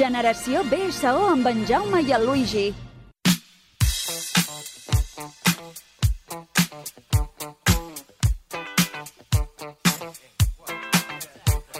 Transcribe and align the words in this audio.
Generació 0.00 0.62
BSO 0.64 1.10
amb 1.28 1.48
en 1.50 1.58
Jaume 1.68 1.98
i 2.00 2.12
el 2.16 2.22
Luigi. 2.24 2.70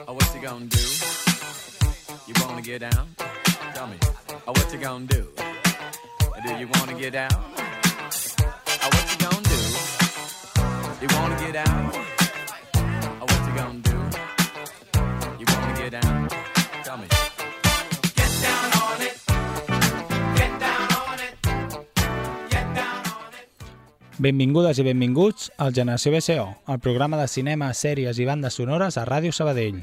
Oh, 0.07 0.13
what 0.13 0.35
you 0.35 0.43
gonna 0.43 0.67
do? 0.67 0.85
You 2.27 2.35
wanna 2.45 2.61
get 2.61 2.81
down? 2.81 3.09
Tell 3.73 3.87
me. 3.87 3.97
Oh, 4.47 4.53
what 4.53 4.71
you 4.71 4.79
gonna 4.79 5.07
do? 5.07 5.25
Do 6.45 6.55
you 6.61 6.69
wanna 6.75 7.01
get 7.01 7.15
down? 7.15 7.41
Oh, 8.85 8.91
what 8.93 9.05
you 9.13 9.19
gonna 9.25 9.49
do? 9.49 9.61
You 11.01 11.09
wanna 11.17 11.41
get 11.41 11.53
down? 11.65 12.10
Benvingudes 24.21 24.77
i 24.77 24.85
benvinguts 24.85 25.47
al 25.57 25.73
Generació 25.73 26.11
BCO, 26.13 26.43
el 26.69 26.79
programa 26.85 27.17
de 27.17 27.25
cinema, 27.33 27.71
sèries 27.73 28.19
i 28.21 28.27
bandes 28.29 28.59
sonores 28.59 28.99
a 29.01 29.07
Ràdio 29.09 29.33
Sabadell. 29.33 29.81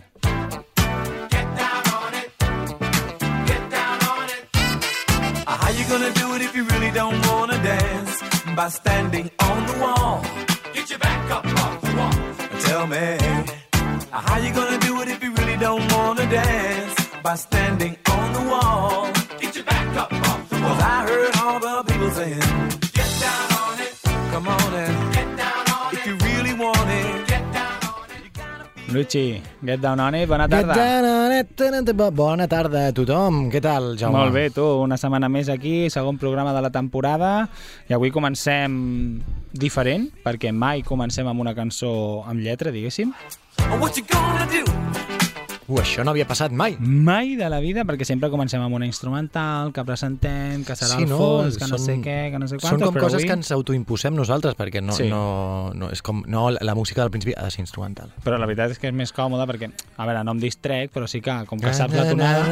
By 8.58 8.69
standing 8.69 9.30
on 9.39 9.65
the 9.67 9.73
wall. 9.77 10.21
Get 10.73 10.89
your 10.89 10.97
back 10.97 11.30
up 11.30 11.45
off 11.45 11.81
the 11.81 11.95
wall. 11.95 12.59
Tell 12.61 12.88
me. 12.88 13.17
How 14.09 14.38
you 14.39 14.52
gonna 14.52 14.80
do 14.80 14.99
it 15.02 15.09
if 15.09 15.23
you 15.23 15.31
really 15.35 15.58
don't 15.58 15.85
wanna 15.93 16.25
dance? 16.25 17.08
By 17.21 17.35
standing 17.35 17.95
on 18.09 18.33
the 18.33 18.41
wall. 18.49 19.11
Get 19.39 19.55
your 19.55 19.65
back 19.65 19.95
up 19.95 20.11
off 20.11 20.49
the 20.49 20.55
wall. 20.55 20.73
Cause 20.73 20.81
I 20.81 21.05
heard 21.08 21.35
all 21.38 21.59
the 21.59 21.83
people 21.91 22.09
saying, 22.09 22.39
Get 22.93 23.21
down 23.21 23.56
Luigi, 28.89 29.41
get 29.66 29.81
down 29.81 29.99
on 29.99 30.16
it, 30.16 30.30
bona 30.30 30.47
Get 30.47 30.63
tarda. 30.66 30.75
down 30.75 31.05
on 31.05 31.31
it, 31.33 31.61
on 31.61 31.73
it. 31.75 31.95
Bo- 31.95 32.11
Bona 32.11 32.47
tarda 32.47 32.88
a 32.88 32.93
tothom. 32.93 33.49
Què 33.52 33.59
tal, 33.61 33.97
Jaume? 33.99 34.16
Molt 34.17 34.33
bé, 34.33 34.45
tu, 34.55 34.63
una 34.83 34.95
setmana 34.97 35.27
més 35.30 35.49
aquí, 35.52 35.89
segon 35.91 36.17
programa 36.17 36.53
de 36.55 36.61
la 36.63 36.69
temporada, 36.71 37.49
i 37.89 37.93
avui 37.93 38.11
comencem 38.15 39.20
diferent, 39.52 40.08
perquè 40.23 40.53
mai 40.55 40.83
comencem 40.87 41.27
amb 41.27 41.43
una 41.43 41.53
cançó 41.58 42.23
amb 42.26 42.39
lletra, 42.39 42.71
diguéssim. 42.71 43.11
What 43.81 43.97
you 43.97 44.05
gonna 44.08 44.47
do? 44.47 45.07
Uh, 45.67 45.82
això 45.82 46.04
no 46.05 46.11
havia 46.14 46.23
passat 46.28 46.52
mai. 46.55 46.78
Mai 46.80 47.36
de 47.36 47.50
la 47.52 47.60
vida, 47.60 47.83
perquè 47.83 48.05
sempre 48.08 48.30
comencem 48.32 48.61
amb 48.64 48.73
una 48.78 48.86
instrumental, 48.88 49.73
que 49.76 49.83
presentem, 49.83 50.64
que 50.64 50.78
serà 50.80 50.95
Sí, 50.95 51.04
el 51.04 51.10
no, 51.10 51.17
fons, 51.20 51.58
que 51.60 51.67
no 51.67 51.76
són- 51.78 51.86
sé 51.86 51.95
què, 52.05 52.17
que 52.32 52.39
no 52.39 52.48
sé 52.48 52.55
Són 52.55 52.70
quantos, 52.70 52.88
com 52.88 52.95
però 52.95 53.02
coses 53.10 53.20
avui... 53.20 53.28
que 53.28 53.33
ens 53.33 53.52
autoimposem 53.52 54.16
nosaltres, 54.16 54.56
perquè 54.56 54.82
no, 54.82 54.94
Sí. 54.94 55.10
no, 55.11 55.73
no, 55.76 55.89
és 55.92 56.02
com, 56.02 56.23
no, 56.26 56.50
la 56.52 56.76
música 56.76 57.02
del 57.02 57.11
principi 57.11 57.33
ha 57.36 57.44
de 57.44 57.52
ser 57.52 57.60
instrumental. 57.66 58.14
Però 58.23 58.38
la 58.39 58.45
veritat 58.48 58.72
és 58.72 58.80
que 58.80 58.88
és 58.88 58.94
més 58.95 59.11
còmode 59.11 59.44
perquè, 59.52 59.70
a 59.98 60.06
veure, 60.08 60.23
no 60.23 60.32
em 60.32 60.39
distrec, 60.39 60.92
però 60.94 61.06
sí 61.08 61.20
que, 61.22 61.36
com 61.48 61.60
que 61.60 61.73
saps 61.73 61.94
la 61.94 62.08
tonada, 62.10 62.45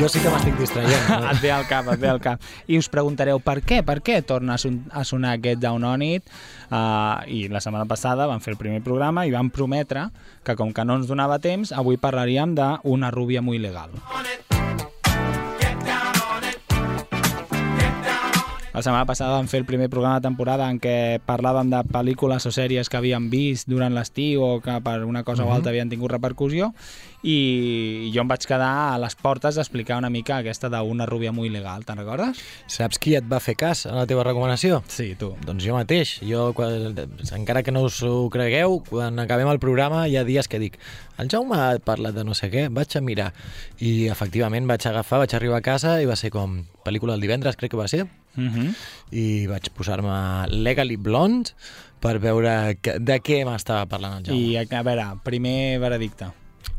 Jo 0.00 0.08
sí 0.10 0.18
que 0.18 0.28
m'estic 0.30 0.58
distraient. 0.58 1.10
et 1.30 1.40
ve 1.40 1.52
al 1.54 1.66
cap, 1.70 1.86
et 1.92 2.00
ve 2.02 2.08
al 2.10 2.18
cap. 2.20 2.42
I 2.66 2.78
us 2.82 2.88
preguntareu 2.90 3.38
per 3.38 3.60
què, 3.62 3.84
per 3.86 4.00
què 4.02 4.18
torna 4.26 4.56
a 4.58 5.04
sonar 5.06 5.36
aquest 5.38 5.60
Down 5.62 5.84
On 5.86 6.02
It? 6.02 6.26
Uh, 6.74 7.22
I 7.30 7.46
la 7.54 7.60
setmana 7.62 7.86
passada 7.86 8.26
vam 8.26 8.40
fer 8.42 8.56
el 8.56 8.58
primer 8.58 8.80
programa 8.82 9.22
i 9.28 9.30
vam 9.30 9.52
prometre 9.54 10.08
que 10.42 10.56
com 10.58 10.74
que 10.74 10.82
no 10.82 10.98
ens 10.98 11.06
donava 11.06 11.38
temps, 11.38 11.70
avui 11.70 12.00
parlaríem 12.02 12.56
d'una 12.58 13.14
rúbia 13.14 13.44
muy 13.46 13.62
legal. 13.62 13.94
La 18.74 18.82
setmana 18.82 19.06
passada 19.06 19.36
vam 19.36 19.46
fer 19.46 19.60
el 19.60 19.66
primer 19.68 19.86
programa 19.86 20.18
de 20.18 20.26
temporada 20.26 20.66
en 20.66 20.80
què 20.82 21.20
parlàvem 21.22 21.68
de 21.70 21.78
pel·lícules 21.94 22.42
o 22.48 22.50
sèries 22.50 22.88
que 22.90 22.98
havíem 22.98 23.28
vist 23.30 23.68
durant 23.70 23.94
l'estiu 23.94 24.42
o 24.42 24.48
que 24.64 24.74
per 24.82 24.96
una 25.06 25.22
cosa 25.22 25.44
o 25.46 25.52
altra 25.54 25.70
havien 25.70 25.92
tingut 25.92 26.10
repercussió 26.10 26.72
i 27.22 28.10
jo 28.10 28.24
em 28.24 28.32
vaig 28.32 28.42
quedar 28.50 28.72
a 28.88 28.96
les 28.98 29.14
portes 29.14 29.54
d'explicar 29.54 30.00
una 30.02 30.10
mica 30.10 30.40
aquesta 30.40 30.72
d'una 30.72 31.06
rúbia 31.06 31.30
muy 31.30 31.52
legal, 31.54 31.86
te'n 31.86 32.02
recordes? 32.02 32.42
Saps 32.66 32.98
qui 32.98 33.14
et 33.14 33.28
va 33.30 33.38
fer 33.38 33.54
cas 33.54 33.84
a 33.86 33.94
la 33.94 34.08
teva 34.10 34.26
recomanació? 34.26 34.82
Sí, 34.90 35.12
tu. 35.22 35.30
Doncs 35.46 35.62
jo 35.62 35.78
mateix. 35.78 36.16
Jo, 36.26 36.48
quan, 36.58 36.98
encara 37.38 37.62
que 37.62 37.70
no 37.70 37.84
us 37.86 38.00
ho 38.02 38.26
cregueu, 38.34 38.80
quan 38.90 39.22
acabem 39.22 39.54
el 39.54 39.62
programa 39.62 40.08
hi 40.10 40.18
ha 40.18 40.26
dies 40.26 40.50
que 40.50 40.58
dic 40.58 40.82
el 41.22 41.30
Jaume 41.30 41.62
ha 41.62 41.70
parlat 41.78 42.18
de 42.18 42.26
no 42.26 42.34
sé 42.34 42.50
què, 42.50 42.66
vaig 42.74 42.98
a 42.98 43.06
mirar. 43.06 43.30
I 43.78 44.10
efectivament 44.10 44.66
vaig 44.66 44.90
agafar, 44.90 45.22
vaig 45.22 45.38
arribar 45.38 45.62
a 45.62 45.68
casa 45.70 46.00
i 46.02 46.10
va 46.10 46.18
ser 46.18 46.34
com 46.34 46.64
pel·lícula 46.82 47.14
del 47.14 47.22
divendres, 47.22 47.54
crec 47.54 47.70
que 47.70 47.78
va 47.78 47.86
ser, 47.86 48.02
Uh 48.36 48.42
-huh. 48.44 48.74
i 49.12 49.46
vaig 49.46 49.68
posar-me 49.74 50.46
Legally 50.48 50.96
Blonde 50.96 51.50
per 52.00 52.18
veure 52.18 52.76
que, 52.82 52.98
de 52.98 53.20
què 53.22 53.44
m'estava 53.44 53.86
parlant 53.86 54.18
el 54.18 54.24
Jaume. 54.24 54.40
I 54.40 54.56
a 54.56 54.82
veure, 54.82 55.04
primer 55.22 55.78
veredicte. 55.80 56.26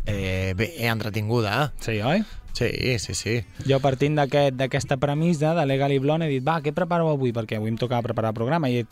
Eh, 0.05 0.53
bé, 0.55 0.73
entretinguda. 0.87 1.73
Sí, 1.79 1.99
oi? 2.01 2.23
Sí, 2.53 2.99
sí, 2.99 3.13
sí. 3.13 3.43
Jo 3.67 3.79
partint 3.79 4.15
d'aquest- 4.17 4.55
d'aquesta 4.55 4.97
premissa 4.97 5.53
de 5.55 5.65
Legally 5.65 5.99
Blonde 5.99 6.25
he 6.27 6.29
dit, 6.29 6.43
va, 6.47 6.61
què 6.61 6.71
prepareu 6.73 7.09
avui? 7.09 7.33
Perquè 7.33 7.57
avui 7.57 7.69
em 7.69 7.77
tocava 7.77 8.01
preparar 8.01 8.29
el 8.29 8.33
programa. 8.35 8.69
I 8.69 8.73
he 8.73 8.77
dit, 8.83 8.87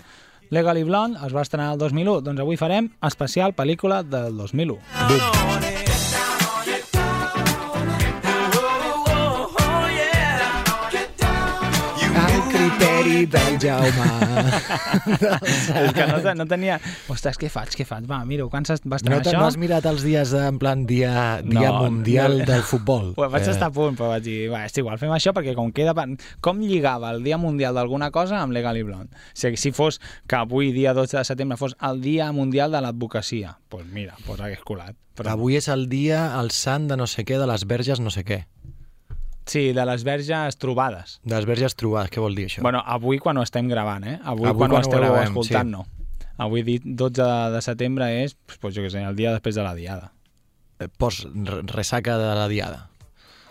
Legally 0.50 0.84
Blonde 0.84 1.18
es 1.26 1.34
va 1.34 1.42
estrenar 1.42 1.72
el 1.74 1.78
2001, 1.80 2.22
doncs 2.22 2.40
avui 2.42 2.58
farem 2.58 2.90
especial 3.02 3.54
pel·lícula 3.56 4.04
del 4.04 4.36
2001. 4.38 4.80
El 5.10 5.93
criteri 12.78 13.26
del 13.26 13.58
Jaume. 13.60 14.08
És 15.84 15.94
que 15.94 16.06
no, 16.08 16.34
no 16.38 16.46
tenia... 16.50 16.78
Ostres, 17.12 17.38
què 17.40 17.50
faig, 17.52 17.74
què 17.78 17.86
faig? 17.88 18.06
Va, 18.10 18.22
mira, 18.28 18.46
quan 18.52 18.66
va 18.66 18.76
No, 18.86 18.96
estrenar 18.98 19.22
te, 19.24 19.32
això? 19.32 19.40
no 19.42 19.48
has 19.48 19.58
mirat 19.60 19.86
els 19.90 20.04
dies 20.06 20.34
en 20.38 20.58
plan 20.62 20.86
dia, 20.90 21.42
dia 21.46 21.70
No, 21.72 21.84
mundial 21.86 22.40
no. 22.42 22.48
del 22.50 22.64
futbol? 22.68 23.14
Bueno, 23.18 23.32
vaig 23.36 23.44
Eh, 23.48 23.52
estar 23.52 23.70
a 23.70 23.76
punt, 23.76 23.98
però 24.00 24.10
vaig 24.14 24.24
dir, 24.26 24.38
va, 24.52 24.64
és 24.66 24.78
igual, 24.80 24.98
fem 25.02 25.12
això 25.14 25.34
perquè 25.36 25.54
com 25.58 25.72
queda... 25.76 25.94
Com 26.44 26.62
lligava 26.64 27.12
el 27.14 27.24
Dia 27.24 27.38
Mundial 27.38 27.76
d'alguna 27.78 28.10
cosa 28.12 28.40
amb 28.42 28.54
Legal 28.56 28.78
i 28.80 28.84
Blonde? 28.88 29.14
O 29.14 29.38
sigui, 29.38 29.58
si 29.60 29.72
fos 29.76 30.00
que 30.28 30.36
avui, 30.40 30.72
dia 30.76 30.94
12 30.98 31.18
de 31.20 31.24
setembre, 31.28 31.58
fos 31.60 31.76
el 31.84 32.02
Dia 32.02 32.32
Mundial 32.36 32.72
de 32.74 32.82
l'Advocacia, 32.82 33.58
doncs 33.58 33.70
pues 33.74 33.86
mira, 33.94 34.16
pues 34.26 34.40
hagués 34.42 34.64
colat. 34.66 34.96
Però, 35.14 35.36
Avui 35.36 35.56
és 35.60 35.68
el 35.70 35.88
dia, 35.92 36.40
el 36.40 36.50
sant 36.50 36.88
de 36.90 36.98
no 36.98 37.06
sé 37.06 37.22
què, 37.26 37.38
de 37.38 37.46
les 37.50 37.68
verges 37.70 38.00
no 38.02 38.10
sé 38.14 38.24
què. 38.26 38.40
Sí, 39.46 39.74
de 39.76 39.86
les 39.86 40.04
verges 40.08 40.58
trobades. 40.58 41.18
De 41.24 41.36
les 41.36 41.46
verges 41.46 41.76
trobades, 41.76 42.10
què 42.14 42.22
vol 42.24 42.36
dir 42.36 42.46
això? 42.48 42.62
Bueno, 42.64 42.80
avui 42.86 43.20
quan 43.20 43.38
ho 43.38 43.44
estem 43.44 43.68
gravant, 43.68 44.06
eh? 44.08 44.18
Avui, 44.24 44.48
Avui 44.48 44.62
quan, 44.64 44.72
quan 44.72 44.80
ho 44.80 44.86
esteu 44.88 45.00
gravem, 45.02 45.28
escoltant, 45.32 45.68
sí. 45.68 45.72
no. 45.76 45.86
Avui, 46.44 46.64
dit 46.66 46.84
12 46.86 47.20
de, 47.20 47.52
de 47.54 47.62
setembre, 47.62 48.08
és, 48.24 48.38
pues, 48.60 48.74
jo 48.76 48.82
què 48.86 48.90
sé, 48.94 49.04
el 49.06 49.16
dia 49.20 49.34
després 49.36 49.56
de 49.60 49.66
la 49.66 49.76
diada. 49.78 50.12
Eh, 50.80 50.88
Post 50.98 51.28
re- 51.28 51.62
ressaca 51.74 52.16
de 52.18 52.32
la 52.40 52.48
diada, 52.50 52.88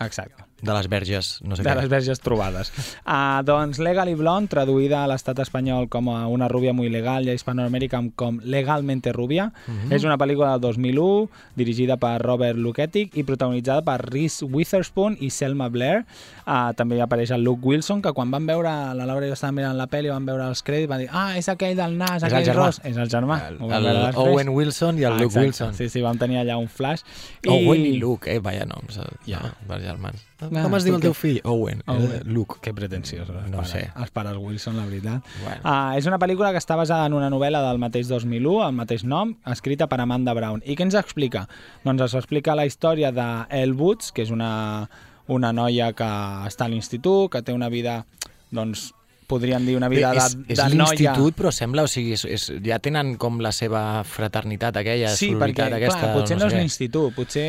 Exacte. 0.03 0.43
De 0.63 0.73
les 0.73 0.89
verges 0.89 1.41
no 1.43 1.57
sé 1.57 1.63
de 1.65 1.71
què. 1.71 1.75
les 1.81 1.89
verges 1.91 2.21
trobades. 2.21 2.71
Uh, 3.05 3.43
doncs 3.45 3.79
Legally 3.83 4.15
Blonde, 4.15 4.49
traduïda 4.49 5.03
a 5.05 5.09
l'estat 5.11 5.39
espanyol 5.43 5.89
com 5.91 6.09
a 6.15 6.27
una 6.31 6.47
rúbia 6.49 6.73
muy 6.73 6.89
legal 6.89 7.27
i 7.27 7.31
a 7.31 7.35
Hispanoamèrica 7.35 8.01
com 8.15 8.39
Legalmente 8.45 9.13
rubia, 9.13 9.53
Mhm. 9.67 9.93
és 9.93 10.05
una 10.05 10.17
pel·lícula 10.19 10.53
del 10.53 10.61
2001 10.61 11.29
dirigida 11.57 11.97
per 11.97 12.21
Robert 12.23 12.57
Luketic 12.59 13.17
i 13.17 13.25
protagonitzada 13.25 13.83
per 13.83 14.01
Reese 14.09 14.45
Witherspoon 14.45 15.17
i 15.21 15.31
Selma 15.31 15.69
Blair. 15.69 16.05
Uh, 16.47 16.73
també 16.75 16.97
hi 16.97 17.01
apareix 17.01 17.31
el 17.33 17.43
Luke 17.43 17.61
Wilson, 17.65 18.01
que 18.03 18.13
quan 18.13 18.31
van 18.31 18.47
veure, 18.47 18.69
la 18.95 19.05
Laura 19.07 19.27
i 19.27 19.29
jo 19.31 19.35
estàvem 19.35 19.55
mirant 19.61 19.77
la 19.77 19.87
pel·li, 19.89 20.09
van 20.11 20.25
veure 20.27 20.47
els 20.49 20.63
crèdits, 20.65 20.89
van 20.89 21.01
dir, 21.01 21.09
ah, 21.13 21.37
és 21.39 21.49
aquell 21.49 21.77
del 21.77 21.97
nas, 21.99 22.23
És 22.23 22.31
el 22.31 22.35
aquell 22.35 22.47
germà. 22.55 22.65
ros. 22.67 22.81
És 22.85 22.97
el 22.97 23.09
germà. 23.09 23.41
El, 23.49 23.59
el 23.73 23.85
després. 23.85 24.17
Owen 24.17 24.49
Wilson 24.49 24.99
i 24.99 25.03
el 25.05 25.13
Ah, 25.13 25.17
Luke 25.17 25.25
exacte. 25.27 25.47
Wilson. 25.47 25.75
Sí, 25.75 25.89
sí, 25.89 26.01
vam 26.03 26.19
tenir 26.19 26.39
allà 26.39 26.57
un 26.59 26.69
flash. 26.69 27.03
Owen 27.49 27.81
i 27.87 27.97
Luke, 27.99 28.33
eh? 28.33 28.39
Vaya 28.39 28.65
noms. 28.65 28.97
eh, 28.99 29.03
Ja. 29.27 29.41
no, 29.41 29.51
dels 29.69 29.83
germans. 29.85 30.23
Ah, 30.43 30.63
Com 30.65 30.75
es 30.75 30.85
diu 30.85 30.95
el 30.97 31.01
teu 31.05 31.15
fill? 31.15 31.41
Owen. 31.45 31.83
Owen. 31.87 32.13
Eh, 32.17 32.21
Luke. 32.25 32.57
Que 32.61 32.73
pretensiós. 32.75 33.29
els 33.29 33.51
No 33.51 33.59
pares. 33.59 33.71
sé. 33.71 33.83
Els 33.97 34.11
pares 34.11 34.37
Wilson, 34.37 34.77
la 34.77 34.85
veritat. 34.87 35.23
Bueno. 35.45 35.61
Uh, 35.65 35.97
és 35.99 36.07
una 36.11 36.19
pel·lícula 36.19 36.51
que 36.53 36.59
està 36.59 36.77
basada 36.77 37.07
en 37.07 37.15
una 37.15 37.31
novel·la 37.31 37.61
del 37.69 37.79
mateix 37.79 38.09
2001, 38.09 38.67
el 38.67 38.73
mateix 38.75 39.05
nom, 39.05 39.37
escrita 39.47 39.87
per 39.87 40.01
Amanda 40.01 40.35
Brown. 40.35 40.63
I 40.65 40.75
què 40.77 40.83
ens 40.83 40.95
explica? 40.99 41.47
Doncs 41.85 42.03
ens 42.09 42.15
explica 42.15 42.55
la 42.59 42.67
història 42.67 43.13
d'Elle 43.13 43.75
Woods, 43.79 44.11
que 44.13 44.23
és 44.23 44.31
una, 44.31 44.89
una 45.29 45.53
noia 45.53 45.93
que 45.93 46.09
està 46.49 46.65
a 46.67 46.69
l'institut, 46.69 47.31
que 47.31 47.43
té 47.43 47.53
una 47.53 47.69
vida, 47.69 48.05
doncs, 48.51 48.93
podríem 49.33 49.65
dir 49.67 49.79
una 49.81 49.89
vida 49.89 50.11
Bé, 50.13 50.21
de, 50.21 50.27
és, 50.27 50.37
és 50.53 50.61
de 50.61 50.67
noia... 50.77 50.93
l'institut, 50.93 51.37
però 51.41 51.51
sembla, 51.57 51.87
o 51.89 51.91
sigui, 51.91 52.13
és, 52.19 52.27
és, 52.29 52.47
ja 52.69 52.77
tenen 52.85 53.15
com 53.21 53.41
la 53.43 53.51
seva 53.57 53.83
fraternitat 54.05 54.77
aquella, 54.83 55.15
Sí, 55.17 55.31
perquè, 55.41 55.71
aquesta... 55.81 55.99
clar, 56.05 56.13
potser 56.19 56.37
no, 56.39 56.47
és 56.47 56.53
sé 56.53 56.57
què. 56.59 56.61
l'institut, 56.63 57.15
potser... 57.17 57.47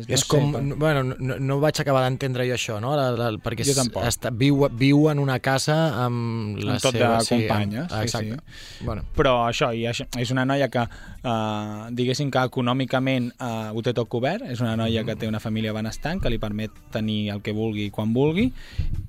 és- 0.00 0.08
No 0.10 0.14
és 0.18 0.24
sé, 0.24 0.28
com, 0.34 0.50
però- 0.56 0.78
bueno, 0.82 1.04
no, 1.14 1.38
no 1.38 1.60
vaig 1.62 1.78
acabar 1.80 2.02
d'entendre 2.08 2.46
jo 2.50 2.56
això, 2.58 2.80
no? 2.82 2.96
La, 2.98 3.08
la, 3.14 3.30
perquè 3.42 3.62
Jo 3.64 3.72
és- 3.76 3.80
tampoc. 3.80 4.04
està, 4.10 4.32
viu, 4.34 4.66
viu 4.78 5.06
en 5.12 5.22
una 5.22 5.38
casa 5.44 5.78
amb 6.04 6.58
la 6.62 6.76
Amb 6.76 6.82
tot 6.82 6.96
seva... 6.98 7.12
de 7.22 7.28
companyes, 7.30 7.86
amb, 7.86 7.92
sí, 7.92 8.02
exacte. 8.08 8.38
Bueno, 8.82 9.06
Però 9.16 9.36
això, 9.46 9.70
i 9.76 9.86
això, 9.90 10.06
és 10.18 10.30
una 10.34 10.44
noia 10.48 10.68
que, 10.72 10.82
eh, 11.22 11.86
diguéssim 11.94 12.30
que 12.34 12.42
econòmicament 12.50 13.30
eh, 13.38 13.70
ho 13.72 13.82
té 13.84 13.92
tot 13.94 14.08
cobert, 14.12 14.42
és 14.50 14.60
una 14.64 14.74
noia 14.76 15.04
que 15.06 15.14
té 15.16 15.28
una 15.30 15.40
família 15.40 15.72
benestant, 15.76 16.20
que 16.22 16.30
li 16.32 16.38
permet 16.42 16.72
tenir 16.92 17.30
el 17.36 17.42
que 17.44 17.52
vulgui 17.54 17.90
quan 17.94 18.12
vulgui, 18.16 18.48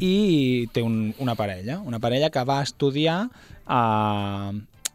i 0.04 0.68
té 0.74 0.84
un, 0.84 1.14
una 1.24 1.36
parella, 1.40 1.80
una 1.80 2.00
parella 2.04 2.30
que 2.34 2.44
va 2.46 2.60
estudiar 2.66 3.30
a, 3.66 3.82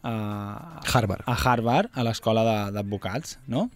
a 0.05 0.81
Harvard. 0.93 1.25
a 1.27 1.35
Harvard, 1.35 1.91
a 1.95 2.05
l'escola 2.07 2.45
d'advocats, 2.71 3.39
no? 3.49 3.69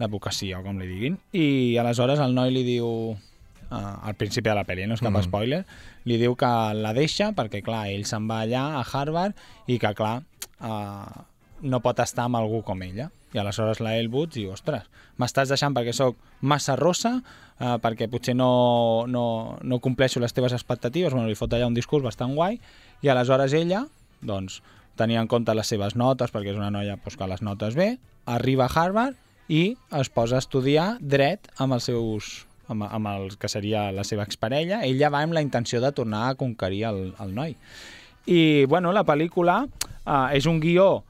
d'advocacia, 0.00 0.58
o 0.58 0.64
com 0.64 0.78
li 0.80 0.86
diguin, 0.88 1.18
i 1.36 1.76
aleshores 1.76 2.20
el 2.24 2.32
noi 2.32 2.54
li 2.54 2.62
diu, 2.64 2.86
uh, 3.12 3.76
al 3.76 4.14
principi 4.16 4.48
de 4.48 4.54
la 4.56 4.64
pel·li, 4.64 4.86
no 4.88 4.96
és 4.96 5.02
cap 5.04 5.12
Mhm. 5.12 5.26
spoiler, 5.28 5.64
li 6.08 6.16
diu 6.16 6.32
que 6.40 6.48
la 6.74 6.94
deixa 6.96 7.32
perquè, 7.36 7.60
clar, 7.62 7.82
ell 7.92 8.06
se'n 8.08 8.24
va 8.26 8.40
allà 8.46 8.62
a 8.80 8.84
Harvard 8.92 9.36
i 9.68 9.76
que, 9.78 9.92
clar, 9.94 10.22
uh, 10.64 11.20
no 11.62 11.80
pot 11.84 12.00
estar 12.02 12.26
amb 12.26 12.38
algú 12.40 12.62
com 12.66 12.82
ella. 12.82 13.10
I 13.34 13.38
aleshores 13.38 13.78
la 13.84 13.94
Elwood 13.98 14.32
diu, 14.34 14.50
ostres, 14.54 14.88
m'estàs 15.20 15.52
deixant 15.52 15.74
perquè 15.76 15.92
sóc 15.94 16.18
massa 16.42 16.74
rossa, 16.78 17.20
uh, 17.20 17.76
perquè 17.82 18.08
potser 18.10 18.34
no, 18.34 19.06
no, 19.06 19.24
no 19.62 19.78
compleixo 19.78 20.22
les 20.22 20.34
teves 20.34 20.56
expectatives, 20.56 21.14
bueno, 21.14 21.28
li 21.28 21.38
fot 21.38 21.54
allà 21.54 21.68
un 21.70 21.76
discurs 21.76 22.04
bastant 22.04 22.34
guai, 22.34 22.58
i 23.04 23.12
aleshores 23.12 23.54
ella, 23.54 23.84
doncs, 24.20 24.60
tenia 24.98 25.22
en 25.22 25.30
compte 25.30 25.54
les 25.54 25.70
seves 25.70 25.94
notes, 25.96 26.34
perquè 26.34 26.52
és 26.52 26.58
una 26.58 26.72
noia 26.74 26.98
doncs, 26.98 27.16
que 27.16 27.30
les 27.30 27.42
notes 27.46 27.78
bé, 27.78 27.90
arriba 28.26 28.66
a 28.66 28.74
Harvard 28.74 29.16
i 29.50 29.76
es 29.98 30.10
posa 30.10 30.38
a 30.38 30.44
estudiar 30.44 30.96
dret 31.00 31.48
amb 31.58 31.78
els 31.78 31.86
seus 31.90 32.32
amb, 32.70 32.84
amb 32.86 33.10
el 33.10 33.36
que 33.38 33.50
seria 33.50 33.90
la 33.92 34.04
seva 34.06 34.24
exparella. 34.26 34.84
Ella 34.86 35.10
va 35.10 35.24
amb 35.24 35.34
la 35.34 35.42
intenció 35.42 35.80
de 35.82 35.90
tornar 35.92 36.28
a 36.28 36.36
conquerir 36.38 36.84
el, 36.90 37.00
el 37.20 37.34
noi. 37.34 37.56
I, 38.30 38.66
bueno, 38.70 38.92
la 38.94 39.04
pel·lícula 39.08 39.64
eh, 39.66 40.36
és 40.38 40.46
un 40.46 40.60
guió, 40.62 41.02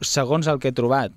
segons 0.00 0.48
el 0.50 0.60
que 0.60 0.70
he 0.70 0.76
trobat, 0.76 1.14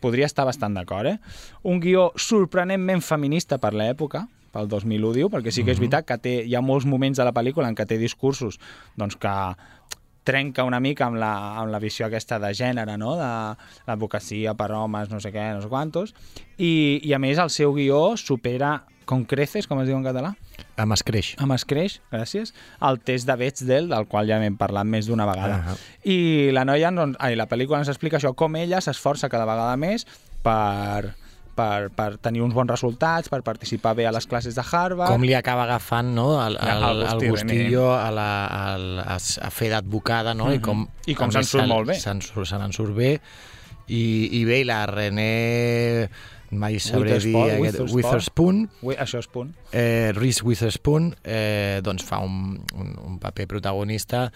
podria 0.00 0.28
estar 0.28 0.46
bastant 0.46 0.76
d'acord, 0.76 1.14
eh? 1.14 1.18
Un 1.64 1.80
guió 1.80 2.10
sorprenentment 2.20 3.02
feminista 3.04 3.58
per 3.62 3.72
l'època, 3.74 4.26
pel 4.56 4.68
2001 4.72 5.14
diu, 5.16 5.30
perquè 5.32 5.52
sí 5.52 5.64
que 5.64 5.74
és 5.74 5.80
veritat 5.80 6.06
que 6.08 6.18
té, 6.22 6.36
hi 6.46 6.54
ha 6.56 6.64
molts 6.64 6.86
moments 6.88 7.18
de 7.20 7.26
la 7.26 7.34
pel·lícula 7.36 7.68
en 7.68 7.76
què 7.76 7.86
té 7.88 7.98
discursos 8.00 8.60
doncs, 8.96 9.18
que 9.20 9.34
trenca 10.26 10.64
una 10.66 10.80
mica 10.82 11.06
amb 11.06 11.20
la, 11.22 11.32
amb 11.60 11.70
la 11.70 11.80
visió 11.82 12.08
aquesta 12.08 12.40
de 12.42 12.50
gènere, 12.56 12.96
no? 12.98 13.14
de 13.20 13.30
l'advocacia 13.86 14.56
per 14.58 14.72
homes, 14.74 15.12
no 15.12 15.20
sé 15.22 15.30
què, 15.34 15.52
no 15.54 15.62
sé 15.62 15.70
quantos, 15.70 16.16
i, 16.58 16.98
i 17.06 17.14
a 17.14 17.20
més 17.22 17.38
el 17.38 17.52
seu 17.54 17.76
guió 17.76 18.16
supera 18.18 18.80
con 19.06 19.24
creces, 19.24 19.68
com 19.70 19.80
es 19.80 19.88
diu 19.88 19.96
en 19.96 20.04
català? 20.06 20.34
amb 20.76 20.92
escreix. 20.92 21.34
amb 21.40 21.54
escreix, 21.56 22.00
gràcies, 22.12 22.52
el 22.84 22.98
test 23.00 23.28
de 23.28 23.36
Bechdel, 23.40 23.88
del 23.92 24.06
qual 24.10 24.28
ja 24.28 24.38
n'hem 24.42 24.58
parlat 24.60 24.88
més 24.88 25.08
d'una 25.08 25.26
vegada. 25.28 25.60
Ah. 25.72 25.76
I 26.04 26.50
la 26.52 26.66
noia, 26.68 26.92
doncs, 26.94 27.16
ai, 27.22 27.36
la 27.38 27.48
pel·lícula 27.48 27.80
ens 27.82 27.92
explica 27.92 28.20
això, 28.20 28.34
com 28.36 28.56
ella 28.60 28.82
s'esforça 28.84 29.30
cada 29.32 29.48
vegada 29.48 29.76
més 29.80 30.06
per, 30.44 31.14
per, 31.56 31.88
per 31.96 32.10
tenir 32.22 32.44
uns 32.44 32.54
bons 32.56 32.70
resultats, 32.70 33.32
per 33.32 33.40
participar 33.46 33.96
bé 33.98 34.06
a 34.06 34.12
les 34.14 34.28
classes 34.28 34.58
de 34.58 34.64
Harvard. 34.64 35.10
Com 35.14 35.24
li 35.24 35.34
acaba 35.38 35.64
agafant 35.64 36.12
no, 36.14 36.28
el, 36.44 36.60
el, 36.60 36.84
El 36.84 37.02
el, 37.02 37.02
gustillo, 37.08 37.32
gustillo 37.32 37.90
a, 37.96 38.10
la, 38.14 38.30
a, 38.46 38.62
a, 39.16 39.18
a 39.18 39.50
fer 39.50 39.72
d'advocada, 39.72 40.36
no? 40.36 40.52
I 40.52 40.62
com, 40.62 40.86
I 41.08 41.16
com 41.18 41.32
se'n 41.34 41.48
surt 41.48 41.70
molt 41.70 41.92
bé. 41.92 42.00
Surt, 42.02 42.44
se 42.44 42.60
n'en 42.60 42.76
surt 42.76 42.96
bé. 42.96 43.16
I, 43.86 44.04
I 44.40 44.46
bé, 44.48 44.64
i 44.64 44.68
la 44.68 44.84
René... 44.90 45.30
Mai 46.50 46.78
sabré 46.78 47.18
dir... 47.18 47.34
Witherspoon, 47.34 47.50
aquest- 47.66 47.94
Witherspoon. 47.94 48.60
Això 48.96 49.18
és 49.18 49.26
punt. 49.26 49.52
Eh, 49.72 50.12
Reese 50.14 50.44
Witherspoon 50.46 51.10
eh, 51.24 51.80
doncs 51.82 52.04
fa 52.06 52.20
un, 52.22 52.60
un, 52.78 52.92
un 53.02 53.18
paper 53.18 53.48
protagonista. 53.50 54.28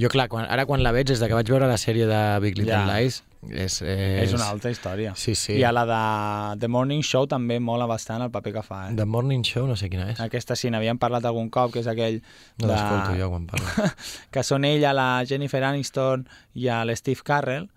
Jo, 0.00 0.08
clar, 0.08 0.28
quan, 0.32 0.46
ara 0.48 0.64
quan 0.66 0.82
la 0.82 0.92
veig, 0.96 1.06
des 1.12 1.20
de 1.20 1.28
que 1.28 1.36
vaig 1.36 1.48
veure 1.52 1.68
la 1.68 1.76
sèrie 1.80 2.06
de 2.08 2.22
Big 2.40 2.56
Little 2.58 2.72
Ja. 2.72 2.86
Lies, 2.88 3.22
és, 3.52 3.76
és, 3.82 4.22
És 4.24 4.32
una 4.34 4.48
altra 4.50 4.70
història. 4.72 5.12
Sí, 5.14 5.34
sí. 5.38 5.54
I 5.60 5.62
a 5.68 5.70
la 5.72 5.84
de 5.86 6.58
The 6.64 6.68
Morning 6.72 7.04
Show 7.06 7.28
també 7.30 7.60
mola 7.62 7.86
bastant 7.86 8.24
el 8.24 8.32
paper 8.34 8.52
que 8.56 8.62
fa. 8.66 8.80
Eh? 8.88 8.96
The 8.98 9.04
Morning 9.06 9.44
Show, 9.46 9.68
no 9.68 9.76
sé 9.78 9.90
quina 9.92 10.08
és. 10.10 10.20
Aquesta 10.24 10.56
sí, 10.58 10.72
n'havíem 10.74 10.98
parlat 10.98 11.24
algun 11.28 11.50
cop, 11.54 11.70
que 11.76 11.84
és 11.84 11.86
aquell... 11.90 12.18
No 12.58 12.72
l'escolto 12.72 13.14
jo 13.20 13.28
quan 13.30 13.46
parlo. 13.46 13.90
que 14.34 14.42
són 14.42 14.64
ella, 14.66 14.94
la 14.96 15.10
Jennifer 15.28 15.62
Aniston 15.68 16.24
i 16.58 16.66
el 16.72 16.96
Steve 16.98 17.22
Carrell, 17.24 17.68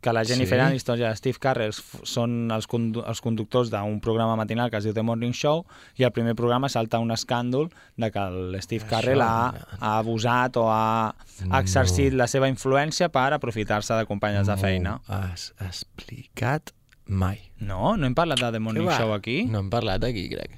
que 0.00 0.12
la 0.16 0.22
Jennifer 0.24 0.58
Sí? 0.58 0.64
Aniston 0.66 1.00
i 1.02 1.04
Steve 1.16 1.38
Carrell 1.38 1.74
f- 1.74 2.00
són 2.08 2.50
els, 2.50 2.66
condu 2.66 3.02
els 3.06 3.20
conductors 3.20 3.68
d'un 3.70 3.98
programa 4.00 4.36
matinal 4.36 4.70
que 4.70 4.78
es 4.80 4.84
diu 4.88 4.94
The 4.96 5.02
Morning 5.04 5.32
Show 5.36 5.64
i 6.00 6.04
el 6.08 6.12
primer 6.16 6.34
programa 6.34 6.68
salta 6.72 6.98
un 6.98 7.10
escàndol 7.12 7.68
de 7.96 8.10
que 8.10 8.18
el 8.18 8.56
Steve 8.62 8.86
Carrell 8.88 9.20
ha, 9.20 9.52
ha 9.78 9.98
abusat 9.98 10.56
o 10.56 10.68
ha, 10.72 11.14
ha 11.50 11.60
exercit 11.60 12.12
la 12.16 12.26
seva 12.26 12.48
influència 12.48 13.10
per 13.12 13.32
aprofitar-se 13.36 13.94
de 14.00 14.06
companyes 14.08 14.46
de 14.48 14.56
feina. 14.56 14.98
No 15.08 15.14
has 15.20 15.52
explicat 15.60 16.72
mai. 17.06 17.40
No, 17.60 17.96
no 17.96 18.06
hem 18.06 18.14
parlat 18.14 18.40
de 18.40 18.52
The 18.52 18.60
Morning? 18.62 18.88
Show 18.96 19.12
aquí? 19.12 19.42
No 19.50 19.58
hem 19.64 19.68
parlat 19.70 20.04
aquí, 20.06 20.28
crec. 20.32 20.56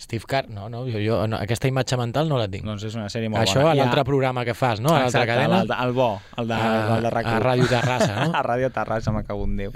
Steve 0.00 0.24
Carr, 0.28 0.48
no, 0.48 0.68
no, 0.70 0.84
jo, 0.86 1.00
jo 1.02 1.26
no, 1.26 1.36
aquesta 1.42 1.66
imatge 1.66 1.96
mental 1.98 2.28
no 2.28 2.38
la 2.38 2.46
tinc. 2.48 2.64
Doncs 2.64 2.84
és 2.86 2.94
una 2.94 3.08
sèrie 3.10 3.28
molt 3.28 3.42
Això 3.42 3.60
bona. 3.60 3.72
a 3.72 3.74
I 3.74 3.78
l'altre 3.80 4.00
ha- 4.00 4.04
programa 4.04 4.44
que 4.44 4.54
fas, 4.54 4.78
no? 4.80 4.90
A 4.94 5.00
l'altra 5.00 5.24
Exacte, 5.24 5.34
cadena. 5.48 5.62
El, 5.62 5.88
el 5.88 5.92
bo, 5.92 6.20
el 6.36 6.46
de, 6.48 6.54
A- 6.54 6.96
el 6.96 7.02
de 7.02 7.10
RAC1. 7.10 7.26
a 7.34 7.40
Ràdio 7.40 7.68
Terrassa, 7.68 8.14
no? 8.26 8.32
a 8.38 8.42
Ràdio 8.44 8.70
Terrassa, 8.72 9.12
me 9.12 9.24
cago 9.24 9.44
en 9.44 9.56
Déu. 9.56 9.72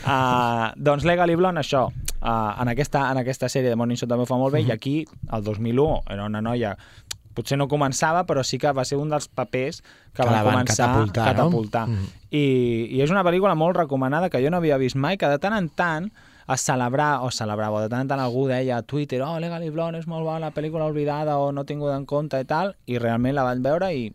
Uh, 0.00 0.72
doncs 0.80 1.04
Legally 1.04 1.34
Blonde, 1.36 1.60
això, 1.60 1.84
uh, 1.92 2.62
en, 2.62 2.68
aquesta, 2.72 3.10
en 3.12 3.18
aquesta 3.20 3.50
sèrie 3.52 3.68
de 3.68 3.76
Morning 3.76 3.98
Show 4.00 4.08
també 4.08 4.24
ho 4.24 4.26
fa 4.30 4.38
molt 4.40 4.54
bé, 4.54 4.62
Mhm. 4.62 4.68
i 4.68 4.72
aquí, 4.72 4.94
el 5.32 5.44
2001, 5.44 6.02
era 6.08 6.24
una 6.24 6.40
noia 6.40 6.76
potser 7.34 7.56
no 7.56 7.68
començava, 7.68 8.24
però 8.26 8.42
sí 8.42 8.58
que 8.58 8.72
va 8.72 8.84
ser 8.84 8.96
un 8.98 9.08
dels 9.08 9.28
papers 9.28 9.82
que, 9.82 10.22
Que 10.22 10.24
va 10.28 10.42
començar 10.42 10.88
catapultar, 10.88 11.28
a 11.28 11.32
no? 11.32 11.36
catapultar. 11.44 11.86
Mhm. 11.86 12.06
I, 12.32 12.88
I 12.96 13.00
és 13.02 13.10
una 13.10 13.22
pel·lícula 13.22 13.54
molt 13.54 13.76
recomanada 13.76 14.28
que 14.30 14.42
jo 14.42 14.50
no 14.50 14.56
havia 14.56 14.76
vist 14.78 14.96
mai, 14.96 15.16
que 15.16 15.28
de 15.28 15.38
tant 15.38 15.54
en 15.54 15.68
tant 15.68 16.10
es 16.54 16.64
celebrar, 16.66 17.20
o 17.26 17.30
celebrava, 17.30 17.82
de 17.82 17.90
tant 17.92 18.06
en 18.06 18.12
tant 18.12 18.22
algú 18.22 18.46
deia 18.50 18.80
a 18.80 18.82
Twitter, 18.82 19.22
oh, 19.26 19.38
Legally 19.42 19.70
Blonde 19.70 20.00
és 20.02 20.08
molt 20.10 20.26
bona, 20.26 20.52
pel·lícula 20.54 20.88
oblidada 20.90 21.38
o 21.38 21.50
no 21.52 21.66
tinguda 21.68 21.98
en 21.98 22.06
compte 22.06 22.40
i 22.40 22.48
tal, 22.48 22.74
i 22.86 22.98
realment 22.98 23.36
la 23.36 23.46
van 23.46 23.62
veure 23.62 23.92
i 23.94 24.08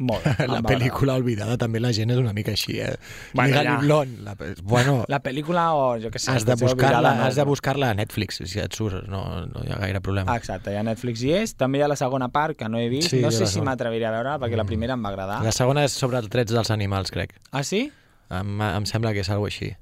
molt. 0.00 0.24
La 0.48 0.62
pel·lícula 0.64 1.18
oblidada 1.20 1.56
també 1.60 1.80
la 1.82 1.90
gent 1.96 2.12
és 2.14 2.20
una 2.20 2.32
mica 2.36 2.54
així, 2.54 2.78
eh? 2.80 2.94
Bueno, 3.34 3.50
Legally 3.50 3.68
ja. 3.68 3.76
Blonde. 3.82 4.22
La, 4.24 4.34
bueno. 4.62 4.94
La 5.12 5.20
pel·lícula, 5.22 5.66
o 5.76 5.98
jo 6.00 6.10
què 6.12 6.22
sé... 6.22 6.32
has 6.32 6.46
de 6.48 6.56
buscar-la 6.60 7.12
no, 7.18 7.26
has 7.26 7.36
de 7.36 7.44
buscar-la 7.44 7.90
a 7.92 7.98
Netflix, 7.98 8.40
si 8.48 8.62
et 8.62 8.76
surt, 8.76 9.04
no, 9.12 9.22
no 9.50 9.64
hi 9.66 9.74
ha 9.74 9.80
gaire 9.82 10.00
problema. 10.04 10.36
Exacte, 10.40 10.72
ja 10.76 10.84
Netflix 10.86 11.24
hi 11.26 11.34
és. 11.42 11.54
També 11.60 11.80
hi 11.80 11.84
ha 11.84 11.90
la 11.92 11.98
segona 12.00 12.30
part, 12.32 12.56
que 12.58 12.70
no 12.72 12.80
he 12.80 12.88
vist. 12.92 13.12
Sí, 13.12 13.20
no 13.24 13.32
sé 13.34 13.44
la 13.44 13.52
si 13.52 13.64
m'atreviré 13.66 14.08
a 14.08 14.14
veure 14.16 14.38
perquè 14.42 14.58
la 14.58 14.66
primera 14.68 14.96
em 14.96 15.04
va 15.04 15.12
agradar. 15.12 15.42
La 15.44 15.54
segona 15.54 15.84
és 15.84 15.96
sobre 15.96 16.22
els 16.22 16.32
drets 16.32 16.56
dels 16.56 16.72
animals, 16.72 17.12
crec. 17.12 17.36
Ah, 17.52 17.64
sí? 17.66 17.88
Em, 18.30 18.58
em 18.70 18.88
sembla 18.88 19.12
que 19.12 19.24
és 19.26 19.32
alguna 19.32 19.52
així. 19.52 19.74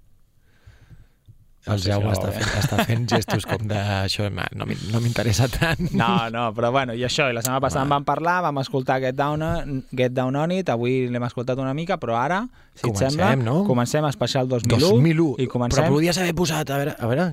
No 1.69 1.75
El 1.77 1.83
Jaume 1.85 2.13
està, 2.15 2.31
fent, 2.33 2.53
està 2.63 2.85
fent 2.89 3.03
gestos 3.11 3.45
com 3.47 3.67
de... 3.69 3.79
Això 4.09 4.29
no 4.33 4.47
no 4.57 5.01
m'interessa 5.05 5.49
tant. 5.53 5.83
No, 5.93 6.29
no, 6.33 6.47
però 6.57 6.71
bueno, 6.73 6.95
i 6.97 7.05
això, 7.05 7.27
i 7.29 7.35
la 7.37 7.43
setmana 7.45 7.61
passada 7.61 7.85
en 7.85 7.93
vam 7.93 8.07
parlar, 8.09 8.39
vam 8.47 8.59
escoltar 8.63 8.97
Get 9.05 9.19
Down, 9.19 9.85
Get 9.93 10.15
Down 10.17 10.37
On 10.41 10.55
It, 10.57 10.71
avui 10.73 11.05
l'hem 11.13 11.27
escoltat 11.29 11.61
una 11.61 11.75
mica, 11.77 11.99
però 12.01 12.17
ara, 12.17 12.41
si 12.75 12.87
Comencem, 12.87 13.09
et 13.09 13.19
sembla, 13.21 13.35
no? 13.45 13.59
comencem 13.69 14.09
especial 14.09 14.49
2001, 14.49 14.81
2001. 14.89 15.29
i 15.45 15.47
comencem... 15.53 15.85
Però 15.85 15.93
podies 15.99 16.19
haver 16.25 16.35
posat, 16.35 16.71
a 16.73 16.81
veure... 16.81 16.97
A 16.99 17.13
veure 17.13 17.29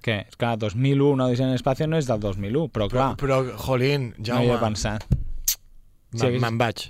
Què? 0.00 0.14
Clar, 0.40 0.54
2001, 0.56 1.12
no 1.20 1.26
Odissea 1.28 1.44
en 1.44 1.52
l'espacio 1.52 1.86
no 1.86 1.98
és 2.00 2.06
del 2.08 2.20
2001, 2.24 2.68
però 2.72 2.86
clar, 2.88 3.10
però, 3.20 3.42
jolín, 3.60 4.14
no 4.16 4.24
hi 4.24 4.30
Jaume, 4.30 4.54
he 4.54 4.60
pensat. 4.62 5.04
Sí, 6.16 6.24
me'n 6.24 6.32
que- 6.32 6.40
me'n 6.46 6.56
vaig. 6.62 6.86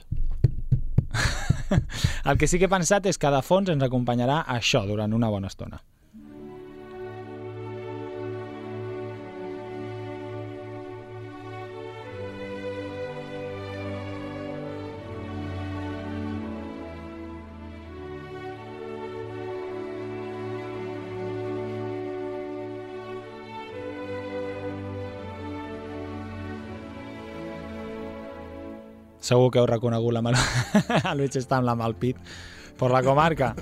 El 2.24 2.38
que 2.38 2.46
sí 2.46 2.58
que 2.58 2.66
he 2.66 2.70
pensat 2.72 3.06
és 3.10 3.18
que 3.18 3.30
de 3.34 3.40
fons 3.46 3.70
ens 3.72 3.82
acompanyarà 3.86 4.40
això 4.54 4.82
durant 4.88 5.12
una 5.16 5.28
bona 5.30 5.50
estona. 5.50 5.80
Segur 29.20 29.50
que 29.52 29.60
heu 29.60 29.66
reconegut 29.68 30.12
la 30.16 30.22
melodia. 30.22 30.42
El 31.12 31.18
Luis 31.20 31.36
està 31.36 31.58
amb 31.60 31.68
la 31.68 31.74
mà 31.76 31.84
al 31.88 31.94
pit 32.00 32.16
per 32.80 32.88
la 32.90 33.02
comarca. 33.04 33.52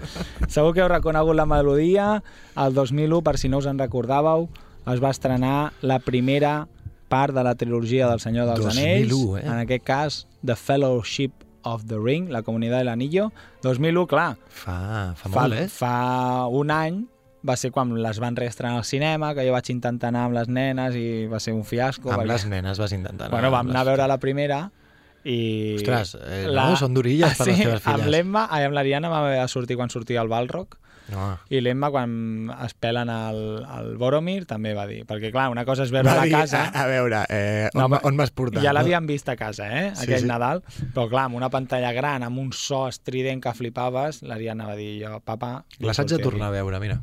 Segur 0.46 0.72
que 0.76 0.84
heu 0.84 0.88
reconegut 0.92 1.34
la 1.36 1.46
melodia. 1.50 2.22
El 2.56 2.74
2001, 2.76 3.22
per 3.26 3.36
si 3.38 3.48
no 3.50 3.58
us 3.58 3.66
en 3.66 3.78
recordàveu, 3.82 4.46
es 4.88 5.02
va 5.02 5.10
estrenar 5.10 5.72
la 5.82 5.98
primera 5.98 6.68
part 7.08 7.34
de 7.34 7.42
la 7.42 7.54
trilogia 7.56 8.06
del 8.08 8.20
Senyor 8.20 8.46
dels 8.52 8.60
2001, 8.62 8.78
Anells, 8.84 9.42
eh? 9.42 9.46
en 9.48 9.58
aquest 9.64 9.84
cas 9.84 10.18
The 10.44 10.54
Fellowship 10.56 11.32
of 11.64 11.86
the 11.88 11.98
Ring, 11.98 12.28
la 12.30 12.42
comunitat 12.46 12.78
de 12.84 12.84
l'Anillo. 12.84 13.30
2001, 13.64 14.06
clar, 14.08 14.36
Fa, 14.48 15.14
fa, 15.16 15.28
fa, 15.28 15.32
molt, 15.40 15.56
eh? 15.58 15.66
fa 15.72 16.46
un 16.52 16.70
any 16.70 17.00
va 17.48 17.56
ser 17.56 17.70
quan 17.72 17.92
les 18.02 18.18
van 18.20 18.36
reestrenar 18.36 18.76
al 18.82 18.84
cinema, 18.84 19.32
que 19.34 19.44
jo 19.46 19.52
vaig 19.56 19.68
intentar 19.72 20.10
anar 20.12 20.26
amb 20.28 20.36
les 20.36 20.48
nenes 20.52 20.96
i 21.00 21.26
va 21.30 21.40
ser 21.40 21.54
un 21.56 21.64
fiasco. 21.64 22.10
Amb 22.12 22.22
perquè- 22.22 22.32
les 22.34 22.46
nenes 22.50 22.78
vas 22.82 22.92
intentar. 22.92 23.30
Bueno, 23.32 23.50
vam 23.50 23.68
anar 23.70 23.80
a 23.82 23.84
les- 23.84 23.92
veure 23.94 24.08
la 24.10 24.18
primera 24.20 24.60
i... 25.24 25.76
Ostres, 25.78 26.16
eh, 26.22 26.44
no, 26.52 26.76
són 26.78 26.94
durilles 26.94 27.38
per 27.38 27.46
sí, 27.48 27.54
les 27.56 27.64
teves 27.64 27.82
filles. 27.82 27.94
amb 28.00 28.12
l'Emma, 28.12 28.46
ai, 28.50 28.64
amb 28.68 28.76
l'Ariana 28.78 29.10
vam 29.12 29.26
haver 29.26 29.40
de 29.42 29.48
sortir 29.48 29.76
quan 29.80 29.90
sortia 29.90 30.22
el 30.22 30.28
Balrog 30.30 30.78
No. 31.08 31.38
i 31.48 31.62
l'Emma 31.64 31.88
quan 31.88 32.50
es 32.66 32.74
pelen 32.76 33.08
al, 33.08 33.38
al 33.64 33.94
Boromir 33.96 34.42
també 34.44 34.74
va 34.76 34.84
dir, 34.84 35.06
perquè 35.08 35.30
clar, 35.32 35.46
una 35.48 35.64
cosa 35.64 35.86
és 35.86 35.92
veure 35.94 36.04
Va 36.10 36.18
a 36.20 36.26
dir, 36.26 36.34
casa... 36.36 36.66
A, 36.68 36.82
a 36.82 36.86
veure, 36.90 37.22
eh, 37.32 37.70
on, 37.72 37.80
No, 37.80 37.86
no, 37.94 38.00
on 38.04 38.18
m'has 38.18 38.28
portat? 38.36 38.60
ja 38.60 38.74
no? 38.74 38.76
l'havíem 38.76 39.08
vist 39.08 39.30
a 39.32 39.36
casa, 39.40 39.70
eh, 39.72 39.86
Sí, 39.94 40.04
aquell 40.04 40.26
sí. 40.26 40.28
Nadal, 40.28 40.60
però 40.92 41.06
clar, 41.08 41.24
amb 41.30 41.38
una 41.40 41.48
pantalla 41.48 41.94
gran, 41.96 42.26
amb 42.28 42.36
un 42.44 42.52
so 42.52 42.82
estrident 42.92 43.40
que 43.40 43.54
flipaves, 43.56 44.20
l'Ariana 44.28 44.68
va 44.68 44.76
dir, 44.76 44.98
jo, 45.00 45.14
papa... 45.24 45.62
Les 45.80 45.96
haig 45.98 46.12
de 46.12 46.18
tornar 46.20 46.50
a 46.52 46.58
veure, 46.58 46.80
mira. 46.84 47.00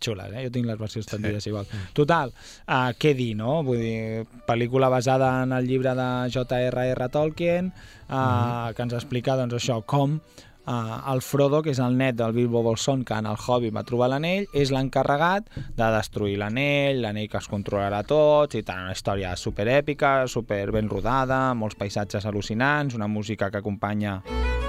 Xules, 0.00 0.32
eh? 0.32 0.44
Jo 0.46 0.50
tinc 0.50 0.66
les 0.66 0.78
versions 0.78 1.06
tendides 1.06 1.46
igual. 1.46 1.66
Total, 1.92 2.32
uh, 2.66 2.90
què 2.98 3.14
dir, 3.14 3.34
no? 3.36 3.62
Vull 3.62 3.78
dir, 3.78 4.26
pel·lícula 4.48 4.88
basada 4.90 5.42
en 5.44 5.52
el 5.52 5.66
llibre 5.68 5.94
de 5.94 6.10
J.R.R. 6.32 7.08
Tolkien, 7.08 7.72
uh, 8.08 8.14
Mhm. 8.14 8.74
que 8.74 8.82
ens 8.82 8.92
explica, 8.94 9.36
doncs, 9.36 9.54
això, 9.54 9.82
com 9.84 10.20
uh, 10.66 11.12
el 11.12 11.20
Frodo, 11.22 11.62
que 11.62 11.70
és 11.70 11.78
el 11.80 11.96
net 11.96 12.14
del 12.16 12.32
Bilbo 12.32 12.62
Bolsón, 12.62 13.04
que 13.04 13.14
en 13.14 13.26
el 13.26 13.36
Hobbit 13.36 13.74
va 13.74 13.82
trobar 13.82 14.08
l'anell, 14.12 14.46
és 14.54 14.70
l'encarregat 14.70 15.48
de 15.76 15.88
destruir 15.96 16.36
l'anell, 16.38 17.00
l'anell 17.02 17.28
que 17.28 17.38
els 17.38 17.48
controlarà 17.48 18.04
tots, 18.06 18.54
i 18.54 18.62
tant, 18.62 18.84
una 18.84 18.92
història 18.92 19.34
superèpica, 19.36 20.28
super 20.28 20.70
ben 20.70 20.88
rodada, 20.88 21.54
molts 21.54 21.74
paisatges 21.74 22.24
al·lucinants, 22.26 22.94
una 22.94 23.08
música 23.08 23.50
que 23.50 23.58
acompanya 23.58 24.22
Sí, 24.26 24.59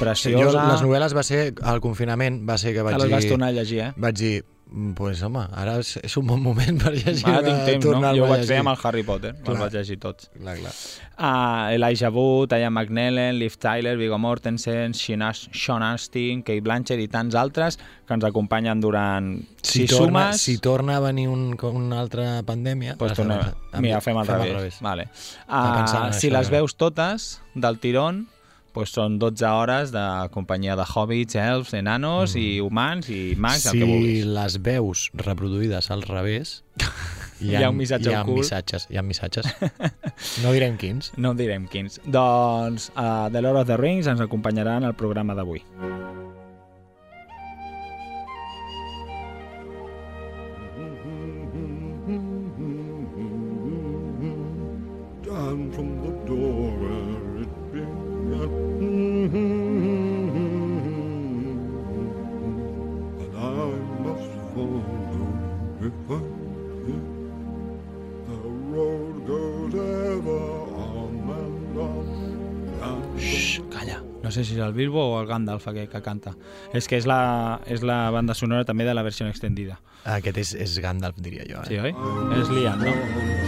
preciosa... 0.00 0.44
jo, 0.44 0.66
les 0.72 0.82
novel·les 0.84 1.16
va 1.16 1.22
ser, 1.26 1.46
al 1.62 1.80
confinament, 1.84 2.42
va 2.48 2.58
ser 2.58 2.74
que 2.76 2.82
vaig 2.86 2.96
que 2.98 3.02
les 3.06 3.08
dir... 3.10 3.16
vas 3.20 3.32
tornar 3.32 3.48
a 3.54 3.56
llegir, 3.56 3.80
eh? 3.88 3.92
Vaig 3.96 4.14
dir, 4.20 4.34
"Mm, 4.68 4.92
pues 4.98 5.22
home, 5.22 5.44
ara 5.54 5.78
és, 5.78 5.96
és 6.02 6.16
un 6.18 6.26
bon 6.26 6.40
moment 6.42 6.80
per 6.82 6.92
llegir. 6.96 7.22
Ara 7.30 7.42
tinc 7.46 7.64
temps, 7.68 7.86
no? 7.86 8.12
Jo 8.16 8.24
ho 8.26 8.30
vaig 8.32 8.44
fer 8.48 8.58
amb 8.62 8.72
el 8.74 8.78
Harry 8.82 9.02
Potter, 9.06 9.34
els 9.36 9.44
Clar. 9.46 9.58
vaig 9.60 9.76
llegir 9.78 9.98
tots. 10.02 10.30
Clar, 10.36 10.56
clar. 10.58 10.72
Uh, 11.16 11.72
Elijah 11.72 12.10
Wood, 12.12 12.52
Ian 12.52 12.74
McNellen, 12.74 13.38
Liv 13.38 13.54
Tyler, 13.56 13.94
Viggo 13.96 14.18
Mortensen, 14.20 14.92
Sean 14.92 15.22
As- 15.22 15.46
Sean 15.52 15.82
Astin, 15.86 16.42
Kate 16.42 16.60
Blanchett 16.60 17.00
i 17.00 17.06
tants 17.08 17.34
altres 17.40 17.78
que 18.06 18.12
ens 18.18 18.24
acompanyen 18.28 18.82
durant... 18.84 19.30
Si, 19.62 19.86
si 19.86 19.86
torna, 19.86 20.26
sumes... 20.32 20.42
si 20.42 20.58
torna 20.58 20.98
a 20.98 21.00
venir 21.00 21.28
un, 21.32 21.54
una 21.72 22.00
altra 22.02 22.42
pandèmia... 22.44 22.96
Pues 23.00 23.14
tornem... 23.16 23.40
fem- 23.72 23.80
Mira, 23.86 24.02
fem 24.04 24.18
al 24.20 24.26
revés. 24.28 24.76
Vale. 24.84 25.08
Uh, 25.48 25.86
si 26.12 26.28
això, 26.28 26.34
les 26.36 26.50
ja. 26.50 26.56
veus 26.58 26.76
totes 26.76 27.40
del 27.54 27.78
tirón, 27.80 28.26
pues 28.76 28.92
són 28.92 29.16
12 29.16 29.48
hores 29.48 29.92
de 29.94 30.04
companyia 30.34 30.76
de 30.76 30.84
hobbits, 30.84 31.38
elfs, 31.40 31.72
enanos 31.78 32.34
mm. 32.34 32.42
i 32.42 32.60
humans 32.60 33.08
i 33.08 33.20
mags, 33.40 33.64
si 33.64 33.72
el 33.72 33.80
que 33.80 33.88
vulguis. 33.88 34.26
les 34.36 34.58
veus 34.68 35.08
reproduïdes 35.24 35.90
al 35.94 36.04
revés... 36.04 36.60
Hi 37.36 37.52
ha 37.60 37.68
un 37.68 37.76
missatge 37.76 38.08
hi 38.08 38.14
ha 38.16 38.22
ocult. 38.24 38.38
missatges, 38.40 38.86
hi 38.88 38.96
ha 38.96 39.02
missatges. 39.04 39.48
No 40.44 40.54
direm 40.56 40.78
quins. 40.80 41.10
No 41.20 41.34
direm 41.36 41.66
quins. 41.68 42.00
Doncs 42.08 42.88
uh, 42.94 43.28
The 43.32 43.44
Lord 43.44 43.60
of 43.60 43.68
the 43.68 43.76
Rings 43.76 44.08
ens 44.08 44.24
acompanyarà 44.24 44.78
en 44.80 44.88
el 44.88 44.96
programa 44.96 45.36
d'avui. 45.36 45.60
No 74.26 74.32
sé 74.34 74.42
si 74.42 74.56
és 74.56 74.58
el 74.64 74.72
Bilbo 74.74 74.98
o 75.12 75.20
el 75.20 75.28
Gandalf 75.30 75.68
aquest 75.70 75.92
que 75.92 76.00
canta. 76.02 76.32
És 76.74 76.88
que 76.90 76.98
és 76.98 77.04
la, 77.06 77.60
és 77.70 77.84
la 77.86 78.10
banda 78.10 78.34
sonora 78.34 78.64
també 78.66 78.82
de 78.82 78.90
la 78.96 79.04
versió 79.06 79.28
extendida. 79.30 79.76
Aquest 80.02 80.40
és, 80.42 80.50
és 80.64 80.72
Gandalf, 80.82 81.20
diria 81.22 81.44
jo. 81.46 81.60
Eh? 81.62 81.68
Sí, 81.68 81.78
oi? 81.78 81.92
És 82.40 82.50
Lian, 82.50 82.82
no? 82.82 82.94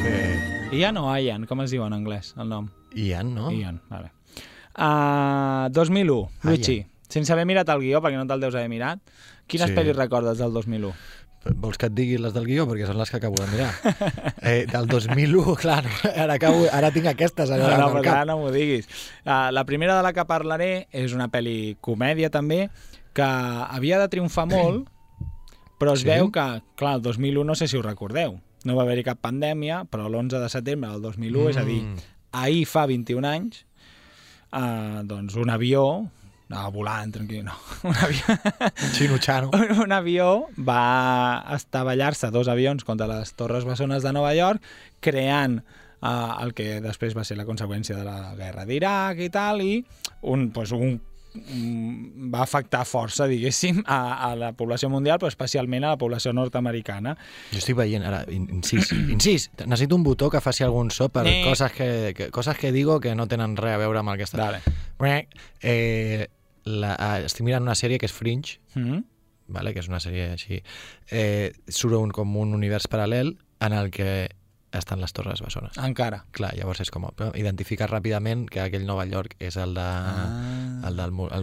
Sí. 0.04 0.78
Ian 0.78 1.00
o 1.02 1.08
Ian? 1.18 1.48
Com 1.50 1.64
es 1.64 1.74
diu 1.74 1.82
en 1.82 1.96
anglès, 1.96 2.30
el 2.38 2.46
nom? 2.52 2.68
Ian, 2.94 3.34
no? 3.34 3.50
Ian, 3.50 3.80
vale. 3.90 4.12
Uh, 4.78 5.66
2001, 5.74 6.30
Ah, 6.44 6.46
Luigi. 6.52 6.78
Sense 7.08 7.32
haver 7.32 7.46
mirat 7.50 7.68
el 7.74 7.80
guió, 7.82 7.98
perquè 8.04 8.20
no 8.20 8.26
te'l 8.30 8.38
deus 8.46 8.54
haver 8.54 8.68
mirat, 8.70 9.00
quines 9.50 9.70
Sí. 9.72 9.74
pel·lis 9.74 9.96
recordes 9.96 10.38
del 10.38 10.52
2001? 10.54 10.94
Vols 11.56 11.78
que 11.80 11.86
et 11.88 11.94
digui 11.96 12.18
les 12.20 12.34
del 12.34 12.44
guió? 12.46 12.66
Perquè 12.68 12.86
són 12.88 12.98
les 12.98 13.10
que 13.10 13.16
acabo 13.16 13.38
de 13.40 13.46
mirar. 13.52 13.70
eh, 14.42 14.66
del 14.70 14.86
2001, 14.90 15.54
clar, 15.62 15.84
no? 15.86 16.10
ara, 16.14 16.34
acabo, 16.34 16.66
ara 16.72 16.90
tinc 16.92 17.06
aquestes 17.12 17.48
No, 17.50 17.56
allà 17.56 17.78
no, 17.80 18.02
cap. 18.02 18.12
ara 18.18 18.24
no 18.28 18.38
m'ho 18.42 18.50
diguis. 18.52 18.88
Uh, 19.24 19.48
la 19.54 19.64
primera 19.64 19.96
de 19.96 20.02
la 20.04 20.12
que 20.12 20.24
parlaré 20.28 20.88
és 20.92 21.14
una 21.16 21.28
pel·li 21.32 21.76
comèdia 21.80 22.30
també, 22.30 22.68
que 23.16 23.24
havia 23.24 23.98
de 24.02 24.08
triomfar 24.12 24.46
molt, 24.54 24.88
però 25.78 25.94
es 25.94 26.02
Sí? 26.04 26.10
veu 26.10 26.30
que, 26.34 26.46
clar, 26.76 26.96
el 26.98 27.02
2001 27.02 27.44
no 27.46 27.54
sé 27.54 27.68
si 27.70 27.76
ho 27.78 27.82
recordeu, 27.82 28.36
no 28.66 28.74
va 28.76 28.82
haver-hi 28.82 29.04
cap 29.06 29.20
pandèmia, 29.22 29.84
però 29.88 30.08
l'11 30.10 30.40
de 30.42 30.48
setembre 30.52 30.90
del 30.90 31.02
2001, 31.02 31.44
mm. 31.44 31.50
és 31.50 31.56
a 31.56 31.64
dir, 31.64 31.80
ahir 32.32 32.64
fa 32.66 32.84
21 32.90 33.24
anys, 33.28 33.64
uh, 34.52 35.00
doncs 35.06 35.36
un 35.38 35.50
avió, 35.54 35.84
anava 36.50 36.70
volant, 36.72 37.12
tranquil, 37.12 37.42
no, 37.44 37.52
un 37.90 37.96
avió, 37.96 38.38
Xino-xano. 38.94 39.50
un, 39.52 39.80
un 39.84 39.92
avió 39.92 40.46
va 40.58 41.44
estavellar-se 41.56 42.30
dos 42.30 42.48
avions 42.48 42.84
contra 42.88 43.06
les 43.10 43.34
torres 43.34 43.64
bessones 43.68 44.02
de 44.02 44.12
Nova 44.16 44.32
York, 44.34 44.62
creant 45.00 45.60
uh, 46.00 46.38
el 46.42 46.54
que 46.54 46.80
després 46.80 47.16
va 47.16 47.24
ser 47.28 47.36
la 47.36 47.44
conseqüència 47.48 47.96
de 47.98 48.06
la 48.06 48.32
guerra 48.38 48.64
d'Iraq 48.64 49.20
i 49.26 49.28
tal, 49.34 49.60
i 49.60 49.82
un, 50.22 50.48
pues, 50.56 50.72
un 50.72 50.96
mm, 51.34 52.30
va 52.32 52.40
afectar 52.46 52.80
força, 52.88 53.26
diguéssim, 53.28 53.82
a, 53.86 54.30
a 54.30 54.32
la 54.38 54.52
població 54.56 54.88
mundial, 54.90 55.18
però 55.20 55.28
especialment 55.28 55.84
a 55.84 55.92
la 55.92 56.00
població 56.00 56.32
nord-americana. 56.32 57.12
Jo 57.52 57.60
estic 57.60 57.76
veient, 57.78 58.06
ara, 58.08 58.22
in- 58.32 58.48
incís, 58.56 58.88
incís, 59.14 59.50
necessito 59.66 59.94
un 60.00 60.02
botó 60.06 60.30
que 60.32 60.40
faci 60.40 60.64
algun 60.64 60.90
so 60.90 61.10
per 61.12 61.26
Eh. 61.28 61.42
coses 61.44 61.72
que, 61.76 61.90
que, 62.16 62.30
coses 62.32 62.56
que 62.56 62.72
digo 62.72 62.98
que 63.04 63.14
no 63.14 63.28
tenen 63.28 63.56
res 63.60 63.76
a 63.76 63.84
veure 63.84 64.00
amb 64.00 64.14
el 64.16 64.18
que 64.22 64.26
està. 64.30 64.40
Dale. 64.48 64.64
Eh, 65.60 66.28
la, 66.68 66.94
ah, 66.98 67.18
estic 67.20 67.44
mirant 67.46 67.62
una 67.66 67.74
sèrie 67.78 67.98
que 67.98 68.06
és 68.06 68.12
Fringe, 68.12 68.58
Mm 68.74 68.84
-hmm. 68.84 69.04
vale? 69.48 69.72
que 69.74 69.80
és 69.80 69.88
una 69.88 69.98
sèrie 70.00 70.32
així. 70.32 70.62
Eh, 71.10 71.52
surt 71.68 71.94
un, 71.94 72.10
com 72.10 72.36
un 72.36 72.54
univers 72.54 72.88
paral·lel 72.88 73.36
en 73.60 73.72
el 73.72 73.90
que 73.90 74.28
estan 74.70 75.00
les 75.00 75.12
torres 75.14 75.40
bessones. 75.40 75.72
Encara. 75.78 76.26
Clar, 76.30 76.54
llavors 76.54 76.80
és 76.80 76.90
com... 76.90 77.02
però 77.16 77.30
Identifiques 77.34 77.88
ràpidament 77.90 78.48
que 78.50 78.60
aquell 78.60 78.84
Nova 78.84 79.06
York 79.06 79.34
és 79.38 79.56
el 79.56 79.72
de 79.74 79.80
Ah. 79.80 80.82
el 80.84 80.96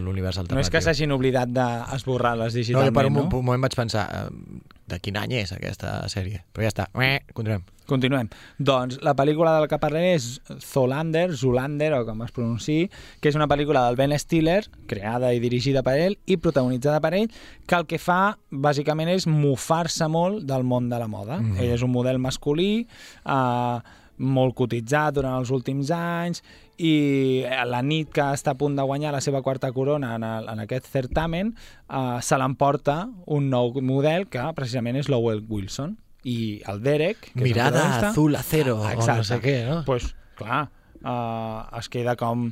l'univers 0.04 0.36
No 0.36 0.40
alternatiu. 0.42 0.60
és 0.60 0.70
que 0.70 0.80
s'hagin 0.80 1.10
oblidat 1.12 1.48
d'esborrar-les 1.48 2.54
No, 2.54 2.58
digitalment, 2.58 2.94
jo 2.94 2.94
per 2.94 3.06
un, 3.06 3.12
no? 3.14 3.22
un 3.38 3.44
moment 3.44 3.62
vaig 3.62 3.74
pensar 3.74 4.08
eh, 4.30 4.60
de 4.86 5.00
quin 5.00 5.16
any 5.16 5.32
és 5.32 5.52
aquesta 5.52 6.06
sèrie? 6.08 6.44
Però 6.52 6.62
ja 6.62 6.68
està. 6.68 6.88
Continuem. 7.34 7.64
Continuem. 7.86 8.28
Doncs 8.58 8.98
la 9.06 9.14
pel·lícula 9.18 9.54
de 9.54 9.64
la 9.64 9.70
que 9.70 9.78
parlaré 9.82 10.14
és 10.16 10.28
Zoolander, 10.62 11.28
Zoolander, 11.38 11.92
o 11.94 12.04
com 12.08 12.24
es 12.26 12.32
pronunciï, 12.34 12.88
que 13.22 13.30
és 13.30 13.38
una 13.38 13.48
pel·lícula 13.50 13.84
del 13.86 13.98
Ben 13.98 14.14
Stiller, 14.18 14.64
creada 14.90 15.32
i 15.34 15.42
dirigida 15.42 15.84
per 15.86 15.96
ell 16.02 16.16
i 16.26 16.38
protagonitzada 16.42 17.00
per 17.04 17.14
ell, 17.18 17.30
que 17.66 17.78
el 17.78 17.86
que 17.86 18.00
fa, 18.02 18.36
bàsicament, 18.50 19.12
és 19.14 19.28
mofar-se 19.30 20.10
molt 20.10 20.42
del 20.48 20.66
món 20.66 20.90
de 20.90 20.98
la 20.98 21.06
moda. 21.06 21.38
Mm 21.38 21.52
-hmm. 21.52 21.62
Ell 21.62 21.74
és 21.74 21.82
un 21.82 21.92
model 21.92 22.18
masculí, 22.18 22.86
eh, 23.24 23.78
molt 24.18 24.54
cotitzat 24.54 25.14
durant 25.14 25.38
els 25.38 25.50
últims 25.50 25.90
anys, 25.90 26.42
i 26.78 27.44
la 27.66 27.82
nit 27.82 28.10
que 28.12 28.20
està 28.20 28.50
a 28.50 28.54
punt 28.54 28.76
de 28.76 28.82
guanyar 28.82 29.12
la 29.12 29.20
seva 29.20 29.42
quarta 29.42 29.72
corona 29.72 30.14
en, 30.16 30.22
el, 30.22 30.48
en 30.48 30.58
aquest 30.60 30.86
certamen, 30.86 31.54
eh, 31.88 32.18
se 32.20 32.36
l'emporta 32.36 33.08
un 33.26 33.48
nou 33.50 33.80
model 33.80 34.26
que 34.26 34.52
precisament 34.54 34.96
és 34.96 35.08
Lowell 35.08 35.44
Wilson 35.48 35.96
i 36.26 36.38
el 36.66 36.82
Derek, 36.82 37.28
que 37.30 37.38
és 37.38 37.42
el 37.44 37.46
Mirada 37.46 37.84
azul 38.10 38.34
acero, 38.34 38.80
o 38.82 39.06
no 39.06 39.22
sé 39.26 39.38
què, 39.42 39.60
no? 39.68 39.82
pues, 39.86 40.10
clar, 40.38 40.66
uh, 41.04 41.78
es 41.78 41.88
queda 41.92 42.16
com, 42.18 42.48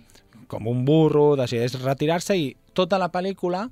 com 0.50 0.70
un 0.70 0.84
burro, 0.86 1.32
decideix 1.40 1.74
retirar-se 1.82 2.38
i 2.38 2.52
tota 2.76 3.00
la 3.02 3.10
pel·lícula 3.14 3.66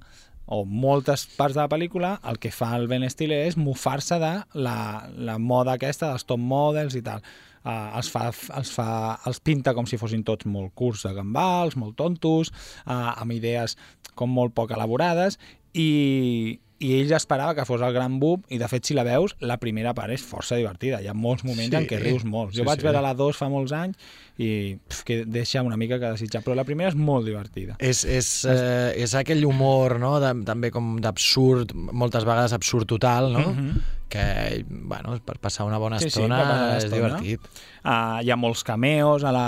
o 0.53 0.65
moltes 0.67 1.29
parts 1.39 1.55
de 1.55 1.63
la 1.63 1.71
pel·lícula, 1.71 2.17
el 2.29 2.41
que 2.43 2.51
fa 2.53 2.73
el 2.77 2.89
Ben 2.91 3.07
Stiller 3.09 3.45
és 3.47 3.57
mofar-se 3.57 4.19
de 4.21 4.33
la, 4.59 4.77
la 5.15 5.39
moda 5.39 5.79
aquesta 5.79 6.11
dels 6.11 6.27
top 6.27 6.43
models 6.43 6.99
i 6.99 7.05
tal. 7.07 7.23
Uh, 7.63 7.95
els, 8.01 8.11
fa, 8.11 8.27
els, 8.59 8.73
fa, 8.75 8.87
els 9.31 9.39
pinta 9.39 9.71
com 9.77 9.87
si 9.87 10.01
fossin 10.01 10.25
tots 10.27 10.49
molt 10.51 10.75
curts 10.75 11.07
de 11.07 11.15
gambals, 11.15 11.79
molt 11.79 11.95
tontos, 12.01 12.51
uh, 12.83 13.15
amb 13.15 13.39
idees 13.39 13.79
com 14.19 14.35
molt 14.35 14.53
poc 14.57 14.75
elaborades 14.75 15.39
i, 15.73 16.59
i 16.83 16.93
ell 17.01 17.13
esperava 17.15 17.55
que 17.55 17.65
fos 17.69 17.81
el 17.87 17.93
gran 17.95 18.19
boom 18.19 18.43
i 18.51 18.59
de 18.59 18.67
fet 18.69 18.85
si 18.89 18.95
la 18.99 19.05
veus, 19.07 19.37
la 19.41 19.57
primera 19.63 19.93
part 19.95 20.11
és 20.11 20.25
força 20.27 20.57
divertida, 20.59 20.99
hi 21.01 21.07
ha 21.09 21.15
molts 21.15 21.45
moments 21.47 21.71
Sí, 21.71 21.79
en 21.79 21.87
què 21.87 22.01
rius 22.03 22.25
molt. 22.27 22.51
Jo 22.57 22.65
sí, 22.65 22.67
vaig 22.67 22.81
sí. 22.83 22.87
veure 22.89 23.01
la 23.05 23.15
2 23.15 23.39
fa 23.39 23.49
molts 23.53 23.73
anys 23.77 23.97
i 24.43 24.75
pf, 24.89 25.05
que 25.07 25.17
deixa 25.29 25.63
una 25.63 25.77
mica 25.79 26.01
que 26.01 26.11
desitjar, 26.17 26.43
però 26.43 26.57
la 26.59 26.65
primera 26.67 26.91
és 26.91 26.97
molt 26.99 27.25
divertida. 27.29 27.77
És, 27.79 28.03
és, 28.05 28.31
eh, 28.51 28.93
és 28.97 29.15
aquell 29.15 29.45
humor, 29.47 29.99
no?, 30.03 30.17
de, 30.21 30.33
també 30.49 30.71
com 30.75 30.97
d'absurd, 31.05 31.75
moltes 31.75 32.25
vegades 32.27 32.53
absurd 32.57 32.89
total, 32.91 33.31
no?, 33.33 33.53
Mhm. 33.53 33.83
que, 34.13 34.65
bueno, 34.69 35.15
per 35.25 35.39
passar 35.39 35.65
una 35.65 35.79
bona 35.79 35.99
Sí, 35.99 36.11
sí, 36.11 36.21
estona 36.21 36.37
passar 36.43 36.77
és 36.77 36.85
l'estona. 36.85 37.17
divertit. 37.21 37.41
Uh, 37.83 38.19
hi 38.23 38.31
ha 38.31 38.37
molts 38.37 38.63
cameos 38.63 39.25
a 39.25 39.33
la, 39.33 39.47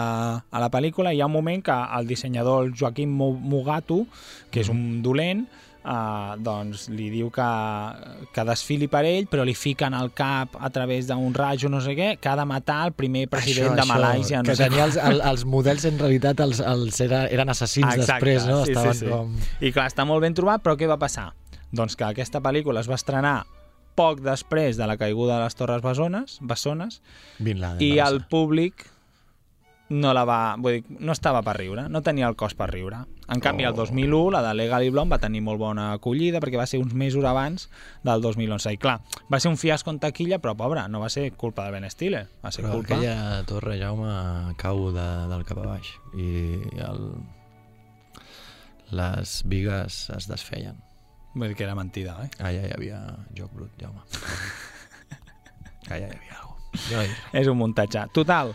a 0.51 0.61
la 0.61 0.71
pel·lícula 0.71 1.13
i 1.13 1.19
hi 1.19 1.21
ha 1.21 1.27
un 1.27 1.33
moment 1.33 1.63
que 1.63 1.75
el 1.99 2.07
dissenyador 2.09 2.65
el 2.65 2.73
Joaquim 2.75 3.11
Mu- 3.13 3.37
Mugato, 3.39 4.07
que 4.51 4.61
és 4.65 4.69
un 4.73 5.03
dolent, 5.03 5.45
uh, 5.85 6.35
doncs 6.41 6.89
li 6.93 7.09
diu 7.13 7.31
que, 7.35 7.47
que 8.35 8.45
desfili 8.49 8.89
per 8.91 9.05
ell, 9.09 9.29
però 9.31 9.45
li 9.47 9.55
fiquen 9.57 9.95
al 9.97 10.13
cap 10.17 10.57
a 10.59 10.71
través 10.75 11.09
d'un 11.11 11.35
rajo 11.37 11.71
no 11.73 11.81
sé 11.85 11.95
què, 11.99 12.11
que 12.21 12.31
ha 12.31 12.37
de 12.41 12.47
matar 12.49 12.81
el 12.89 12.95
primer 12.97 13.27
president 13.33 13.77
de 13.79 13.87
Malàisia. 13.89 14.43
No 14.43 14.51
que 14.51 14.59
sé 14.59 14.69
tenia 14.69 14.87
els, 14.89 14.99
el, 15.01 15.21
els 15.25 15.47
models 15.49 15.87
en 15.91 16.01
realitat 16.01 16.41
els, 16.45 16.63
els 16.65 17.01
era, 17.05 17.25
eren 17.33 17.53
assassins 17.53 18.01
després, 18.01 18.49
no? 18.51 18.63
sí, 18.65 18.75
Estaven 18.75 18.99
sí, 18.99 19.07
sí. 19.07 19.13
com... 19.13 19.35
I 19.61 19.75
clar, 19.75 19.89
està 19.93 20.09
molt 20.09 20.25
ben 20.25 20.37
trobat, 20.37 20.65
però 20.65 20.79
què 20.81 20.89
va 20.91 21.01
passar? 21.01 21.31
Doncs 21.75 21.99
que 21.99 22.07
aquesta 22.07 22.41
pel·lícula 22.43 22.85
es 22.85 22.91
va 22.91 22.99
estrenar 22.99 23.43
poc 23.95 24.21
després 24.25 24.79
de 24.79 24.87
la 24.91 24.97
caiguda 24.99 25.39
de 25.39 25.45
les 25.45 25.55
Torres 25.55 25.83
Bessones, 25.85 26.39
Bessones 26.43 27.01
Bin 27.39 27.61
Laden, 27.63 27.83
i 27.83 27.99
el 28.03 28.25
públic 28.31 28.89
no 29.95 30.11
la 30.17 30.25
va, 30.27 30.39
vull 30.59 30.79
dir, 30.81 30.97
no 31.05 31.13
estava 31.15 31.41
per 31.47 31.55
riure, 31.59 31.85
no 31.93 32.01
tenia 32.03 32.27
el 32.27 32.35
cos 32.41 32.55
per 32.59 32.67
riure. 32.73 33.03
En 33.33 33.41
canvi, 33.41 33.65
el 33.65 33.73
Oh. 33.73 33.77
2001, 33.85 34.31
la 34.35 34.41
de 34.43 34.55
Legally 34.59 34.91
Blonde 34.91 35.15
va 35.15 35.19
tenir 35.23 35.41
molt 35.45 35.61
bona 35.61 35.93
acollida 35.95 36.41
perquè 36.43 36.59
va 36.61 36.67
ser 36.67 36.81
uns 36.83 36.93
mesos 36.95 37.25
abans 37.25 37.69
del 38.05 38.21
2011. 38.25 38.73
I 38.75 38.79
clar, 38.81 38.99
va 39.33 39.41
ser 39.41 39.53
un 39.53 39.57
fiasco 39.61 39.91
en 39.95 40.01
taquilla, 40.03 40.39
però 40.43 40.57
pobre, 40.57 40.83
no 40.89 41.01
va 41.01 41.09
ser 41.13 41.31
culpa 41.33 41.65
de 41.67 41.73
Ben 41.77 41.89
Stiller, 41.91 42.27
va 42.45 42.51
ser 42.53 42.65
Però 42.67 42.75
culpa... 42.81 42.97
aquella 42.97 43.45
torre, 43.49 43.79
Jaume, 43.81 44.55
cau 44.61 44.91
de, 44.93 45.07
del 45.33 45.45
cap 45.49 45.63
a 45.63 45.69
baix 45.75 45.93
i 46.17 46.29
el... 46.89 47.07
les 48.95 49.43
vigues 49.49 50.11
es 50.17 50.29
desfeien. 50.29 50.77
Vull 51.35 51.49
dir 51.51 51.57
que 51.59 51.65
era 51.67 51.75
mentida, 51.75 52.17
eh? 52.23 52.31
Allà 52.47 52.67
hi 52.69 52.73
havia 52.77 53.01
joc 53.35 53.53
brut, 53.57 53.73
Jaume. 53.81 54.05
Allà 55.91 56.07
hi 56.07 56.13
havia 56.15 56.37
alguna 56.39 56.43
cosa. 56.43 56.89
Jo 56.91 57.01
no. 57.03 57.17
És 57.41 57.49
un 57.51 57.59
muntatge. 57.59 58.05
Total, 58.15 58.53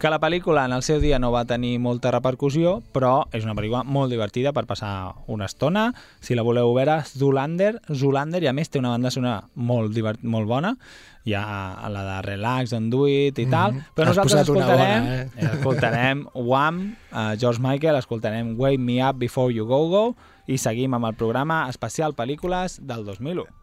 que 0.00 0.08
la 0.08 0.18
pel·lícula 0.18 0.64
en 0.64 0.72
el 0.72 0.82
seu 0.82 0.96
dia 0.98 1.18
no 1.20 1.28
va 1.30 1.42
tenir 1.44 1.74
molta 1.78 2.08
repercussió, 2.14 2.78
però 2.94 3.26
és 3.36 3.44
una 3.44 3.52
pel·lícula 3.54 3.82
molt 3.84 4.08
divertida 4.08 4.54
per 4.56 4.64
passar 4.64 5.12
una 5.28 5.44
estona. 5.44 5.90
Si 6.24 6.34
la 6.34 6.44
voleu 6.46 6.72
veure, 6.72 7.02
Zoolander, 7.04 7.74
Zoolander, 7.92 8.40
i 8.42 8.48
a 8.48 8.54
més 8.56 8.72
té 8.72 8.80
una 8.80 8.94
banda 8.94 9.12
sonora 9.12 9.44
molt, 9.54 9.92
divert, 9.92 10.24
molt 10.24 10.48
bona. 10.48 10.72
Hi 11.28 11.36
ha 11.36 11.44
la 11.92 12.06
de 12.06 12.16
Relax, 12.30 12.72
Don't 12.72 12.88
Do 12.88 13.04
It 13.12 13.38
i 13.44 13.46
tal. 13.52 13.76
Mhm. 13.76 13.92
Però 13.94 14.08
Has 14.08 14.16
nosaltres 14.16 14.48
escoltarem, 14.48 15.04
bona, 15.04 15.20
eh? 15.20 15.52
escoltarem 15.58 16.26
Wham, 16.32 16.82
uh, 17.12 17.36
George 17.36 17.60
Michael, 17.60 18.00
escoltarem 18.00 18.56
Wake 18.58 18.80
Me 18.80 19.04
Up 19.04 19.20
Before 19.20 19.52
You 19.52 19.66
Go 19.66 19.86
Go 19.92 20.04
i 20.46 20.56
seguim 20.56 20.96
amb 20.96 21.12
el 21.12 21.14
programa 21.14 21.66
especial 21.68 22.16
pel·lícules 22.16 22.80
del 22.80 23.04
2001. 23.04 23.59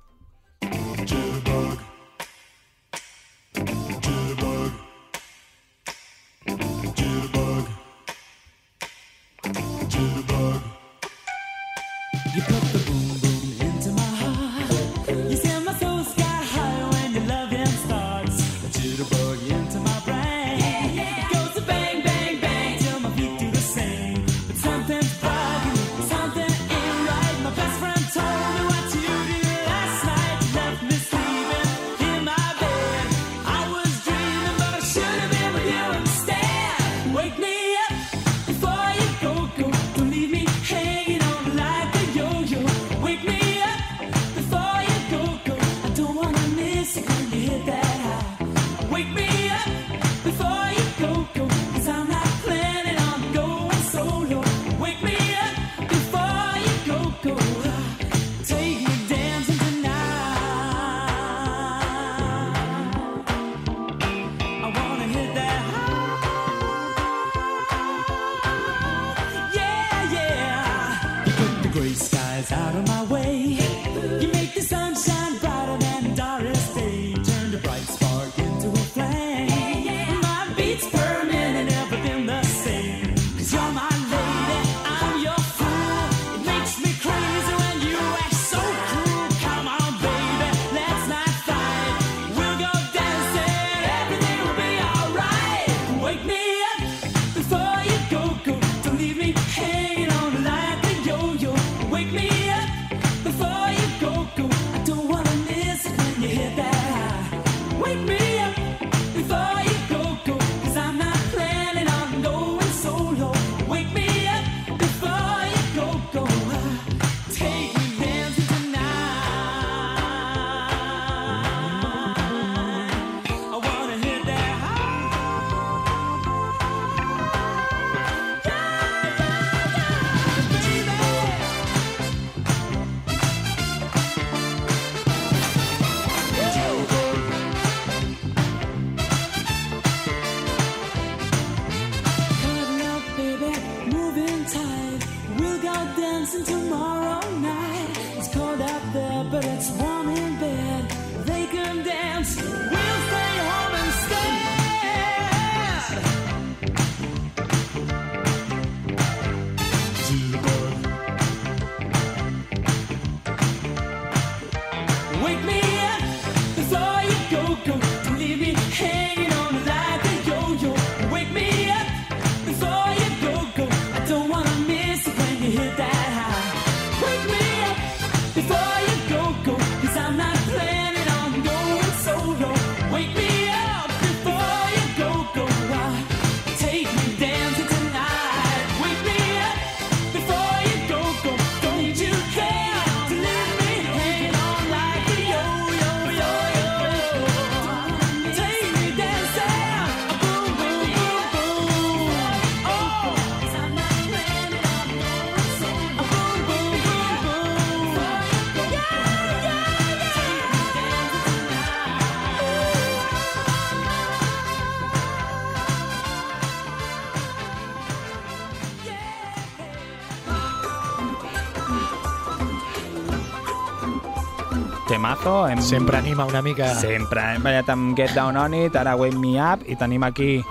Temazo. 225.18 225.48
Hem... 225.48 225.62
Sempre 225.62 225.98
anima 225.98 226.25
una 226.25 226.42
mica... 226.42 226.75
Sempre. 226.75 227.22
Hem 227.36 227.44
ballat 227.44 227.70
amb 227.70 227.96
Get 227.98 228.14
Down 228.14 228.38
On 228.38 228.53
It, 228.53 228.75
ara 228.75 228.96
Wake 228.96 229.18
Me 229.18 229.38
Up, 229.42 229.64
i 229.68 229.75
tenim 229.75 230.03
aquí 230.03 230.44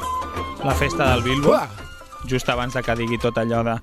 la 0.64 0.74
festa 0.74 1.12
del 1.14 1.22
Bilbo. 1.22 1.50
Uah! 1.50 1.68
Just 2.26 2.48
abans 2.50 2.74
de 2.74 2.83
que 2.83 2.94
digui 2.98 3.20
tot 3.22 3.37
allò 3.38 3.61
de 3.62 3.76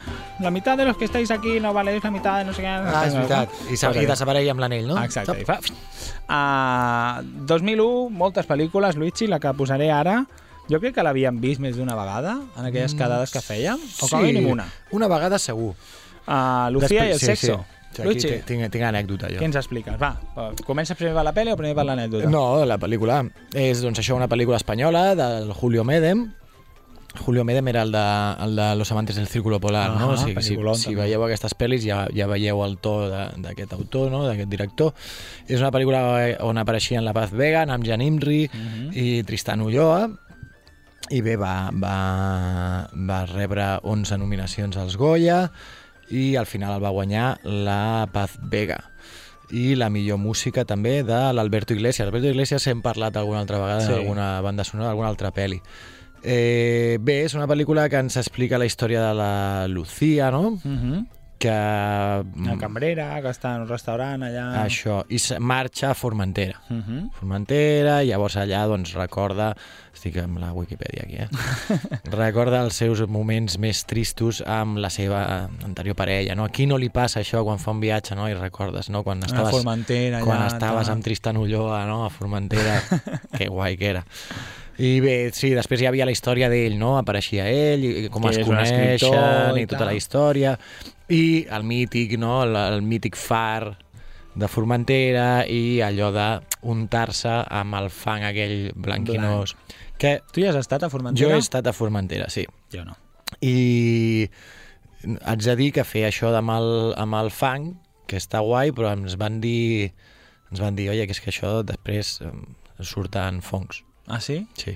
la 0.43 0.49
meitat 0.51 0.75
de 0.75 0.83
los 0.83 0.97
que 0.97 1.05
estáis 1.05 1.31
aquí 1.31 1.61
no 1.63 1.71
valéis 1.71 2.03
la 2.03 2.11
mitad 2.11 2.39
de 2.39 2.43
no 2.49 2.51
sé 2.53 2.65
què. 2.65 2.67
Ah, 2.67 3.05
és 3.07 3.13
veritat. 3.15 3.53
I, 3.71 3.77
sa- 3.79 3.93
i 3.95 4.03
desapareix 4.05 4.49
amb 4.51 4.59
l'anell, 4.59 4.89
no? 4.89 4.97
Exacte. 4.99 5.45
Fa... 5.47 5.61
Uh, 6.27 7.23
2001, 7.47 8.09
moltes 8.11 8.49
pel·lícules, 8.49 8.97
Luigi, 8.99 9.29
la 9.31 9.39
que 9.39 9.53
posaré 9.55 9.87
ara, 9.95 10.25
jo 10.67 10.81
crec 10.81 10.97
que 10.97 11.05
l'havíem 11.07 11.39
vist 11.39 11.63
més 11.63 11.77
d'una 11.79 11.95
vegada, 11.95 12.35
en 12.57 12.67
aquelles 12.67 12.97
quedades 12.99 13.31
que 13.31 13.39
fèiem, 13.39 13.79
o 13.79 14.09
com 14.09 14.19
a 14.19 14.25
mínim 14.25 14.49
una. 14.51 14.67
Una 14.91 15.07
vegada 15.07 15.39
segur. 15.39 15.71
Uh, 16.27 16.67
Lucía 16.75 17.07
i 17.07 17.15
el 17.15 17.23
sí, 17.23 17.31
sexo. 17.31 17.61
Sí. 17.63 17.82
Aquí 18.01 18.07
Luigi, 18.09 18.27
tinc, 18.47 18.69
tinc, 18.73 18.83
anècdota, 18.83 19.29
jo. 19.29 19.37
què 19.39 19.45
ens 19.45 19.55
expliques? 19.59 19.95
Va, 20.01 20.15
comences 20.65 20.97
primer 20.97 21.13
per 21.13 21.23
la 21.23 21.33
pel·li 21.33 21.51
o 21.53 21.57
primer 21.59 21.75
per 21.77 21.85
l'anècdota? 21.85 22.29
No, 22.29 22.63
la 22.65 22.77
pel·lícula. 22.81 23.21
És 23.53 23.81
doncs, 23.83 23.99
això 24.01 24.15
una 24.17 24.27
pel·lícula 24.27 24.57
espanyola 24.57 25.13
del 25.15 25.51
Julio 25.53 25.83
Medem. 25.83 26.31
Julio 27.13 27.43
Medem 27.45 27.67
era 27.69 27.83
el 27.85 27.91
de, 27.93 28.01
el 28.41 28.55
de 28.57 28.75
Los 28.75 28.91
amantes 28.91 29.15
del 29.15 29.27
círculo 29.27 29.59
polar, 29.61 29.91
Ah, 29.91 29.99
no? 29.99 30.09
O 30.13 30.17
sigui, 30.17 30.41
si, 30.41 30.55
si 30.81 30.95
veieu 30.97 31.21
aquestes 31.23 31.53
pel·lis 31.53 31.83
ja, 31.85 32.07
ja 32.09 32.25
veieu 32.25 32.63
el 32.65 32.79
to 32.81 32.95
d'aquest 33.37 33.73
autor, 33.77 34.09
no? 34.09 34.23
d'aquest 34.25 34.49
director. 34.49 34.95
És 35.45 35.59
una 35.61 35.69
pel·lícula 35.69 36.01
on 36.41 36.57
apareixien 36.57 37.05
la 37.05 37.13
Paz 37.13 37.29
Vega, 37.31 37.65
Namjan 37.69 38.01
Imri 38.01 38.49
Mhm. 38.49 38.89
i 38.97 39.21
Tristan 39.29 39.61
Ulloa, 39.61 40.09
i 41.11 41.21
bé, 41.21 41.35
va, 41.37 41.69
va, 41.69 42.89
va 42.95 43.25
rebre 43.29 43.77
11 43.83 44.17
nominacions 44.17 44.77
als 44.77 44.97
Goya 44.97 45.51
i 46.09 46.35
al 46.35 46.45
final 46.45 46.75
el 46.77 46.83
va 46.83 46.89
guanyar 46.89 47.39
la 47.43 48.07
Paz 48.11 48.37
Vega 48.41 48.79
i 49.51 49.75
la 49.75 49.89
millor 49.89 50.17
música 50.17 50.65
també 50.65 51.03
de 51.03 51.19
l'Alberto 51.33 51.73
Iglesias. 51.73 52.07
Alberto 52.07 52.27
Iglesias 52.27 52.65
hem 52.67 52.81
parlat 52.81 53.15
alguna 53.17 53.39
altra 53.39 53.59
vegada 53.59 53.85
Sí. 53.85 53.91
en 53.93 53.99
alguna 53.99 54.41
banda 54.41 54.63
sonora, 54.63 54.89
alguna 54.89 55.09
altra 55.09 55.31
pel·li. 55.31 55.61
Eh, 56.23 56.97
bé, 57.01 57.23
és 57.25 57.33
una 57.35 57.47
pel·lícula 57.47 57.89
que 57.89 57.99
ens 57.99 58.15
explica 58.17 58.57
la 58.57 58.65
història 58.65 59.01
de 59.09 59.13
la 59.13 59.67
Lucía, 59.67 60.31
no? 60.31 60.47
Uh 60.49 60.61
-huh. 60.63 61.05
Que... 61.43 62.23
Una 62.39 62.55
cambrera 62.55 63.09
que 63.19 63.31
està 63.33 63.57
en 63.57 63.65
un 63.65 63.67
restaurant 63.67 64.23
allà... 64.23 64.45
Això, 64.61 65.01
i 65.11 65.19
marxa 65.43 65.89
a 65.91 65.97
Formentera. 65.97 66.61
Uh 66.69 66.77
-huh. 66.77 67.01
Formentera, 67.19 68.01
i 68.03 68.11
llavors 68.13 68.37
allà 68.39 68.63
doncs, 68.67 68.93
recorda, 68.95 69.53
estic 69.93 70.17
amb 70.23 70.39
la 70.39 70.53
Wikipedia 70.53 71.03
aquí, 71.03 71.15
eh? 71.15 71.27
recorda 72.23 72.61
els 72.63 72.75
seus 72.75 73.03
moments 73.07 73.57
més 73.57 73.83
tristos 73.85 74.41
amb 74.45 74.77
la 74.77 74.89
seva 74.89 75.49
anterior 75.65 75.95
parella, 75.95 76.35
no? 76.35 76.45
A 76.45 76.49
qui 76.49 76.65
no 76.65 76.77
li 76.77 76.89
passa 76.89 77.19
això 77.19 77.43
quan 77.43 77.59
fa 77.59 77.71
un 77.71 77.81
viatge, 77.81 78.15
no? 78.15 78.29
I 78.29 78.33
recordes, 78.33 78.89
no? 78.89 79.03
Quan 79.03 79.23
A 79.23 79.25
estaves, 79.25 79.51
Formentera, 79.51 80.17
allà... 80.17 80.25
quan 80.25 80.47
estaves 80.47 80.89
amb 80.89 81.03
Tristan 81.03 81.37
Ulloa, 81.37 81.85
no? 81.85 82.05
A 82.05 82.09
Formentera, 82.09 82.81
que 83.37 83.47
guai 83.47 83.77
que 83.77 83.89
era. 83.89 84.05
I 84.77 84.99
bé, 85.03 85.29
sí, 85.37 85.51
després 85.53 85.83
hi 85.83 85.85
havia 85.85 86.05
la 86.05 86.13
història 86.15 86.47
d'ell, 86.49 86.79
no? 86.79 86.95
Apareixia 86.97 87.45
ell, 87.45 87.83
i 87.85 88.09
com 88.09 88.23
Que 88.25 88.39
es 88.39 88.47
coneixen, 88.47 89.59
i 89.59 89.61
i 89.61 89.67
tota 89.69 89.85
la 89.85 89.93
història. 89.93 90.57
I 91.09 91.45
el 91.51 91.63
mític, 91.67 92.17
no? 92.19 92.43
El, 92.43 92.55
el 92.55 92.81
mític 92.85 93.15
far 93.19 93.77
de 94.35 94.47
Formentera 94.49 95.43
i 95.45 95.81
allò 95.85 96.09
de 96.15 96.27
untar-se 96.71 97.33
amb 97.53 97.75
el 97.77 97.89
fang 97.93 98.23
aquell 98.25 98.71
blanquinós. 98.75 99.55
Que 99.99 100.21
Tu 100.33 100.41
hi 100.41 100.47
has 100.49 100.55
estat 100.57 100.83
a 100.83 100.89
Formentera? 100.89 101.27
jo 101.27 101.35
he 101.35 101.39
estat 101.41 101.67
a 101.67 101.73
Formentera, 101.73 102.29
sí. 102.33 102.45
Jo 102.73 102.85
no. 102.87 102.95
I 103.41 104.29
haig 105.27 105.43
de 105.43 105.55
dir 105.59 105.71
que 105.75 105.83
fer 105.85 106.05
això 106.07 106.31
amb 106.37 106.53
el, 106.55 106.69
amb 106.97 107.19
el 107.19 107.29
fang, 107.35 107.73
que 108.07 108.17
està 108.19 108.41
guai, 108.43 108.71
però 108.75 108.93
ens 108.95 109.17
van 109.19 109.39
dir, 109.43 109.91
ens 110.51 110.61
van 110.63 110.75
dir, 110.79 110.89
oye, 110.93 111.05
que 111.07 111.15
és 111.15 111.21
que 111.23 111.31
això 111.33 111.61
després 111.67 112.15
eh, 112.23 112.31
surten 112.81 113.41
fongs. 113.45 113.83
Ah, 114.07 114.19
sí? 114.23 114.43
Sí. 114.59 114.75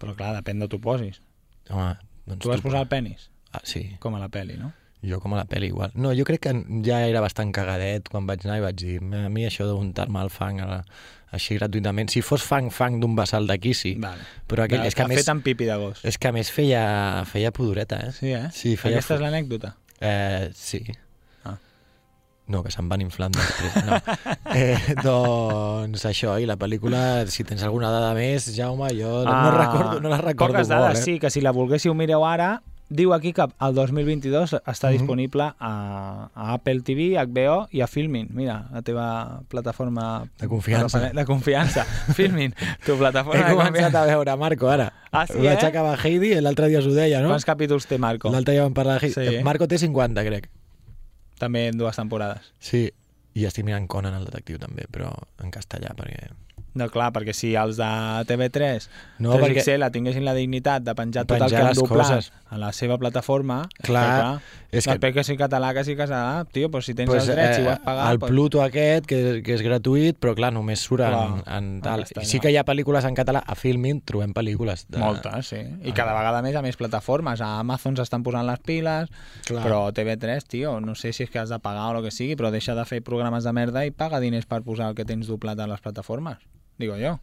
Però 0.00 0.14
clar, 0.16 0.32
depèn 0.38 0.62
de 0.62 0.68
tu 0.70 0.80
posis. 0.82 1.20
Home, 1.70 1.92
doncs 2.26 2.42
Tu 2.42 2.50
vas 2.50 2.62
posar 2.64 2.82
el 2.84 2.88
penis? 2.90 3.28
Ah, 3.52 3.62
sí, 3.64 3.84
Com 4.02 4.16
a 4.16 4.22
la 4.22 4.28
pel·li, 4.32 4.56
no? 4.58 4.72
Jo 5.04 5.18
com 5.20 5.34
a 5.34 5.42
la 5.42 5.44
pel·li 5.50 5.68
igual. 5.72 5.92
No, 5.94 6.12
jo 6.16 6.24
crec 6.24 6.40
que 6.46 6.54
ja 6.86 7.02
era 7.06 7.20
bastant 7.24 7.52
cagadet 7.52 8.08
quan 8.08 8.26
vaig 8.26 8.44
anar 8.46 8.58
i 8.58 8.64
vaig 8.64 8.78
dir, 8.80 8.96
a 9.02 9.28
mi 9.28 9.44
això 9.46 9.66
d'untar-me 9.68 10.22
el 10.24 10.30
fang 10.32 10.60
a 10.64 10.66
la, 10.70 10.78
així 11.34 11.56
gratuïtament, 11.58 12.08
si 12.12 12.22
fos 12.22 12.42
fang, 12.46 12.70
fang 12.70 13.00
d'un 13.02 13.14
vessal 13.18 13.46
d'aquí, 13.50 13.74
sí. 13.74 13.94
Vale. 14.00 14.22
Però 14.48 14.64
aquell, 14.64 14.80
De- 14.84 14.88
és 14.88 14.94
que 14.94 15.02
a 15.02 15.08
més, 15.10 15.18
Fet 15.24 15.28
amb 15.34 15.42
pipi 15.44 15.64
de 15.66 15.76
gos. 15.80 16.00
és 16.04 16.16
que 16.18 16.28
a 16.28 16.32
més 16.32 16.50
feia, 16.54 17.24
feia 17.26 17.50
pudoreta, 17.52 17.98
eh? 18.06 18.12
Sí, 18.12 18.32
eh? 18.32 18.48
Sí, 18.54 18.76
feia 18.76 18.96
Aquesta 19.00 19.16
és 19.18 19.24
l'anècdota. 19.24 19.74
Eh, 20.00 20.50
sí. 20.54 20.82
Ah. 21.44 21.56
No, 22.46 22.62
que 22.62 22.70
se'n 22.70 22.88
van 22.88 23.00
inflant 23.00 23.32
després. 23.34 23.76
No. 23.86 23.98
eh, 24.54 24.94
doncs 25.02 26.04
això, 26.06 26.36
i 26.40 26.46
la 26.46 26.56
pel·lícula, 26.60 27.24
si 27.32 27.42
tens 27.48 27.62
alguna 27.64 27.90
dada 27.90 28.12
més, 28.14 28.46
Jaume, 28.56 28.90
jo 28.94 29.24
no, 29.24 29.32
no, 29.32 29.50
recordo, 29.58 30.00
no 30.04 30.08
la 30.12 30.18
recordo 30.20 30.54
Ah, 30.54 30.60
Poques 30.60 30.68
dades, 30.68 30.98
molt, 30.98 31.00
eh? 31.00 31.04
sí, 31.04 31.18
que 31.18 31.30
si 31.34 31.40
la 31.40 31.52
volguéssiu 31.56 31.94
mireu 31.98 32.24
ara, 32.28 32.60
diu 32.94 33.10
aquí 33.12 33.32
que 33.34 33.42
el 33.42 33.74
2022 33.74 34.52
està 34.62 34.88
Mhm. 34.92 34.98
disponible 34.98 35.48
a, 35.58 35.72
a 36.32 36.52
Apple 36.54 36.80
TV, 36.86 37.16
HBO 37.18 37.66
i 37.74 37.80
a 37.82 37.88
Filmin. 37.90 38.28
Mira, 38.32 38.68
la 38.72 38.82
teva 38.86 39.42
plataforma... 39.50 40.28
De 40.38 40.46
confiança. 40.48 41.10
De 41.10 41.24
confiança. 41.26 41.84
Filmin, 42.18 42.54
tu 42.86 42.94
He 42.94 42.98
plataforma 42.98 43.48
de 43.48 43.56
començat 43.58 43.94
a 43.98 44.04
veure 44.06 44.36
Marco 44.38 44.70
ara. 44.70 44.92
Ah, 45.10 45.26
sí, 45.26 45.38
Vaig 45.38 45.62
eh? 45.62 45.66
acabar 45.66 45.98
Heidi, 46.04 46.34
l'altre 46.40 46.68
dia 46.70 46.78
us 46.78 46.86
ho 46.86 46.94
deia, 46.94 47.20
no? 47.22 47.28
Quants 47.34 47.44
capítols 47.46 47.86
té 47.90 47.98
Marco? 47.98 48.30
L'altre 48.30 48.54
dia 48.54 48.62
vam 48.62 48.74
parlar 48.74 49.00
de 49.00 49.06
Heidi. 49.10 49.38
Sí. 49.38 49.42
Marco 49.46 49.66
té 49.68 49.78
50, 49.78 50.24
crec. 50.26 50.48
També 51.38 51.68
en 51.72 51.78
dues 51.78 51.96
temporades. 51.98 52.52
Sí, 52.62 52.86
i 53.34 53.44
estic 53.44 53.64
mirant 53.66 53.88
Conan 53.90 54.14
el 54.14 54.24
detectiu 54.30 54.58
també, 54.62 54.86
però 54.90 55.10
en 55.42 55.50
castellà, 55.50 55.90
perquè... 55.98 56.30
No, 56.74 56.88
clar, 56.90 57.12
perquè 57.14 57.32
si 57.32 57.52
els 57.54 57.76
de 57.78 57.86
TV3 58.26 58.88
No, 59.22 59.36
3XL 59.38 59.78
la 59.78 59.90
tinguessin 59.94 60.24
la 60.26 60.34
dignitat 60.34 60.82
de 60.82 60.94
penjar 60.98 61.22
tot 61.24 61.36
el 61.36 61.44
Penjar 61.44 61.60
que 61.60 61.66
han 61.68 61.74
doblat 61.78 62.30
a 62.50 62.58
la 62.58 62.72
seva 62.72 62.96
plataforma, 62.98 63.68
Clar, 63.82 64.40
és 64.70 64.78
és 64.78 64.86
que, 64.86 64.92
que- 64.92 64.98
clar, 65.00 65.12
que 65.14 65.24
sí 65.24 65.36
català, 65.36 65.72
que 65.74 65.84
sí 65.84 65.94
català, 65.96 66.44
tio, 66.52 66.68
pues 66.70 66.84
si 66.86 66.94
tens 66.94 67.08
Pues, 67.10 67.28
els 67.28 67.34
drets, 67.36 67.56
si 67.56 67.62
ho 67.62 67.66
eh, 67.66 67.72
has 67.72 67.78
pagat... 67.80 68.10
el 68.12 68.18
pues... 68.18 68.30
Pluto 68.30 68.62
aquest, 68.62 69.06
que, 69.06 69.40
que 69.46 69.54
és 69.54 69.62
gratuït, 69.62 70.18
però 70.18 70.34
clar, 70.34 70.52
només 70.52 70.80
surt 70.82 71.02
en, 71.06 71.10
Clar, 71.14 71.42
en 71.58 71.64
en 71.74 71.80
tal. 71.82 72.02
castellà. 72.04 72.26
sí 72.26 72.40
que 72.40 72.50
hi 72.50 72.56
ha 72.58 72.64
pel·lícules 72.64 73.04
en 73.06 73.14
català. 73.14 73.42
A 73.46 73.54
Filmin 73.54 74.00
trobem 74.06 74.32
pel·lícules. 74.34 74.86
De... 74.88 74.98
Moltes, 74.98 75.46
sí. 75.54 75.56
I 75.62 75.90
Ah. 75.90 75.94
cada 75.94 76.14
vegada 76.14 76.42
més 76.42 76.54
a 76.56 76.62
més 76.62 76.76
plataformes. 76.76 77.40
A 77.40 77.58
Amazon 77.60 77.96
s'estan 77.96 78.22
posant 78.26 78.46
les 78.46 78.58
piles, 78.60 79.10
Clar. 79.46 79.62
però 79.64 79.92
TV3, 79.94 80.44
tio, 80.46 80.80
no 80.80 80.94
sé 80.94 81.12
si 81.12 81.22
és 81.24 81.30
que 81.30 81.38
has 81.38 81.50
de 81.50 81.58
pagar 81.58 81.94
o 81.94 81.98
el 81.98 82.04
que 82.04 82.10
sigui, 82.14 82.34
però 82.36 82.50
deixa 82.50 82.74
de 82.74 82.84
fer 82.84 83.02
programes 83.02 83.44
de 83.44 83.52
merda 83.52 83.86
i 83.86 83.90
paga 83.90 84.18
diners 84.20 84.46
per 84.46 84.62
posar 84.62 84.88
el 84.90 84.94
que 84.98 85.04
tens 85.04 85.26
doblat 85.30 85.58
a 85.60 85.66
les 85.70 85.80
plataformes. 85.80 86.38
Digo 86.78 86.96
jo. 87.00 87.20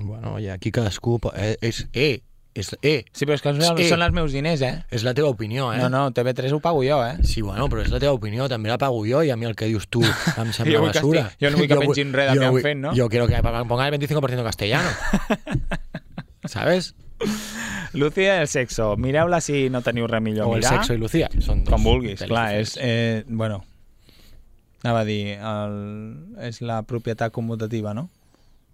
Bueno, 0.00 0.38
i 0.38 0.48
aquí 0.48 0.70
cadascú... 0.70 1.18
po- 1.20 1.32
Eh, 1.34 1.56
és, 1.60 1.88
eh, 1.92 2.22
és, 2.54 2.76
eh, 2.82 3.04
Sí, 3.12 3.24
però 3.26 3.34
és 3.34 3.42
que 3.42 3.52
són, 3.54 3.76
Sí. 3.78 3.88
són 3.88 4.02
els 4.02 4.12
meus 4.12 4.32
diners, 4.32 4.60
eh? 4.62 4.84
és 4.90 5.02
la 5.04 5.14
teva 5.14 5.28
opinió, 5.28 5.72
eh? 5.72 5.78
No, 5.78 5.88
no, 5.90 6.10
TV3 6.12 6.52
ho 6.52 6.60
pago 6.60 6.82
jo, 6.84 7.00
eh? 7.06 7.16
Sí, 7.22 7.42
bueno, 7.42 7.68
però 7.68 7.82
és 7.82 7.90
la 7.90 7.98
teva 8.00 8.12
opinió, 8.12 8.48
també 8.48 8.68
la 8.70 8.78
pago 8.78 9.02
jo 9.06 9.22
i 9.22 9.30
a 9.30 9.36
mi 9.36 9.46
el 9.46 9.54
que 9.56 9.66
dius 9.66 9.88
tu 9.88 10.02
em 10.02 10.52
sembla 10.56 10.74
Jo 10.76 10.80
vull 10.82 10.92
que 10.92 10.98
basura. 11.00 11.20
estigui- 11.30 11.46
jo 11.46 11.50
no 11.50 11.56
vull 11.58 11.68
que 11.68 11.76
vull- 11.76 11.86
pengin 11.94 12.12
res 12.12 12.32
de 12.32 12.38
jo 12.44 12.52
vull- 12.52 12.62
fent, 12.62 12.80
no? 12.80 12.94
Jo 12.96 13.08
quiero 13.08 13.26
que 13.28 13.42
ponga 13.42 13.88
el 13.88 13.94
25% 13.98 14.42
castellano. 14.44 14.88
¿Sabes? 16.44 16.94
Lucía 17.92 18.36
i 18.38 18.40
el 18.42 18.48
sexo. 18.48 18.96
Mireu-la 18.96 19.40
si 19.44 19.68
no 19.68 19.82
teniu 19.82 20.06
res 20.06 20.22
millor 20.22 20.46
O 20.48 20.54
el 20.54 20.60
mirar. 20.62 20.78
sexo 20.78 20.94
i 20.94 20.98
Lucía. 20.98 21.28
Són 21.42 21.64
dos 21.64 21.74
Com 21.74 21.82
vulguis, 21.84 22.20
pel·lis 22.22 22.28
clar, 22.30 22.46
és... 22.56 22.74
diferents. 22.74 22.78
Eh, 22.80 23.24
bueno, 23.28 23.64
anava 24.82 25.02
a 25.02 25.04
dir, 25.04 25.36
el, 25.36 25.74
és 26.46 26.62
la 26.62 26.80
propietat 26.88 27.32
commutativa, 27.34 27.92
no? 27.94 28.08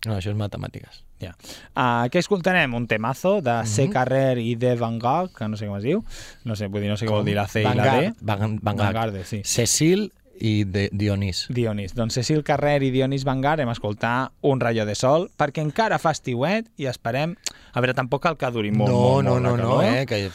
No, 0.07 0.14
això 0.16 0.31
és 0.33 0.38
matemàtiques. 0.38 1.03
Ja. 1.21 1.33
Uh, 1.75 2.07
què 2.12 2.21
escoltarem? 2.21 2.75
Un 2.77 2.87
temazo 2.87 3.40
de 3.42 3.59
Mhm. 3.62 3.66
C. 3.66 3.88
Carrer 3.90 4.38
i 4.38 4.55
de 4.55 4.75
Van 4.77 4.99
Gogh, 4.99 5.33
que 5.37 5.49
no 5.49 5.57
sé 5.57 5.66
com 5.66 5.77
es 5.77 5.83
diu. 5.83 6.05
No 6.45 6.57
sé, 6.57 6.69
vull 6.69 6.83
dir, 6.85 6.90
no 6.90 6.97
sé 6.97 7.07
què 7.07 7.11
vol 7.11 7.25
dir 7.25 7.35
la 7.35 7.49
C 7.49 7.62
i 7.62 7.75
la 7.75 7.85
D. 7.97 8.12
Van, 8.21 8.38
Van, 8.40 8.59
Vanguard, 8.62 9.16
sí. 9.25 9.40
Cecil 9.45 10.12
i 10.38 10.64
de, 10.64 10.90
Dionís. 10.92 11.47
Dionís. 11.49 11.95
Doncs 11.97 12.14
Cecil 12.19 12.42
Carrer 12.45 12.83
i 12.85 12.90
Dionís 12.92 13.25
Vanguard 13.25 13.61
hem 13.64 13.71
escoltat 13.73 14.33
Un 14.42 14.61
rayo 14.61 14.85
de 14.85 14.95
sol, 14.95 15.31
perquè 15.37 15.62
encara 15.64 15.99
fa 15.99 16.11
estiuet 16.12 16.69
i 16.77 16.85
esperem... 16.87 17.35
A 17.73 17.81
veure, 17.81 17.95
tampoc 17.95 18.23
cal 18.23 18.37
que 18.37 18.51
duri 18.53 18.71
molt, 18.71 18.90
no, 18.92 19.01
molt, 19.01 19.25
no, 19.25 19.33
molt 19.40 19.62
no, 19.62 19.69
no, 19.81 19.83
eh, 19.83 20.05
que... 20.07 20.31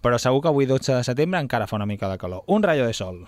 però 0.00 0.18
segur 0.18 0.40
que 0.42 0.48
avui 0.48 0.66
12 0.66 0.94
de 0.94 1.04
setembre 1.04 1.40
encara 1.40 1.66
fa 1.66 1.76
una 1.76 1.86
mica 1.86 2.08
de 2.08 2.16
calor. 2.18 2.44
Un 2.46 2.62
rayo 2.62 2.86
de 2.86 2.94
sol. 2.94 3.26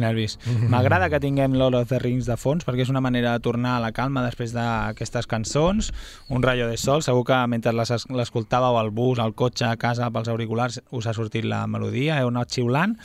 Nervis. 0.00 0.38
M'agrada 0.68 1.08
que 1.10 1.20
tinguem 1.20 1.54
Lord 1.58 1.74
of 1.78 1.88
the 1.88 1.98
Rings 2.02 2.26
de 2.26 2.36
fons 2.36 2.64
perquè 2.66 2.82
és 2.86 2.90
una 2.92 3.00
manera 3.04 3.32
de 3.36 3.40
tornar 3.44 3.76
a 3.76 3.80
la 3.80 3.92
calma 3.92 4.24
després 4.26 4.52
d'aquestes 4.56 5.26
cançons. 5.30 5.92
Un 6.28 6.42
rayo 6.42 6.68
de 6.68 6.76
sol, 6.76 7.02
segur 7.02 7.24
que 7.28 7.38
mentre 7.46 7.72
les 7.72 7.90
es- 7.90 8.06
l'escoltàveu 8.08 8.78
al 8.78 8.90
bus, 8.90 9.18
al 9.18 9.34
cotxe, 9.34 9.64
a 9.66 9.76
casa, 9.76 10.10
pels 10.10 10.28
auriculars, 10.28 10.80
us 10.90 11.06
ha 11.06 11.14
sortit 11.14 11.44
la 11.44 11.66
melodia, 11.66 12.20
heu 12.20 12.28
anat 12.28 12.50
xiulant. 12.54 12.96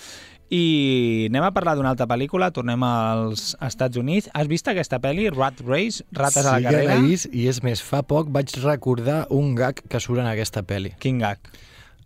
I 0.53 1.27
anem 1.32 1.43
a 1.47 1.51
parlar 1.56 1.73
d'una 1.75 1.89
altra 1.95 2.06
pel·lícula, 2.06 2.51
tornem 2.53 2.84
als 2.86 3.56
Estats 3.63 3.97
Units. 3.97 4.27
Has 4.38 4.47
vist 4.51 4.67
aquesta 4.69 4.99
pel·li, 5.01 5.29
Rat 5.34 5.63
Race, 5.65 6.03
Rates 6.12 6.45
a 6.45 6.51
la 6.51 6.58
sí 6.60 6.63
carrera? 6.67 6.95
l'he 6.99 7.08
vist, 7.08 7.29
i 7.34 7.47
és 7.49 7.63
més, 7.65 7.82
fa 7.82 8.03
poc 8.06 8.29
vaig 8.29 8.53
recordar 8.62 9.23
un 9.34 9.56
gag 9.58 9.82
que 9.89 9.99
surt 10.03 10.19
en 10.21 10.27
aquesta 10.29 10.62
pel·li. 10.62 10.91
Quin 10.99 11.17
gag? 11.23 11.39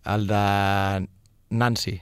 El 0.06 0.26
de 0.30 1.08
Nancy. 1.50 1.98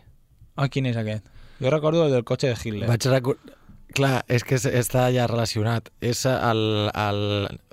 Oh, 0.56 0.68
quin 0.70 0.86
és 0.86 0.96
aquest? 0.96 1.26
Jo 1.60 1.70
recordo 1.70 2.06
el 2.06 2.12
del 2.12 2.24
cotxe 2.24 2.52
de 2.52 2.58
Hitler. 2.62 2.88
Vaig 2.90 3.06
recordar... 3.12 3.54
Clar, 3.96 4.26
és 4.28 4.42
que 4.44 4.58
està 4.58 5.06
ja 5.14 5.24
relacionat. 5.30 5.88
És, 6.04 6.26
el, 6.28 6.58
el... 6.90 7.20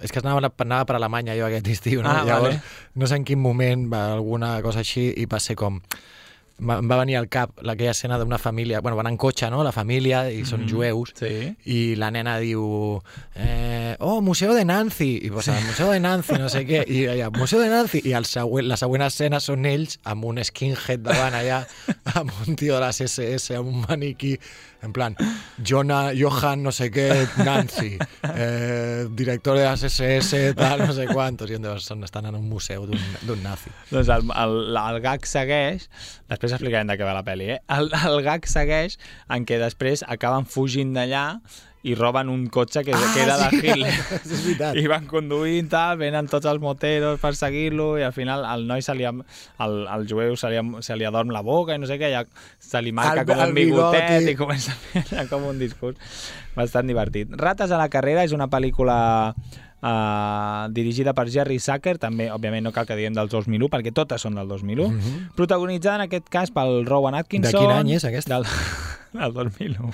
és 0.05 0.13
que 0.13 0.21
anava, 0.21 0.51
anava 0.63 0.85
per 0.87 0.95
Alemanya 0.95 1.35
jo 1.35 1.47
aquest 1.49 1.67
estiu, 1.73 2.03
no? 2.05 2.11
Ah, 2.13 2.21
Llavors, 2.23 2.61
vale. 2.61 2.93
no 3.01 3.09
sé 3.09 3.17
en 3.19 3.25
quin 3.27 3.41
moment, 3.43 3.89
va, 3.91 4.05
alguna 4.13 4.53
cosa 4.63 4.85
així, 4.85 5.09
i 5.19 5.27
va 5.27 5.41
ser 5.43 5.57
com... 5.59 5.81
va- 6.59 6.77
Em 6.79 6.89
va 6.89 6.97
venir 6.99 7.15
al 7.17 7.27
cap 7.29 7.51
aquella 7.59 7.91
escena 7.91 8.17
d'una 8.17 8.37
família, 8.37 8.79
bueno, 8.81 8.95
van 8.97 9.07
en 9.07 9.17
cotxe, 9.17 9.49
no?, 9.49 9.63
la 9.63 9.71
família, 9.71 10.29
i 10.31 10.45
són 10.45 10.61
Mhm. 10.65 10.69
jueus, 10.69 11.13
Sí. 11.19 11.55
i 11.65 11.95
la 11.95 12.11
nena 12.11 12.37
diu 12.39 13.01
eh, 13.35 13.95
oh, 13.99 14.21
Museu 14.21 14.53
de 14.53 14.63
Nancy 14.65 15.19
i 15.23 15.29
posa, 15.29 15.53
Museu 15.67 15.91
de 15.91 15.99
Nancy, 15.99 16.33
no 16.37 16.49
sé 16.49 16.65
què 16.67 16.83
i 16.87 17.05
allà, 17.07 17.29
Museu 17.35 17.59
de 17.59 17.69
Nancy, 17.69 18.01
i 18.05 18.13
el 18.13 18.25
següent, 18.25 18.67
la 18.67 18.77
següent 18.77 19.01
escena 19.03 19.39
són 19.39 19.65
ells 19.65 19.99
amb 20.03 20.25
un 20.25 20.43
skinhead 20.43 20.99
davant 21.01 21.33
allà, 21.33 21.65
amb 22.15 22.31
un 22.47 22.55
tio 22.55 22.75
de 22.75 22.81
les 22.85 23.01
SS 23.01 23.55
amb 23.57 23.67
un 23.73 23.85
maniquí, 23.89 24.37
en 24.83 24.91
plan 24.95 25.15
Jonah, 25.63 26.11
Johan, 26.17 26.63
no 26.65 26.71
sé 26.75 26.89
què 26.91 27.07
Nancy, 27.45 27.93
eh, 28.35 29.05
director 29.15 29.57
de 29.57 29.65
les 29.69 29.83
SS, 29.89 30.53
tal, 30.59 30.83
no 30.87 30.93
sé 30.95 31.05
quantos 31.11 31.49
i 31.53 31.59
són- 31.79 32.03
estan 32.03 32.25
en 32.29 32.35
un 32.35 32.47
museu 32.49 32.85
d'un 32.87 33.43
nazi 33.43 33.71
Doncs 33.91 34.09
el, 34.09 34.25
el, 34.43 34.55
el 34.83 35.01
gag 35.05 35.25
segueix, 35.29 35.87
després 36.29 36.55
explicarem 36.57 36.87
de 36.91 36.97
què 36.99 37.05
va 37.07 37.13
la 37.17 37.23
pel·li, 37.27 37.51
eh? 37.55 37.59
El, 37.77 37.91
el 38.09 38.21
gag 38.25 38.47
segueix 38.49 38.97
en 39.29 39.45
què 39.45 39.59
després 39.61 40.03
acaben 40.07 40.45
fugint 40.45 40.93
d'allà 40.97 41.25
i 41.83 41.95
roben 41.99 42.29
un 42.31 42.45
cotxe 42.47 42.79
que, 42.87 42.93
ah, 42.95 43.09
que 43.13 43.23
era 43.25 43.35
sí, 43.49 43.57
de 43.59 43.67
Hitler. 43.67 43.89
és 44.23 44.29
veritat. 44.45 44.77
I 44.79 44.85
van 44.87 45.03
conduint, 45.11 45.67
tal, 45.67 45.97
venen 45.99 46.29
tots 46.31 46.47
els 46.47 46.61
moteros 46.63 47.19
per 47.19 47.33
seguir-lo 47.35 47.97
i 47.99 48.05
al 48.07 48.13
final 48.15 48.45
el 48.53 48.63
noi 48.69 48.81
se 48.85 48.95
li, 48.95 49.03
el, 49.03 49.75
el 49.91 50.05
jueu 50.07 50.37
se 50.39 50.47
li, 50.53 50.61
se 50.85 50.95
li 50.95 51.03
adorm 51.09 51.33
la 51.35 51.41
boca 51.43 51.75
i 51.75 51.81
no 51.83 51.89
sé 51.89 51.97
què, 51.99 52.13
ja 52.15 52.23
se 52.63 52.81
li 52.81 52.93
marca 52.95 53.25
El- 53.25 53.27
com 53.33 53.43
el 53.43 53.51
un 53.51 53.59
bigotet 53.59 54.07
bigoti. 54.15 54.31
i 54.31 54.39
comença 54.39 54.71
a 54.71 55.03
fer 55.11 55.27
com 55.27 55.43
un 55.51 55.59
discurs 55.59 55.99
bastant 56.55 56.87
divertit. 56.87 57.35
Rates 57.35 57.71
a 57.75 57.81
la 57.81 57.89
carrera 57.91 58.23
és 58.23 58.31
una 58.31 58.47
pel·lícula 58.47 59.33
uh, 59.83 60.71
dirigida 60.73 61.13
per 61.13 61.27
Jerry 61.29 61.59
Zucker, 61.59 61.97
també, 62.01 62.29
òbviament, 62.33 62.63
no 62.65 62.73
cal 62.75 62.87
que 62.87 62.97
diguem 62.97 63.15
del 63.17 63.29
2001, 63.31 63.69
perquè 63.73 63.93
totes 63.95 64.23
són 64.23 64.39
del 64.39 64.47
2001, 64.47 64.89
mm 64.89 64.99
-hmm. 64.99 65.29
protagonitzada 65.35 66.01
en 66.01 66.07
aquest 66.07 66.29
cas 66.29 66.51
pel 66.51 66.85
Rowan 66.85 67.15
Atkinson. 67.15 67.51
De 67.51 67.57
quin 67.59 67.71
any 67.71 67.91
és 67.97 68.05
aquesta? 68.05 68.35
Del, 68.35 68.45
del 69.19 69.33
2001. 69.33 69.91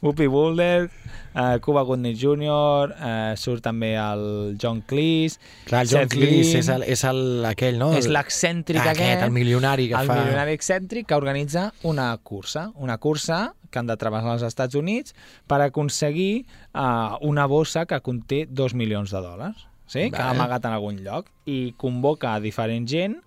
Whoopi 0.00 0.26
Goldberg, 0.26 0.90
uh, 1.34 1.58
Cuba 1.60 1.82
Gooding 1.82 2.16
Jr., 2.16 2.92
uh, 2.92 3.36
surt 3.36 3.62
també 3.62 3.94
el 3.96 4.56
John 4.60 4.82
Cleese, 4.82 5.38
Clar, 5.64 5.82
el 5.82 5.88
John 5.88 6.00
Seth 6.02 6.12
Cleese 6.12 6.50
Green, 6.50 6.58
és, 6.58 6.68
el, 6.68 6.82
és 6.82 7.04
el, 7.04 7.44
aquell, 7.46 7.78
no? 7.78 7.92
és 7.96 8.06
El- 8.06 8.12
l'excèntric 8.12 8.80
aquest, 8.80 9.00
aquest, 9.00 9.22
el 9.22 9.30
milionari 9.30 9.88
que 9.88 9.94
el 9.94 10.06
fa... 10.06 10.20
milionari 10.22 10.52
excèntric 10.52 11.06
que 11.06 11.14
organitza 11.14 11.72
una 11.82 12.16
cursa, 12.22 12.70
una 12.76 12.98
cursa 12.98 13.54
que 13.70 13.80
han 13.80 13.88
de 13.90 13.96
travessar 14.00 14.34
els 14.36 14.44
Estats 14.46 14.78
Units 14.78 15.14
per 15.50 15.60
aconseguir 15.64 16.46
uh, 16.72 17.18
una 17.26 17.46
bossa 17.46 17.86
que 17.86 18.00
conté 18.04 18.46
dos 18.48 18.74
milions 18.74 19.12
de 19.14 19.22
dòlars, 19.24 19.66
sí? 19.86 20.10
que 20.10 20.20
ha 20.22 20.30
amagat 20.34 20.68
en 20.68 20.76
algun 20.76 21.02
lloc, 21.04 21.30
i 21.46 21.74
convoca 21.76 22.34
a 22.34 22.44
diferent 22.44 22.88
gent, 22.88 23.18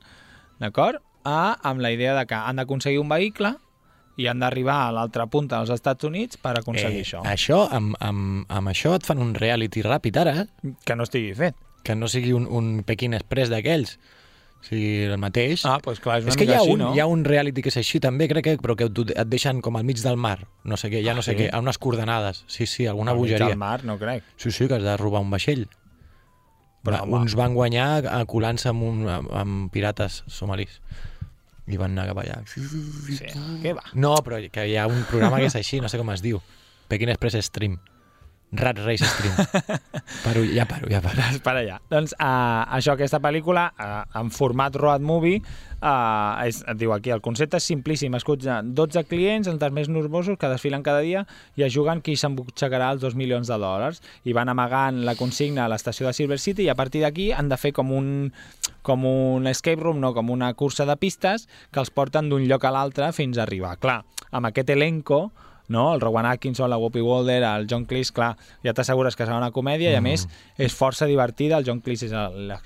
d'acord?, 0.61 1.01
a, 1.21 1.57
amb 1.61 1.83
la 1.83 1.91
idea 1.93 2.15
de 2.17 2.25
que 2.25 2.33
han 2.33 2.57
d'aconseguir 2.57 2.97
un 2.97 3.09
vehicle 3.11 3.53
i 4.17 4.25
han 4.27 4.41
d'arribar 4.41 4.87
a 4.87 4.93
l'altra 4.95 5.27
punta 5.29 5.59
dels 5.59 5.69
Estats 5.73 6.05
Units 6.07 6.39
per 6.41 6.55
aconseguir 6.57 7.03
eh, 7.03 7.05
això. 7.05 7.21
Això, 7.29 7.59
amb, 7.69 7.93
amb, 8.01 8.47
amb 8.49 8.71
això 8.71 8.95
et 8.97 9.05
fan 9.05 9.21
un 9.21 9.35
reality 9.37 9.83
ràpid 9.85 10.17
ara, 10.17 10.33
eh? 10.43 10.73
Que 10.85 10.97
no 10.97 11.05
estigui 11.07 11.35
fet. 11.37 11.57
que 11.83 11.95
no 11.95 12.07
sigui 12.07 12.33
un, 12.37 12.45
un 12.45 12.83
Pequín 12.85 13.15
Express 13.17 13.49
d'aquells. 13.49 13.95
O 14.61 14.63
sigui, 14.63 15.03
el 15.09 15.17
mateix. 15.17 15.63
Ah, 15.65 15.79
doncs 15.81 15.99
clar, 15.99 16.19
és 16.21 16.27
una 16.27 16.31
és 16.35 16.37
que 16.37 16.45
hi 16.45 16.53
ha, 16.53 16.59
així, 16.61 16.73
un, 16.75 16.79
no? 16.83 16.91
hi 16.93 16.99
ha 17.01 17.07
un 17.09 17.23
reality 17.25 17.63
que 17.65 17.71
és 17.73 17.77
així 17.81 17.99
també, 17.99 18.27
crec 18.29 18.45
que, 18.45 18.53
però 18.61 18.75
que 18.77 18.85
et, 18.85 19.21
deixen 19.27 19.59
com 19.65 19.75
al 19.79 19.83
mig 19.87 19.97
del 20.03 20.17
mar, 20.21 20.37
no 20.63 20.77
sé 20.77 20.91
què, 20.93 21.01
ja 21.01 21.15
Ah, 21.15 21.17
no 21.17 21.23
sé 21.25 21.33
sí? 21.33 21.39
què, 21.41 21.49
a 21.51 21.59
unes 21.59 21.79
coordenades. 21.81 22.43
Sí, 22.47 22.67
sí, 22.69 22.85
alguna 22.85 23.11
Al 23.11 23.17
mig 23.17 23.31
bogeria. 23.31 23.47
del 23.49 23.57
mar, 23.57 23.83
no 23.83 23.97
crec. 23.97 24.23
Sí, 24.37 24.51
sí, 24.51 24.67
que 24.69 24.77
has 24.77 24.83
de 24.85 24.97
robar 25.01 25.21
un 25.25 25.31
vaixell. 25.33 25.65
Però, 26.85 27.01
Va, 27.05 27.19
uns 27.21 27.35
van 27.37 27.53
guanyar 27.53 28.05
eh, 28.05 28.25
colant-se 28.29 28.69
amb, 28.69 28.83
un, 28.85 29.01
amb, 29.09 29.31
amb 29.37 29.71
pirates 29.73 30.23
somalis. 30.27 30.79
I 31.69 31.77
van 31.77 31.91
anar 31.93 32.07
cap 32.09 32.21
allà. 32.23 32.39
Sí, 32.49 32.61
què 33.61 33.73
va? 33.77 33.83
No, 33.93 34.15
però 34.25 34.39
que 34.51 34.65
hi 34.67 34.77
ha 34.77 34.87
un 34.89 35.03
programa 35.09 35.37
que 35.41 35.49
és 35.49 35.55
així, 35.59 35.79
no 35.81 35.89
sé 35.89 35.97
com 36.01 36.09
es 36.13 36.21
diu. 36.25 36.39
Pekin 36.89 37.09
Express 37.13 37.37
Stream. 37.45 37.77
Rat 38.51 38.79
Race 38.83 39.05
Stream. 39.05 39.35
paro, 40.25 40.43
ja 40.43 40.65
paro, 40.67 40.89
ja 40.91 40.99
paro. 40.99 41.23
per 41.43 41.53
allà. 41.55 41.77
Doncs 41.91 42.11
uh, 42.17 42.67
això, 42.75 42.97
aquesta 42.97 43.21
pel·lícula, 43.23 43.69
uh, 43.79 44.01
en 44.19 44.31
format 44.35 44.75
road 44.75 45.03
movie, 45.07 45.39
uh, 45.79 46.41
és, 46.43 46.59
et 46.67 46.79
diu 46.79 46.91
aquí, 46.91 47.13
el 47.15 47.23
concepte 47.23 47.61
és 47.61 47.67
simplíssim. 47.71 48.11
Escolta, 48.19 48.59
12 48.61 49.05
clients, 49.07 49.47
els 49.47 49.63
més 49.71 49.87
nervosos, 49.87 50.35
que 50.39 50.49
desfilen 50.51 50.83
cada 50.83 50.99
dia 51.05 51.23
i 51.55 51.63
es 51.63 51.71
juguen 51.71 52.01
qui 52.03 52.17
s'embutxacarà 52.19 52.91
els 52.91 53.05
2 53.05 53.15
milions 53.15 53.47
de 53.47 53.59
dòlars. 53.61 54.01
I 54.27 54.35
van 54.35 54.51
amagant 54.51 54.99
la 55.07 55.15
consigna 55.15 55.65
a 55.65 55.71
l'estació 55.71 56.09
de 56.09 56.13
Silver 56.17 56.39
City 56.39 56.67
i 56.67 56.73
a 56.73 56.75
partir 56.75 57.05
d'aquí 57.05 57.31
han 57.31 57.47
de 57.47 57.59
fer 57.61 57.71
com 57.77 57.93
un, 57.95 58.09
com 58.83 59.07
un 59.07 59.47
escape 59.47 59.79
room, 59.79 60.01
no, 60.03 60.11
com 60.17 60.29
una 60.29 60.51
cursa 60.59 60.85
de 60.89 60.97
pistes 60.99 61.47
que 61.71 61.79
els 61.79 61.93
porten 61.95 62.27
d'un 62.27 62.43
lloc 62.51 62.67
a 62.67 62.73
l'altre 62.75 63.13
fins 63.15 63.39
a 63.39 63.45
arribar. 63.47 63.77
Clar, 63.79 64.01
amb 64.31 64.51
aquest 64.51 64.75
elenco, 64.75 65.29
no? 65.71 65.93
el 65.95 66.01
Rowan 66.01 66.25
Atkinson, 66.25 66.69
la 66.69 66.77
Whoopi 66.77 67.01
Wilder, 67.01 67.41
el 67.43 67.65
John 67.69 67.85
Cleese, 67.85 68.11
clar, 68.13 68.35
ja 68.63 68.73
t'assegures 68.73 69.15
que 69.15 69.25
serà 69.25 69.37
una 69.39 69.51
comèdia 69.55 69.91
i 69.91 69.95
a 69.95 70.01
més 70.01 70.27
és 70.57 70.75
força 70.75 71.07
divertida, 71.09 71.57
el 71.57 71.65
John 71.65 71.79
Cleese 71.81 72.05
és 72.05 72.13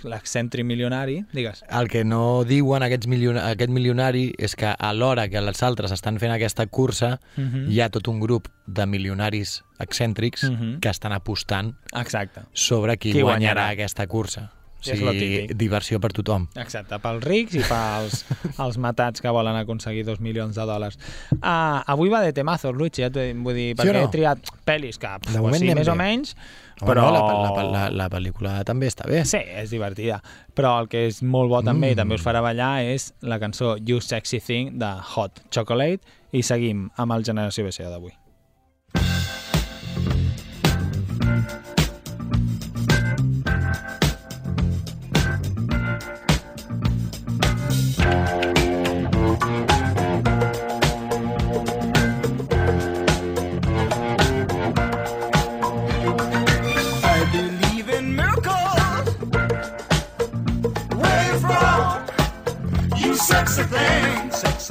l'excèntric 0.04 0.66
milionari, 0.66 1.22
digues. 1.34 1.64
El 1.70 1.88
que 1.88 2.04
no 2.04 2.44
diuen 2.44 2.84
aquests 2.84 3.08
milion 3.08 3.38
aquest 3.38 3.72
milionari 3.72 4.34
és 4.38 4.56
que 4.56 4.74
a 4.78 4.94
l'hora 4.94 5.28
que 5.30 5.38
els 5.38 5.64
altres 5.64 5.92
estan 5.96 6.20
fent 6.20 6.34
aquesta 6.34 6.66
cursa 6.68 7.20
Mhm. 7.38 7.70
hi 7.72 7.80
ha 7.82 7.90
tot 7.90 8.08
un 8.08 8.20
grup 8.20 8.48
de 8.66 8.86
milionaris 8.86 9.64
excèntrics 9.80 10.50
Mhm. 10.50 10.80
que 10.80 10.90
estan 10.90 11.14
apostant 11.14 11.76
Exacte. 11.94 12.42
sobre 12.54 12.98
qui, 12.98 13.12
Qui 13.12 13.22
guanyarà 13.22 13.54
guanyarà. 13.62 13.70
aquesta 13.70 14.08
cursa. 14.08 14.52
O 14.88 14.94
És 14.94 15.02
lo 15.02 15.12
sigui, 15.16 15.40
típic. 15.48 15.58
diversió 15.58 16.00
per 16.00 16.12
tothom. 16.14 16.48
Exacte, 16.56 17.00
pels 17.02 17.24
rics 17.26 17.56
i 17.58 17.64
pels 17.66 18.20
els 18.66 18.78
matats 18.78 19.22
que 19.22 19.30
volen 19.34 19.56
aconseguir 19.56 20.04
dos 20.06 20.20
milions 20.20 20.56
de 20.56 20.66
dòlars. 20.70 20.98
Uh, 21.40 21.82
avui 21.88 22.10
va 22.14 22.22
de 22.22 22.34
temazos, 22.34 22.76
Luigi, 22.76 23.02
ja 23.02 23.10
t'ho 23.10 23.24
vull 23.44 23.56
dir, 23.58 23.72
Sí 23.74 23.80
o 23.80 23.82
perquè 23.84 23.94
no? 23.98 24.04
he 24.06 24.12
triat 24.14 24.52
pel·lis 24.66 25.00
que, 25.02 25.08
De 25.08 25.32
pues, 25.32 25.42
moment 25.42 25.62
sí, 25.64 25.72
més 25.74 25.88
o 25.88 25.96
bé. 25.96 25.98
menys, 26.04 26.36
Home, 26.82 26.90
però... 26.92 27.06
no, 27.08 27.12
la, 27.16 27.52
la, 27.56 27.64
la, 27.72 27.84
la 28.04 28.10
pel·lícula 28.12 28.58
també 28.68 28.88
està 28.92 29.08
bé. 29.08 29.24
Sí, 29.26 29.40
és 29.40 29.70
divertida. 29.72 30.22
Però 30.56 30.74
el 30.82 30.90
que 30.92 31.06
és 31.08 31.22
molt 31.24 31.50
bo 31.50 31.62
també 31.64 31.92
i 31.92 31.96
Mm. 31.96 32.02
també 32.04 32.16
us 32.20 32.26
farà 32.26 32.42
ballar 32.44 32.84
és 32.84 33.14
la 33.22 33.40
cançó 33.40 33.78
You 33.80 34.02
Sexy 34.02 34.40
Thing 34.44 34.78
de 34.80 34.92
Hot 35.16 35.40
Chocolate 35.52 36.04
i 36.36 36.44
seguim 36.44 36.90
amb 36.98 37.14
el 37.16 37.24
Generació 37.24 37.64
BCA 37.66 37.90
d'avui. 37.90 38.12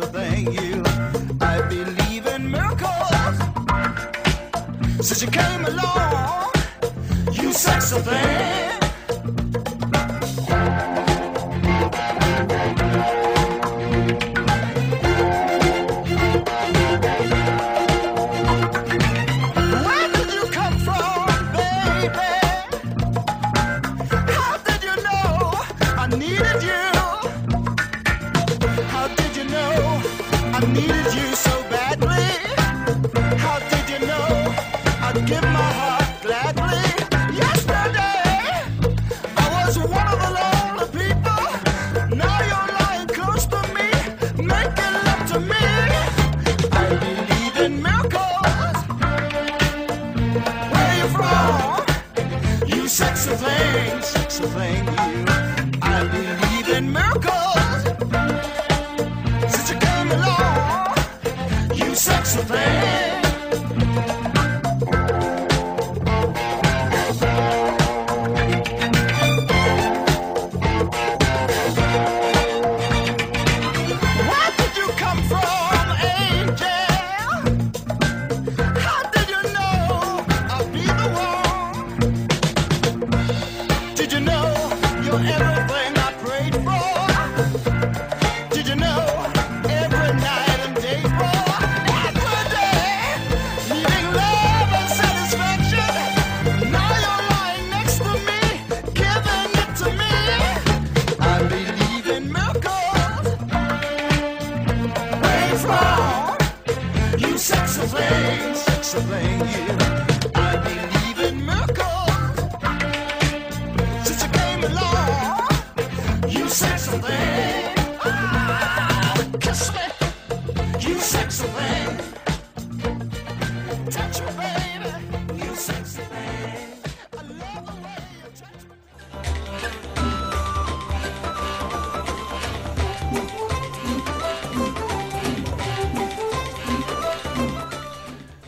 Thing, 0.02 0.46
thank 0.46 0.60
you. 0.60 0.82
I 1.40 1.60
believe 1.68 2.26
in 2.26 2.50
miracles. 2.50 3.38
Since 5.06 5.22
you 5.22 5.30
came 5.30 5.64
along, 5.64 6.52
you 7.32 7.52
sexy 7.52 8.00
thing. 8.00 8.73
From? 52.96 53.06
You 53.06 53.16
sexy 53.16 53.30
thing, 53.36 54.02
sexy 54.02 54.44
thing, 54.44 54.86
you. 54.86 55.24
I 55.82 56.04
believe 56.10 56.76
in 56.76 56.92
miracles. 56.92 57.83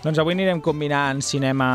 Doncs 0.06 0.20
avui 0.22 0.36
anirem 0.36 0.60
combinant 0.62 1.18
cinema 1.18 1.66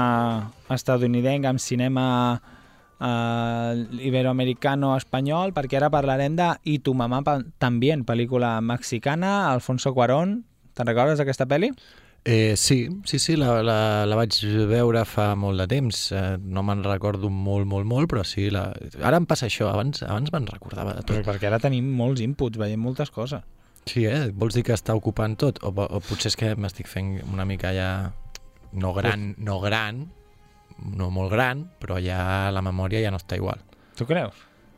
estadounidenc 0.72 1.50
amb 1.50 1.60
cinema 1.60 2.04
eh, 2.40 3.82
iberoamericano 4.08 4.94
espanyol, 4.96 5.52
perquè 5.52 5.76
ara 5.82 5.90
parlarem 5.92 6.38
de 6.40 6.48
I 6.72 6.78
tu 6.80 6.94
mamà 6.96 7.20
també, 7.60 7.92
pel·lícula 8.08 8.54
mexicana, 8.64 9.52
Alfonso 9.52 9.92
Cuarón. 9.92 10.38
Te'n 10.72 10.88
recordes 10.88 11.20
d'aquesta 11.20 11.50
pel·li? 11.52 11.74
Eh, 12.24 12.56
sí, 12.56 12.86
sí, 13.04 13.20
sí, 13.20 13.36
la, 13.36 13.58
la, 13.68 13.80
la 14.08 14.16
vaig 14.16 14.40
veure 14.70 15.04
fa 15.04 15.34
molt 15.36 15.60
de 15.60 15.68
temps. 15.68 16.04
Eh, 16.16 16.38
no 16.40 16.64
me'n 16.64 16.88
recordo 16.88 17.28
molt, 17.28 17.68
molt, 17.68 17.90
molt, 17.90 18.08
però 18.14 18.24
sí. 18.24 18.48
La... 18.48 18.70
Ara 19.04 19.20
em 19.20 19.28
passa 19.28 19.50
això, 19.52 19.68
abans, 19.74 20.06
abans 20.08 20.32
me'n 20.32 20.48
recordava 20.48 20.96
de 20.96 21.04
Però 21.04 21.20
tot. 21.20 21.34
perquè 21.34 21.52
ara 21.52 21.60
tenim 21.60 21.92
molts 22.00 22.24
inputs, 22.24 22.64
veiem 22.64 22.80
moltes 22.80 23.12
coses. 23.12 23.44
Sí, 23.90 24.06
eh? 24.06 24.30
Vols 24.34 24.56
dir 24.56 24.64
que 24.68 24.76
està 24.78 24.96
ocupant 24.98 25.36
tot? 25.40 25.62
O, 25.66 25.72
o 25.72 26.02
potser 26.06 26.32
és 26.32 26.38
que 26.38 26.54
m'estic 26.56 26.90
fent 26.92 27.18
una 27.32 27.46
mica 27.46 27.74
ja... 27.76 27.92
No 28.72 28.94
gran, 28.96 29.34
no 29.44 29.58
gran, 29.60 30.06
no 30.96 31.10
molt 31.12 31.34
gran, 31.34 31.66
però 31.82 31.98
ja 32.00 32.48
la 32.56 32.62
memòria 32.64 33.02
ja 33.04 33.10
no 33.12 33.20
està 33.20 33.36
igual. 33.36 33.60
Tu 34.00 34.08
creus? 34.08 34.38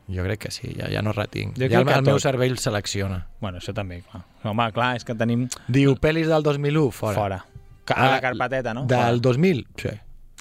Jo 0.09 0.25
crec 0.25 0.41
que 0.47 0.51
sí, 0.51 0.71
ja, 0.75 0.89
ja 0.91 1.03
no 1.05 1.13
retinc. 1.13 1.55
Jo 1.59 1.69
ja 1.69 1.83
el, 1.83 1.87
el 1.87 2.03
meu 2.03 2.17
tot. 2.17 2.25
cervell 2.25 2.57
selecciona. 2.59 3.21
Bueno, 3.39 3.61
això 3.61 3.75
també, 3.75 4.01
clar. 4.01 4.23
Home, 4.49 4.65
clar, 4.75 4.95
és 4.97 5.05
que 5.07 5.15
tenim 5.15 5.45
Diu, 5.71 5.93
pel·lis 6.01 6.27
del 6.31 6.43
2001, 6.43 6.89
fora. 6.91 7.15
fora. 7.19 7.39
A 7.93 8.09
la 8.15 8.19
carpeteta, 8.23 8.73
no? 8.73 8.87
Del 8.89 9.21
2000, 9.21 9.65
sí. 9.79 9.93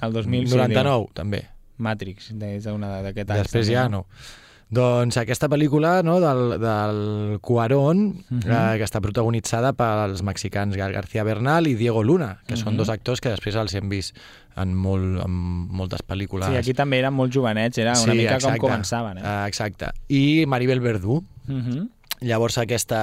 El 0.03 0.13
2000, 0.17 0.49
sí, 0.49 0.57
99, 0.57 1.11
també. 1.15 1.43
diu. 1.45 1.51
Matrix, 1.83 2.31
és 2.33 2.67
una 2.71 2.91
d'aquest 3.03 3.31
any. 3.31 3.43
Després 3.43 3.67
també, 3.67 3.77
ja 3.77 3.89
no? 3.91 4.07
no. 4.07 4.31
Doncs 4.73 5.19
aquesta 5.21 5.51
pel·lícula 5.53 5.99
no, 6.03 6.15
del, 6.23 6.55
del 6.63 7.39
Cuarón, 7.45 8.25
Mhm. 8.31 8.47
eh, 8.49 8.79
que 8.81 8.85
està 8.87 9.03
protagonitzada 9.05 9.75
pels 9.77 10.23
mexicans 10.25 10.77
Gal 10.81 10.95
García 10.95 11.25
Bernal 11.25 11.67
i 11.69 11.75
Diego 11.75 12.03
Luna, 12.03 12.39
que 12.47 12.57
són 12.57 12.73
Mhm. 12.73 12.79
dos 12.79 12.89
actors 12.89 13.21
que 13.21 13.29
després 13.29 13.55
els 13.55 13.75
hem 13.75 13.91
vist 13.91 14.17
en, 14.57 14.75
molt, 14.75 15.21
en 15.25 15.31
moltes 15.31 16.01
pel·lícules. 16.03 16.49
Sí, 16.49 16.57
aquí 16.57 16.73
també 16.73 16.99
eren 17.01 17.13
molt 17.13 17.33
jovenets, 17.33 17.77
era 17.79 17.93
una 18.01 18.15
mica 18.15 18.37
exacte. 18.37 18.59
com 18.59 18.71
començaven. 18.71 19.19
Eh? 19.19 19.23
Eh, 19.23 19.47
exacte. 19.49 19.91
I 20.09 20.47
Maribel 20.47 20.81
Verdú. 20.81 21.23
Uh 21.49 21.53
-huh. 21.53 21.89
Llavors 22.23 22.57
aquesta, 22.63 22.99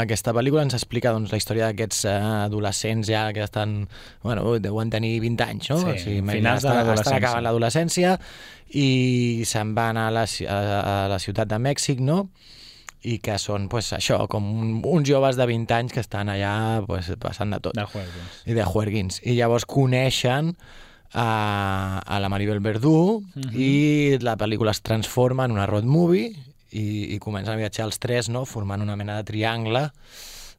aquesta 0.00 0.32
pel·lícula 0.34 0.62
ens 0.66 0.74
explica 0.74 1.12
doncs, 1.14 1.30
la 1.30 1.38
història 1.38 1.68
d'aquests 1.70 2.04
eh, 2.10 2.14
adolescents 2.46 3.06
ja 3.08 3.28
que 3.32 3.44
estan, 3.44 3.88
bueno, 4.24 4.58
deuen 4.58 4.90
tenir 4.90 5.20
20 5.22 5.44
anys, 5.46 5.70
no? 5.70 5.78
Sí, 5.94 6.16
ja 6.18 6.32
finals 6.32 6.62
de 6.64 6.68
estan- 6.68 6.76
l'adolescència. 6.80 7.02
Estan 7.06 7.18
acabant 7.20 7.44
l'adolescència 7.46 8.16
i 8.74 9.42
se'n 9.46 9.74
van 9.76 9.96
a 10.02 10.08
la, 10.10 10.24
a, 10.26 10.58
a 10.58 11.08
la 11.12 11.18
ciutat 11.22 11.48
de 11.52 11.58
Mèxic, 11.62 12.00
no? 12.02 12.28
i 13.06 13.20
que 13.22 13.36
són, 13.38 13.68
pues, 13.70 13.92
això, 13.94 14.16
com 14.26 14.42
un, 14.58 14.70
uns 14.82 15.06
joves 15.06 15.36
de 15.38 15.44
20 15.46 15.70
anys 15.76 15.92
que 15.94 16.00
estan 16.02 16.26
allà 16.32 16.82
pues, 16.88 17.12
passant 17.22 17.52
de 17.54 17.60
tot. 17.62 17.76
De 17.76 17.84
juegos. 17.86 18.40
I 18.50 18.56
de 18.56 18.64
juerguins. 18.66 19.20
I 19.22 19.36
llavors 19.36 19.62
coneixen 19.68 20.56
a, 21.14 22.02
a 22.02 22.18
la 22.18 22.28
Maribel 22.32 22.58
Verdú 22.64 23.22
Mhm. 23.36 23.52
i 23.54 24.18
la 24.26 24.34
pel·lícula 24.36 24.72
es 24.74 24.82
transforma 24.82 25.44
en 25.44 25.52
una 25.54 25.66
road 25.70 25.84
movie 25.84 26.32
i, 26.76 27.14
i 27.16 27.20
comencen 27.22 27.54
a 27.56 27.60
viatjar 27.60 27.86
els 27.88 28.00
tres, 28.02 28.30
no?, 28.32 28.44
formant 28.48 28.84
una 28.84 28.96
mena 29.00 29.16
de 29.20 29.28
triangle. 29.28 29.88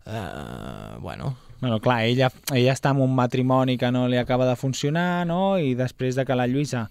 Uh, 0.07 0.97
bueno, 1.03 1.35
Bueno, 1.59 1.79
clar, 1.81 2.03
ella, 2.05 2.27
ella 2.53 2.73
està 2.75 2.91
en 2.93 2.99
un 3.01 3.15
matrimoni 3.17 3.79
que 3.81 3.89
no 3.89 4.03
li 4.07 4.19
acaba 4.21 4.45
de 4.45 4.55
funcionar, 4.55 5.25
no? 5.25 5.57
I 5.57 5.73
després 5.73 6.13
de 6.13 6.25
que 6.25 6.37
la 6.37 6.45
Lluïsa 6.45 6.83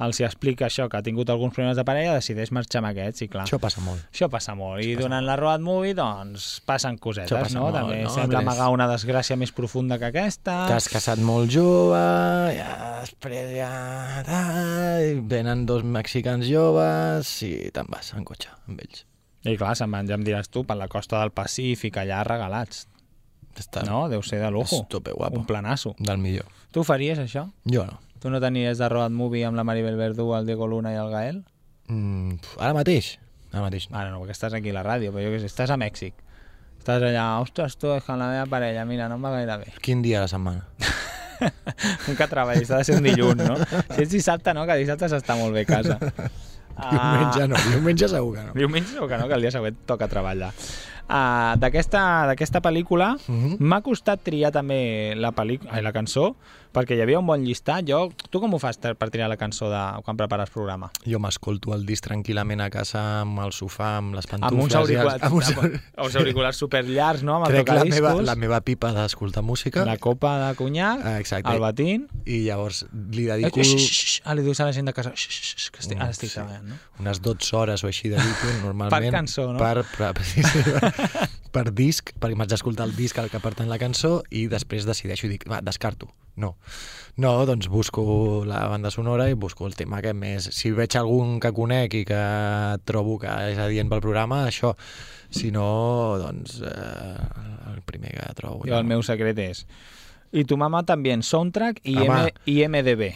els 0.00 0.20
hi 0.20 0.24
explica 0.24 0.66
això, 0.66 0.86
que 0.88 0.96
ha 0.98 1.04
tingut 1.04 1.30
alguns 1.32 1.52
problemes 1.54 1.76
de 1.76 1.84
parella, 1.84 2.14
decideix 2.16 2.52
marxar 2.56 2.80
amb 2.80 2.90
aquests, 2.90 3.24
i 3.26 3.28
clar. 3.32 3.44
això 3.44 3.58
passa 3.60 3.82
molt. 3.84 4.06
Això 4.12 4.30
passa 4.32 4.54
molt. 4.56 4.82
I 4.84 4.94
durant 4.98 5.24
la 5.26 5.36
road 5.40 5.60
movie, 5.64 5.94
doncs, 5.96 6.48
passen 6.68 6.96
cosetes, 6.98 7.30
Això 7.30 7.42
passa 7.44 7.58
no? 7.58 7.66
molt, 7.66 7.76
També 7.76 8.00
no? 8.06 8.14
sembla 8.14 8.40
amagar 8.40 8.70
una 8.72 8.88
desgràcia 8.90 9.36
més 9.40 9.52
profunda 9.56 9.98
que 10.00 10.08
aquesta. 10.08 10.56
T'has 10.70 10.88
casat 10.92 11.20
molt 11.24 11.52
jove, 11.52 12.00
ja, 12.56 12.70
després 13.04 13.52
ja... 13.58 13.70
venen 15.30 15.66
dos 15.68 15.84
mexicans 15.84 16.48
joves 16.48 17.36
i 17.46 17.54
te'n 17.74 17.88
vas 17.92 18.12
en 18.16 18.26
cotxe 18.28 18.52
amb 18.66 18.80
ells. 18.80 19.04
I 19.48 19.56
clar, 19.56 19.74
se'n 19.76 19.92
van, 19.92 20.08
ja 20.08 20.18
em 20.18 20.24
diràs 20.24 20.50
tu, 20.52 20.64
per 20.68 20.76
la 20.76 20.88
costa 20.92 21.20
del 21.20 21.32
Pacífic, 21.32 21.96
allà 22.00 22.24
regalats. 22.28 22.86
Està 23.60 23.82
No? 23.84 24.04
Deu 24.08 24.22
ser 24.22 24.38
de 24.40 24.50
lujo. 24.52 24.84
Guapo. 24.88 25.40
Un 25.40 25.46
planasso. 25.48 25.94
Del 25.98 26.20
millor. 26.22 26.46
Tu 26.72 26.84
faries 26.86 27.18
això? 27.18 27.48
Jo 27.66 27.84
no. 27.88 27.98
Tu 28.20 28.28
no 28.30 28.40
t'aniries 28.40 28.78
de 28.78 28.88
road 28.92 29.10
movie 29.16 29.44
amb 29.48 29.56
la 29.56 29.64
Maribel 29.64 29.96
Verdú, 29.96 30.34
el 30.36 30.46
Diego 30.46 30.66
Luna 30.68 30.92
i 30.92 30.98
el 31.00 31.10
Gael? 31.12 31.38
Mm, 31.88 32.34
ara 32.60 32.74
mateix? 32.76 33.14
Ara 33.52 33.62
mateix 33.64 33.88
no. 33.90 33.96
Ara 33.98 34.10
no, 34.12 34.20
perquè 34.22 34.36
estàs 34.36 34.54
aquí 34.54 34.70
a 34.70 34.76
la 34.76 34.82
ràdio, 34.86 35.10
però 35.14 35.24
jo 35.24 35.32
què 35.32 35.40
sé, 35.40 35.48
estàs 35.50 35.72
a 35.72 35.78
Mèxic. 35.80 36.12
Estàs 36.80 37.02
allà, 37.02 37.24
ostres, 37.40 37.76
tu, 37.80 37.90
és 37.96 38.04
que 38.04 38.16
la 38.20 38.28
meva 38.30 38.44
parella, 38.52 38.84
mira, 38.88 39.08
no 39.08 39.16
em 39.18 39.24
va 39.24 39.32
gaire 39.38 39.56
bé. 39.64 39.72
Quin 39.84 40.02
dia 40.04 40.20
a 40.20 40.26
la 40.26 40.28
setmana? 40.32 40.66
Nunca 42.06 42.28
treballis, 42.28 42.70
ha 42.70 42.78
de 42.82 42.84
ser 42.84 42.96
un 43.00 43.08
dilluns, 43.08 43.40
no? 43.40 43.56
Si 43.94 44.02
ets 44.04 44.12
dissabte, 44.12 44.52
no, 44.56 44.66
que 44.68 44.76
dissabte 44.80 45.08
s'està 45.08 45.36
molt 45.40 45.56
bé 45.56 45.64
a 45.64 45.70
casa. 45.72 45.98
Diumenge 46.80 47.44
no, 47.50 47.58
diumenge 47.74 48.06
segur 48.08 48.30
que 48.38 48.42
no. 48.46 48.52
Diumenge 48.56 48.94
segur 48.94 49.08
que 49.10 49.16
no, 49.20 49.26
que 49.28 49.34
el 49.36 49.42
dia 49.44 49.50
següent 49.52 49.76
toca 49.88 50.06
treballar. 50.08 50.48
Uh, 51.10 51.58
D'aquesta 51.60 52.60
pel·lícula 52.62 53.16
Mhm. 53.26 53.56
m'ha 53.58 53.80
costat 53.84 54.22
triar 54.24 54.52
també 54.54 55.12
la, 55.18 55.32
pel·líc- 55.36 55.66
ai, 55.68 55.82
la 55.82 55.92
cançó 55.92 56.36
perquè 56.74 56.96
hi 56.96 57.02
havia 57.04 57.18
un 57.20 57.26
bon 57.26 57.42
llistat. 57.44 57.84
Jo, 57.88 58.10
tu 58.30 58.40
com 58.42 58.54
ho 58.54 58.58
fas 58.62 58.78
per 58.80 59.08
triar 59.10 59.28
la 59.30 59.36
cançó 59.40 59.68
de, 59.70 59.80
quan 60.06 60.16
prepares 60.18 60.50
programa? 60.54 60.90
Jo 61.06 61.18
m'escolto 61.22 61.74
el 61.74 61.84
disc 61.88 62.04
tranquil·lament 62.06 62.62
a 62.64 62.70
casa 62.70 63.02
amb 63.22 63.40
el 63.44 63.52
sofà, 63.56 63.96
amb 64.00 64.14
les 64.18 64.26
pantufles... 64.30 64.52
Amb 64.52 64.64
uns 64.64 64.76
auriculars, 64.78 65.22
amb 65.26 65.38
uns... 65.40 65.50
amb 65.56 66.06
uns 66.06 66.16
auriculars 66.20 66.60
superllargs, 66.62 67.24
no? 67.26 67.36
Amb 67.40 67.48
Crec 67.50 67.72
la 67.74 67.84
meva, 67.88 68.14
la 68.22 68.36
meva 68.38 68.60
pipa 68.66 68.92
d'escoltar 68.96 69.42
música 69.42 69.84
la 69.88 69.96
copa 69.98 70.36
de 70.46 70.54
conyac, 70.60 71.00
Ah, 71.04 71.18
exacte. 71.18 71.50
el 71.52 71.60
batín... 71.62 72.06
i 72.24 72.42
llavors 72.46 72.84
li 72.92 73.26
Eh, 73.30 73.36
dedico 73.36 73.60
xx, 73.62 73.90
xx, 73.90 74.20
Ah, 74.24 74.34
li 74.34 74.42
dius 74.46 74.60
a 74.60 74.66
la 74.70 74.72
gent 74.76 74.86
de 74.90 74.94
casa, 74.96 75.10
xx, 75.14 75.42
xx, 75.54 75.70
que 75.74 75.80
estic, 75.84 75.98
ara 76.00 76.10
estic 76.14 76.30
Sí. 76.30 76.34
treballant, 76.38 76.68
no? 76.70 76.78
unes 77.00 77.20
12 77.22 77.56
hores 77.56 77.84
o 77.84 77.88
així 77.88 78.08
dedico 78.12 78.50
normalment. 78.62 78.92
Per 78.94 79.12
cançó, 79.14 79.52
no? 79.52 79.58
Per, 79.58 79.84
per, 79.96 80.14
per, 81.52 81.68
disc, 81.76 82.12
perquè 82.20 82.38
m'haig 82.38 82.50
d'escoltar 82.52 82.86
el 82.88 82.96
disc 82.96 83.18
al 83.18 83.30
que 83.32 83.42
pertany 83.42 83.70
la 83.70 83.78
cançó 83.80 84.20
i 84.30 84.46
després 84.50 84.88
decideixo 84.88 85.28
i 85.28 85.34
dic, 85.34 85.46
va, 85.50 85.60
descarto. 85.64 86.10
No. 86.40 86.54
No, 87.20 87.32
doncs 87.44 87.68
busco 87.68 88.44
la 88.48 88.62
banda 88.70 88.90
sonora 88.90 89.28
i 89.28 89.34
busco 89.34 89.66
el 89.66 89.74
tema 89.76 90.00
que 90.00 90.14
més... 90.16 90.46
Si 90.56 90.72
veig 90.72 90.96
algun 90.96 91.38
que 91.42 91.52
conec 91.52 91.98
i 91.98 92.04
que 92.08 92.20
trobo 92.88 93.18
que 93.20 93.34
és 93.50 93.60
adient 93.60 93.90
pel 93.92 94.00
programa, 94.00 94.44
això. 94.48 94.72
Si 95.30 95.50
no, 95.52 95.66
doncs 96.22 96.60
eh, 96.64 97.26
el 97.74 97.82
primer 97.86 98.14
que 98.16 98.30
trobo. 98.38 98.64
Jo 98.66 98.78
el 98.80 98.88
meu 98.88 99.04
secret 99.06 99.38
és... 99.44 99.66
I 100.30 100.44
tu 100.46 100.54
mama 100.54 100.84
també 100.86 101.10
soundtrack 101.26 101.80
i, 101.90 101.96
Home. 101.98 102.18
M, 102.30 102.42
i 102.46 102.60
MDB. 102.68 103.08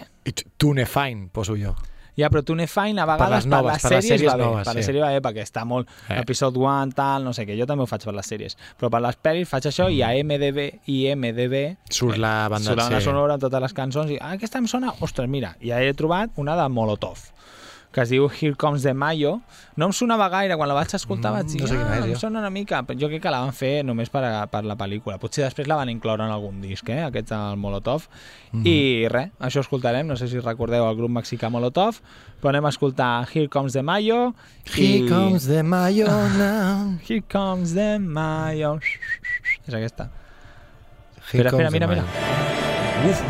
Tunefine, 0.59 1.29
poso 1.31 1.55
jo. 1.55 1.77
Ja, 2.17 2.31
però 2.31 2.45
Tunefine 2.47 3.03
a 3.03 3.07
vegades 3.09 3.43
les 3.43 3.49
noves, 3.51 3.81
per 3.83 3.91
per 3.91 3.97
les 3.97 4.05
les 4.05 4.07
sèries, 4.07 4.21
sèries 4.21 4.31
va 4.31 4.37
bé. 4.39 4.45
noves, 4.45 4.69
per 4.69 4.75
les 4.77 4.85
sí. 4.85 4.91
sèries 4.91 5.05
va 5.05 5.11
bé 5.17 5.23
perquè 5.25 5.43
està 5.43 5.65
molt... 5.67 5.91
Eh. 6.09 6.21
Episode 6.23 6.63
1, 6.63 6.95
tal, 6.95 7.27
no 7.27 7.35
sé 7.35 7.47
què. 7.49 7.57
Jo 7.59 7.67
també 7.67 7.83
ho 7.85 7.91
faig 7.91 8.07
per 8.07 8.15
les 8.15 8.31
sèries. 8.31 8.59
Però 8.79 8.91
per 8.95 9.03
les 9.03 9.19
pel·lis 9.19 9.51
faig 9.51 9.67
això 9.71 9.89
i 9.91 10.01
a 10.07 10.13
MDB 10.23 10.69
i 10.95 10.99
MDB 11.15 11.65
Surt 11.91 12.21
la 12.23 12.47
banda 12.53 12.71
surt 12.71 12.79
la 12.79 12.89
banda 12.89 13.03
sonora 13.05 13.37
amb 13.37 13.43
totes 13.43 13.67
les 13.67 13.77
cançons 13.77 14.15
i 14.15 14.21
ah, 14.21 14.35
aquesta 14.39 14.63
em 14.63 14.71
sona... 14.71 14.95
Ostres, 15.05 15.29
mira, 15.31 15.57
i 15.61 15.75
he 15.75 15.95
trobat 15.99 16.39
una 16.41 16.55
de 16.59 16.69
Molotov 16.71 17.31
que 17.95 18.03
es 18.03 18.11
diu 18.11 18.27
Here 18.27 18.57
Comes 18.59 18.83
the 18.83 18.93
Mayo. 18.93 19.37
No 19.79 19.87
em 19.87 19.93
sonava 19.95 20.27
gaire, 20.29 20.57
quan 20.59 20.67
la 20.67 20.75
vaig 20.75 20.91
escoltar 20.97 21.31
Mm, 21.31 21.37
vaig 21.37 21.47
dir, 21.53 21.61
no 21.63 21.69
sé 21.71 21.77
ah, 21.79 21.99
és, 22.01 22.05
em 22.05 22.11
jo." 22.13 22.19
sona 22.19 22.41
una 22.41 22.51
mica, 22.51 22.83
però 22.83 22.99
jo 22.99 23.07
crec 23.09 23.23
que 23.23 23.31
la 23.31 23.39
van 23.45 23.53
fer 23.55 23.85
només 23.87 24.11
per, 24.11 24.25
a, 24.27 24.47
per 24.51 24.65
la 24.67 24.75
pel·lícula. 24.75 25.21
Potser 25.23 25.45
després 25.45 25.69
la 25.71 25.77
van 25.79 25.89
incloure 25.93 26.27
en 26.27 26.33
algun 26.35 26.61
disc, 26.61 26.89
eh, 26.91 27.05
aquest 27.05 27.31
del 27.31 27.57
Molotov. 27.57 28.09
Mhm. 28.53 28.67
I 28.67 29.07
res, 29.09 29.31
això 29.39 29.63
escoltarem, 29.63 30.07
no 30.07 30.17
sé 30.17 30.27
si 30.29 30.41
recordeu 30.41 30.89
el 30.89 30.97
grup 30.97 31.11
mexicà 31.11 31.49
Molotov, 31.51 32.01
però 32.43 32.51
anem 32.51 32.67
a 32.67 32.75
escoltar 32.75 33.29
Here 33.33 33.49
Comes 33.49 33.73
the 33.75 33.83
Mayo. 33.83 34.35
Here 34.75 35.09
comes 35.09 35.47
the 35.47 35.63
Mayo 35.63 36.09
now. 36.37 36.99
Here 37.09 37.23
Comes 37.31 37.75
the 37.75 37.99
Mayo. 38.01 38.81
És 39.67 39.73
aquesta. 39.73 40.11
Here 41.33 41.47
Espera, 41.49 41.51
espera, 41.51 41.71
mira, 41.71 41.87
mira. 41.87 42.05
Uf, 43.09 43.23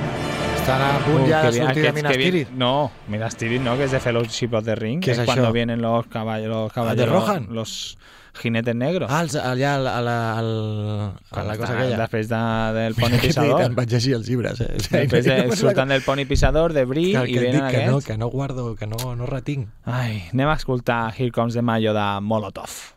estan 0.64 0.80
a 0.80 0.98
punt 1.04 1.24
Uh, 1.24 1.28
ja 1.28 1.42
de 1.42 1.52
sortir 1.52 1.82
de 1.82 1.88
aquests 1.88 1.94
Minas 1.94 2.12
Tirith. 2.16 2.48
No, 2.56 2.90
Minas 3.08 3.36
Tirith 3.36 3.60
no, 3.62 3.76
que 3.76 3.84
es 3.84 3.90
de 3.92 4.00
Fellowship 4.00 4.54
of 4.54 4.64
the 4.64 4.74
Ring. 4.74 5.00
¿Qué 5.02 5.10
es 5.12 5.20
cuando 5.20 5.48
això? 5.48 5.52
vienen 5.52 5.82
los 5.82 6.06
caballos, 6.06 6.48
los 6.48 6.68
de 6.68 6.74
caballeros, 6.74 7.12
Rohan? 7.12 7.46
los 7.50 7.98
jinetes 8.40 8.74
negros. 8.74 9.10
Ah, 9.12 9.20
els, 9.22 9.34
allà 9.36 9.74
a 9.74 9.78
la, 9.78 9.98
a 9.98 10.00
la, 10.02 10.38
al- 10.38 11.12
a 11.30 11.42
la 11.44 11.56
cosa 11.58 11.74
aquella. 11.74 11.98
Després 11.98 12.28
de, 12.28 12.40
del 12.78 12.94
poni 13.00 13.18
pisador. 13.18 13.60
em 13.62 13.74
vaig 13.76 13.92
llegir 13.92 14.14
els 14.16 14.26
llibres. 14.28 14.60
Eh? 14.60 14.72
Després 14.90 15.24
de, 15.28 15.36
surten 15.60 15.88
del 15.92 16.02
poni 16.02 16.24
pisador, 16.24 16.72
de 16.72 16.84
Brie, 16.88 17.12
que, 17.12 17.28
i 17.30 17.38
venen 17.38 17.60
dic 17.60 17.70
que 17.70 17.84
no, 17.86 17.98
aquests. 17.98 18.06
que 18.08 18.18
no 18.18 18.28
guardo, 18.32 18.74
que 18.74 18.86
no, 18.88 19.14
no 19.14 19.26
retinc. 19.26 19.68
Ai, 19.84 20.24
anem 20.32 20.48
a 20.48 20.54
escoltar 20.56 21.12
Here 21.16 21.30
Comes 21.30 21.54
the 21.54 21.62
Mayo 21.62 21.92
de 21.94 22.08
Molotov. 22.22 22.94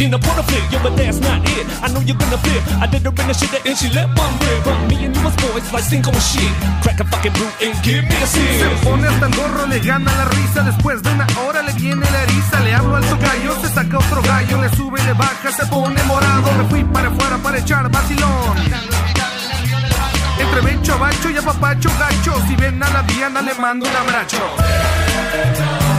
In 0.00 0.14
a 0.14 0.18
porno 0.18 0.42
flick. 0.42 0.64
Yo, 0.72 0.78
but 0.82 0.96
that's 0.96 1.20
not 1.20 1.44
it. 1.44 1.66
I 1.82 1.88
know 1.92 2.00
you're 2.00 2.16
gonna 2.16 2.38
flip. 2.38 2.62
I 2.80 2.86
did 2.86 3.02
her 3.02 3.12
in 3.12 3.26
the 3.28 3.34
shit 3.34 3.52
and 3.66 3.76
she 3.76 3.88
let 3.90 4.08
one 4.16 4.34
rip. 4.40 4.64
But 4.64 4.78
me 4.88 5.04
and 5.04 5.14
you 5.14 5.22
was 5.22 5.36
boys 5.36 5.66
like 5.72 5.92
and 5.92 6.22
shit. 6.30 6.52
Crack 6.82 7.00
a 7.00 7.04
fucking 7.04 7.32
brute 7.32 7.56
and 7.60 7.74
give 7.84 8.04
me 8.08 8.16
a 8.16 8.26
Se 8.26 8.40
sip. 8.40 8.84
pone 8.84 9.06
hasta 9.06 9.26
el 9.26 9.34
gorro, 9.34 9.66
le 9.66 9.78
gana 9.80 10.10
la 10.16 10.24
risa. 10.36 10.62
Después 10.62 11.02
de 11.02 11.10
una 11.12 11.26
hora 11.44 11.62
le 11.62 11.72
viene 11.72 12.06
la 12.10 12.22
eriza. 12.22 12.60
Le 12.60 12.74
hablo 12.74 12.96
al 12.96 13.04
tocayo, 13.04 13.52
se 13.60 13.68
saca 13.68 13.98
otro 13.98 14.22
gallo. 14.22 14.60
Le 14.62 14.68
sube, 14.76 15.02
le 15.02 15.12
baja, 15.12 15.52
se 15.52 15.66
pone 15.66 16.02
morado. 16.04 16.52
Me 16.58 16.64
fui 16.70 16.84
para 16.84 17.08
afuera 17.08 17.36
para 17.38 17.58
echar 17.58 17.90
vacilón. 17.90 18.56
Entre 20.38 20.60
becho, 20.62 20.98
bacho 20.98 21.30
y 21.30 21.36
apapacho, 21.36 21.90
gacho. 21.98 22.32
Si 22.48 22.56
ven 22.56 22.82
a 22.82 22.88
la 22.90 23.02
Diana, 23.02 23.42
le 23.42 23.54
mando 23.54 23.86
un 23.86 23.96
abrazo. 23.96 25.89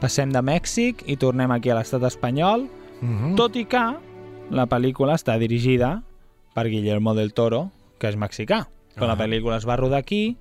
Passem 0.00 0.30
de 0.32 0.42
Mèxic 0.44 1.02
i 1.08 1.16
tornem 1.16 1.50
aquí 1.54 1.70
a 1.72 1.76
l'estat 1.78 2.02
espanyol, 2.04 2.66
Mhm. 3.00 3.34
tot 3.36 3.56
i 3.56 3.64
que 3.64 3.82
la 4.50 4.66
pel·lícula 4.66 5.14
està 5.14 5.38
dirigida 5.38 6.02
per 6.54 6.68
Guillermo 6.68 7.14
del 7.14 7.32
Toro, 7.34 7.70
que 7.98 8.08
és 8.08 8.16
mexicà. 8.16 8.68
La 8.96 9.12
Ah. 9.12 9.16
pel·lícula 9.16 9.56
es 9.56 9.66
va 9.66 9.76
rodar 9.76 9.98
aquí, 9.98 10.36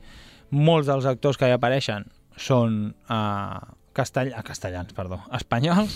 molts 0.51 0.87
dels 0.87 1.05
actors 1.05 1.37
que 1.37 1.47
hi 1.47 1.51
apareixen 1.51 2.05
són 2.37 2.95
uh, 3.09 3.74
castell... 3.95 4.33
ah, 4.35 4.43
castellans, 4.43 4.91
perdó, 4.93 5.21
espanyols, 5.33 5.95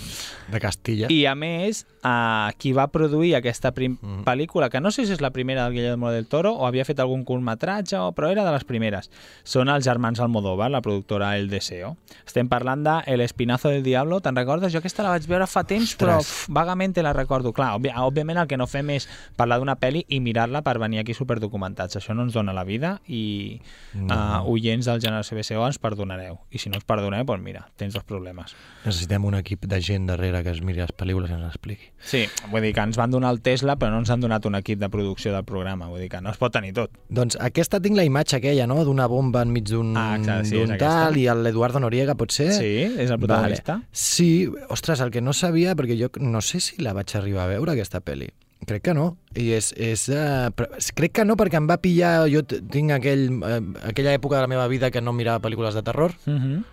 De 0.50 0.60
Castilla. 0.64 1.08
i 1.12 1.26
a 1.28 1.36
més, 1.36 1.84
uh, 2.02 2.50
qui 2.58 2.72
va 2.74 2.88
produir 2.90 3.36
aquesta 3.36 3.74
prim 3.76 3.98
Mm. 4.02 4.24
pel·lícula, 4.24 4.70
que 4.70 4.80
no 4.80 4.92
sé 4.96 5.06
si 5.06 5.12
és 5.14 5.20
la 5.22 5.32
primera 5.36 5.66
del 5.66 5.74
Guillermo 5.74 6.10
del 6.14 6.26
Toro 6.28 6.54
o 6.56 6.66
havia 6.66 6.86
fet 6.86 7.00
algun 7.04 7.26
curtmetratge, 7.28 7.98
o, 8.00 8.14
però 8.16 8.30
era 8.32 8.46
de 8.46 8.52
les 8.56 8.64
primeres, 8.64 9.10
són 9.44 9.68
els 9.70 9.84
germans 9.84 10.20
Almodóvar, 10.24 10.70
la 10.72 10.82
productora 10.82 11.36
El 11.38 11.50
Deseo. 11.50 11.98
Estem 12.26 12.48
parlant 12.48 12.84
de 12.86 12.94
El 13.12 13.22
Espinazo 13.22 13.70
del 13.70 13.84
Diablo, 13.84 14.22
te'n 14.22 14.36
recordes? 14.38 14.72
Jo 14.72 14.80
aquesta 14.80 15.04
la 15.04 15.10
vaig 15.18 15.28
veure 15.28 15.48
fa 15.48 15.66
temps, 15.68 15.96
però 16.00 16.18
Ostres. 16.20 16.46
uf, 16.48 16.56
vagament 16.56 16.94
te 16.96 17.04
la 17.04 17.12
recordo. 17.14 17.52
Clar, 17.52 17.74
òbvi 17.76 17.92
òbviament 17.92 18.40
el 18.40 18.48
que 18.48 18.58
no 18.58 18.68
fem 18.68 18.90
és 18.96 19.10
parlar 19.36 19.60
d'una 19.60 19.76
pel·li 19.82 20.06
i 20.08 20.22
mirar-la 20.24 20.62
per 20.64 20.78
venir 20.80 21.00
aquí 21.04 21.14
superdocumentats. 21.14 21.98
Això 22.00 22.16
no 22.16 22.24
ens 22.24 22.34
dona 22.34 22.54
la 22.54 22.64
vida 22.64 23.02
i 23.08 23.60
No. 23.94 24.14
uh, 24.14 24.50
oients 24.52 24.86
del 24.86 25.02
Generació 25.02 25.36
BCO 25.38 25.66
ens 25.66 25.80
perdonareu. 25.82 26.40
I 26.52 26.60
si 26.62 26.70
no 26.70 26.78
us 26.78 26.86
perdoneu, 26.86 27.26
doncs 27.26 27.44
mira, 27.44 27.68
tens 27.76 27.89
dos 27.94 28.04
problemes. 28.04 28.56
Necessitem 28.86 29.26
un 29.26 29.36
equip 29.36 29.66
de 29.66 29.82
gent 29.82 30.08
darrere 30.08 30.44
que 30.44 30.52
es 30.52 30.62
miri 30.62 30.82
les 30.82 30.92
pel·lícules 30.96 31.30
i 31.30 31.34
ens 31.34 31.46
expliqui. 31.48 31.90
Sí, 32.00 32.26
vull 32.52 32.62
dir 32.62 32.74
que 32.74 32.82
ens 32.82 32.98
van 32.98 33.12
donar 33.12 33.32
el 33.34 33.42
Tesla, 33.42 33.76
però 33.80 33.92
no 33.92 34.00
ens 34.04 34.10
han 34.10 34.22
donat 34.22 34.46
un 34.46 34.56
equip 34.56 34.80
de 34.80 34.90
producció 34.90 35.34
del 35.34 35.44
programa. 35.44 35.88
Vull 35.88 36.02
dir 36.02 36.10
que 36.10 36.22
no 36.22 36.30
es 36.32 36.38
pot 36.38 36.54
tenir 36.54 36.74
tot. 36.74 36.92
Doncs 37.10 37.38
aquesta 37.40 37.80
tinc 37.80 37.98
la 37.98 38.04
imatge 38.08 38.38
aquella, 38.38 38.68
no?, 38.68 38.84
d'una 38.86 39.08
bomba 39.08 39.42
enmig 39.42 39.70
d'un 39.70 39.96
Ah, 39.98 40.16
exacte, 40.18 40.50
sí, 40.50 40.78
tal, 40.80 41.18
i 41.18 41.28
l'Eduardo 41.28 41.80
Noriega, 41.80 42.16
pot 42.16 42.32
ser? 42.32 42.52
Sí, 42.54 42.74
és 42.98 43.10
el 43.10 43.20
protagonista. 43.20 43.80
Vale. 43.80 43.88
Sí, 43.92 44.50
ostres, 44.70 45.02
el 45.02 45.12
que 45.12 45.22
no 45.22 45.34
sabia, 45.34 45.76
perquè 45.76 45.98
jo 46.00 46.10
no 46.20 46.42
sé 46.42 46.60
si 46.60 46.82
la 46.82 46.94
vaig 46.94 47.16
arribar 47.16 47.44
a 47.44 47.52
veure, 47.56 47.74
aquesta 47.74 48.02
pel·li. 48.02 48.30
Crec 48.68 48.84
que 48.84 48.94
no. 48.94 49.18
I 49.40 49.54
és, 49.56 49.70
és, 49.80 50.02
uh, 50.12 50.50
crec 50.96 51.14
que 51.16 51.24
no, 51.26 51.38
perquè 51.40 51.58
em 51.58 51.68
va 51.70 51.78
pillar... 51.80 52.28
Jo 52.30 52.42
tinc 52.44 52.92
aquell, 52.92 53.30
uh, 53.40 53.62
aquella 53.88 54.12
època 54.18 54.36
de 54.36 54.42
la 54.44 54.52
meva 54.52 54.68
vida 54.68 54.92
que 54.92 55.02
no 55.02 55.14
mirava 55.16 55.40
pel·lícules 55.40 55.74
de 55.74 55.84
terror, 55.84 56.14
Uh 56.28 56.34
-huh. 56.34 56.64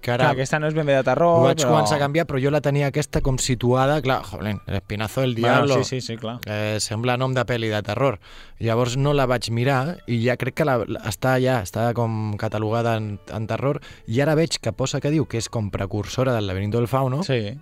Que 0.00 0.12
ara 0.12 0.24
Clar, 0.28 0.32
aquesta 0.36 0.58
no 0.62 0.68
és 0.70 0.74
ben 0.76 0.86
bé 0.86 0.94
de 0.94 1.02
terror, 1.06 1.40
ho 1.40 1.44
vaig 1.44 1.58
però... 1.58 1.70
començar 1.72 1.96
a 1.96 2.02
canviar, 2.02 2.24
però 2.30 2.38
jo 2.42 2.50
la 2.54 2.60
tenia 2.64 2.86
aquesta 2.92 3.20
com 3.24 3.38
situada, 3.42 4.00
clar, 4.02 4.20
jolín, 4.24 4.60
el 4.66 4.76
espinazo 4.78 5.20
del 5.22 5.34
diablo. 5.34 5.74
Bueno, 5.74 5.84
sí, 5.84 6.00
sí, 6.00 6.14
sí, 6.14 6.16
clar. 6.16 6.38
Eh, 6.46 6.78
sembla 6.80 7.16
nom 7.18 7.34
de 7.34 7.44
pel·li 7.48 7.68
de 7.72 7.82
terror. 7.82 8.18
Llavors 8.62 8.96
no 8.96 9.12
la 9.14 9.26
vaig 9.26 9.50
mirar 9.50 9.98
i 10.06 10.20
ja 10.24 10.36
crec 10.36 10.54
que 10.60 10.64
la, 10.68 10.78
la, 10.86 11.00
està 11.10 11.36
ja, 11.42 11.60
està 11.62 11.92
com 11.94 12.36
catalogada 12.38 12.96
en, 12.98 13.18
en 13.34 13.46
terror 13.50 13.80
i 14.06 14.20
ara 14.22 14.34
veig 14.38 14.58
que 14.62 14.72
posa 14.72 15.00
que 15.00 15.10
diu 15.14 15.26
que 15.26 15.38
és 15.42 15.48
com 15.48 15.70
precursora 15.74 16.34
del 16.34 16.46
laberinto 16.46 16.78
del 16.78 16.88
fauno, 16.88 17.22
Sí. 17.26 17.54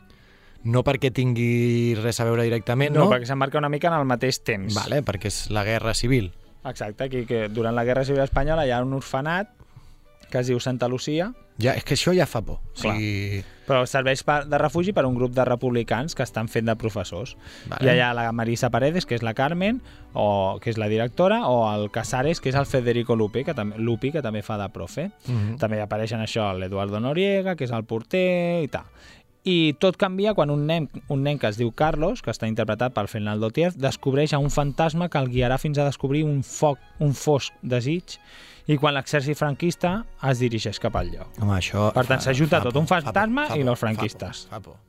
no 0.66 0.82
perquè 0.82 1.12
tingui 1.14 1.94
res 2.00 2.18
a 2.20 2.24
veure 2.26 2.42
directament, 2.42 2.94
No, 2.94 3.04
no? 3.04 3.10
perquè 3.12 3.28
s'emmarca 3.28 3.58
una 3.58 3.68
mica 3.68 3.88
en 3.88 3.94
el 4.00 4.04
mateix 4.08 4.40
temps. 4.42 4.74
Vale, 4.74 5.02
perquè 5.06 5.28
és 5.30 5.44
la 5.50 5.62
guerra 5.64 5.94
civil. 5.94 6.32
Exacte, 6.66 7.04
aquí 7.04 7.20
que 7.26 7.44
durant 7.48 7.76
la 7.76 7.84
Guerra 7.86 8.02
Civil 8.04 8.24
Espanyola 8.24 8.64
hi 8.66 8.72
ha 8.74 8.80
un 8.82 8.92
orfenat 8.96 9.52
que 10.30 10.38
es 10.42 10.50
diu 10.50 10.60
Santa 10.60 10.88
Lucía, 10.88 11.32
Ja, 11.56 11.72
és 11.72 11.86
que 11.88 11.94
això 11.96 12.12
ja 12.12 12.26
fa 12.28 12.42
por. 12.44 12.58
O 12.60 12.80
sigui, 12.82 13.40
però 13.66 13.80
serveix 13.88 14.20
per, 14.28 14.42
de 14.44 14.58
refugi 14.60 14.92
per 14.92 15.06
a 15.06 15.08
un 15.08 15.16
grup 15.16 15.32
de 15.34 15.44
republicans 15.48 16.14
que 16.14 16.24
estan 16.26 16.50
fent 16.52 16.68
de 16.68 16.74
professors. 16.76 17.32
Vale. 17.70 17.80
Hi 17.80 17.88
ha 17.88 18.10
allà 18.10 18.26
la 18.26 18.32
Marisa 18.36 18.68
Paredes, 18.70 19.08
que 19.08 19.16
és 19.16 19.24
la 19.24 19.32
Carmen, 19.34 19.80
o, 20.12 20.58
que 20.60 20.70
és 20.70 20.76
la 20.78 20.90
directora, 20.92 21.46
o 21.48 21.64
el 21.72 21.88
Casares, 21.94 22.42
que 22.44 22.52
és 22.52 22.58
el 22.60 22.68
Federico 22.68 23.16
Lupi, 23.16 23.44
que, 23.44 23.56
tam 23.56 23.72
Lupi, 23.80 24.12
que 24.12 24.22
també 24.22 24.44
fa 24.44 24.58
de 24.60 24.68
profe. 24.74 25.10
Mhm. 25.24 25.56
També 25.62 25.80
hi 25.80 25.86
apareixen 25.86 26.20
això 26.20 26.52
l'Eduardo 26.52 27.00
Noriega, 27.00 27.56
que 27.56 27.64
és 27.64 27.72
el 27.72 27.88
porter 27.88 28.62
i 28.62 28.68
tal. 28.68 28.92
I 29.46 29.76
tot 29.78 29.96
canvia 29.96 30.34
quan 30.34 30.50
un 30.50 30.66
nen, 30.66 30.90
un 31.08 31.22
nen 31.22 31.38
que 31.38 31.46
es 31.46 31.56
diu 31.56 31.70
Carlos, 31.70 32.20
que 32.20 32.32
està 32.34 32.48
interpretat 32.50 32.92
per 32.92 33.06
Fernando 33.06 33.48
Tiez, 33.54 33.78
descobreix 33.78 34.34
a 34.34 34.40
un 34.42 34.50
fantasma 34.50 35.08
que 35.08 35.22
el 35.22 35.30
guiarà 35.30 35.56
fins 35.62 35.78
a 35.78 35.86
descobrir 35.86 36.24
un 36.26 36.42
foc, 36.42 36.82
un 36.98 37.14
fosc 37.14 37.54
desig, 37.62 38.18
i 38.66 38.76
quan 38.80 38.96
l'exèrcit 38.96 39.38
franquista 39.38 39.92
es 40.30 40.42
dirigeix 40.42 40.80
cap 40.82 40.96
al 40.98 41.12
lloc. 41.12 41.38
home, 41.38 41.54
això... 41.58 41.90
Per 41.94 42.06
tant, 42.08 42.22
fa 42.22 42.60
tot, 42.64 42.76
un 42.76 42.88
fantasma 42.90 43.46
fa 43.50 43.56
i 43.56 43.62
por, 43.62 43.70
los 43.70 43.78
fa 43.78 43.86
por, 43.86 43.94
franquistes. 43.94 44.42
Fa 44.50 44.60
por. 44.60 44.80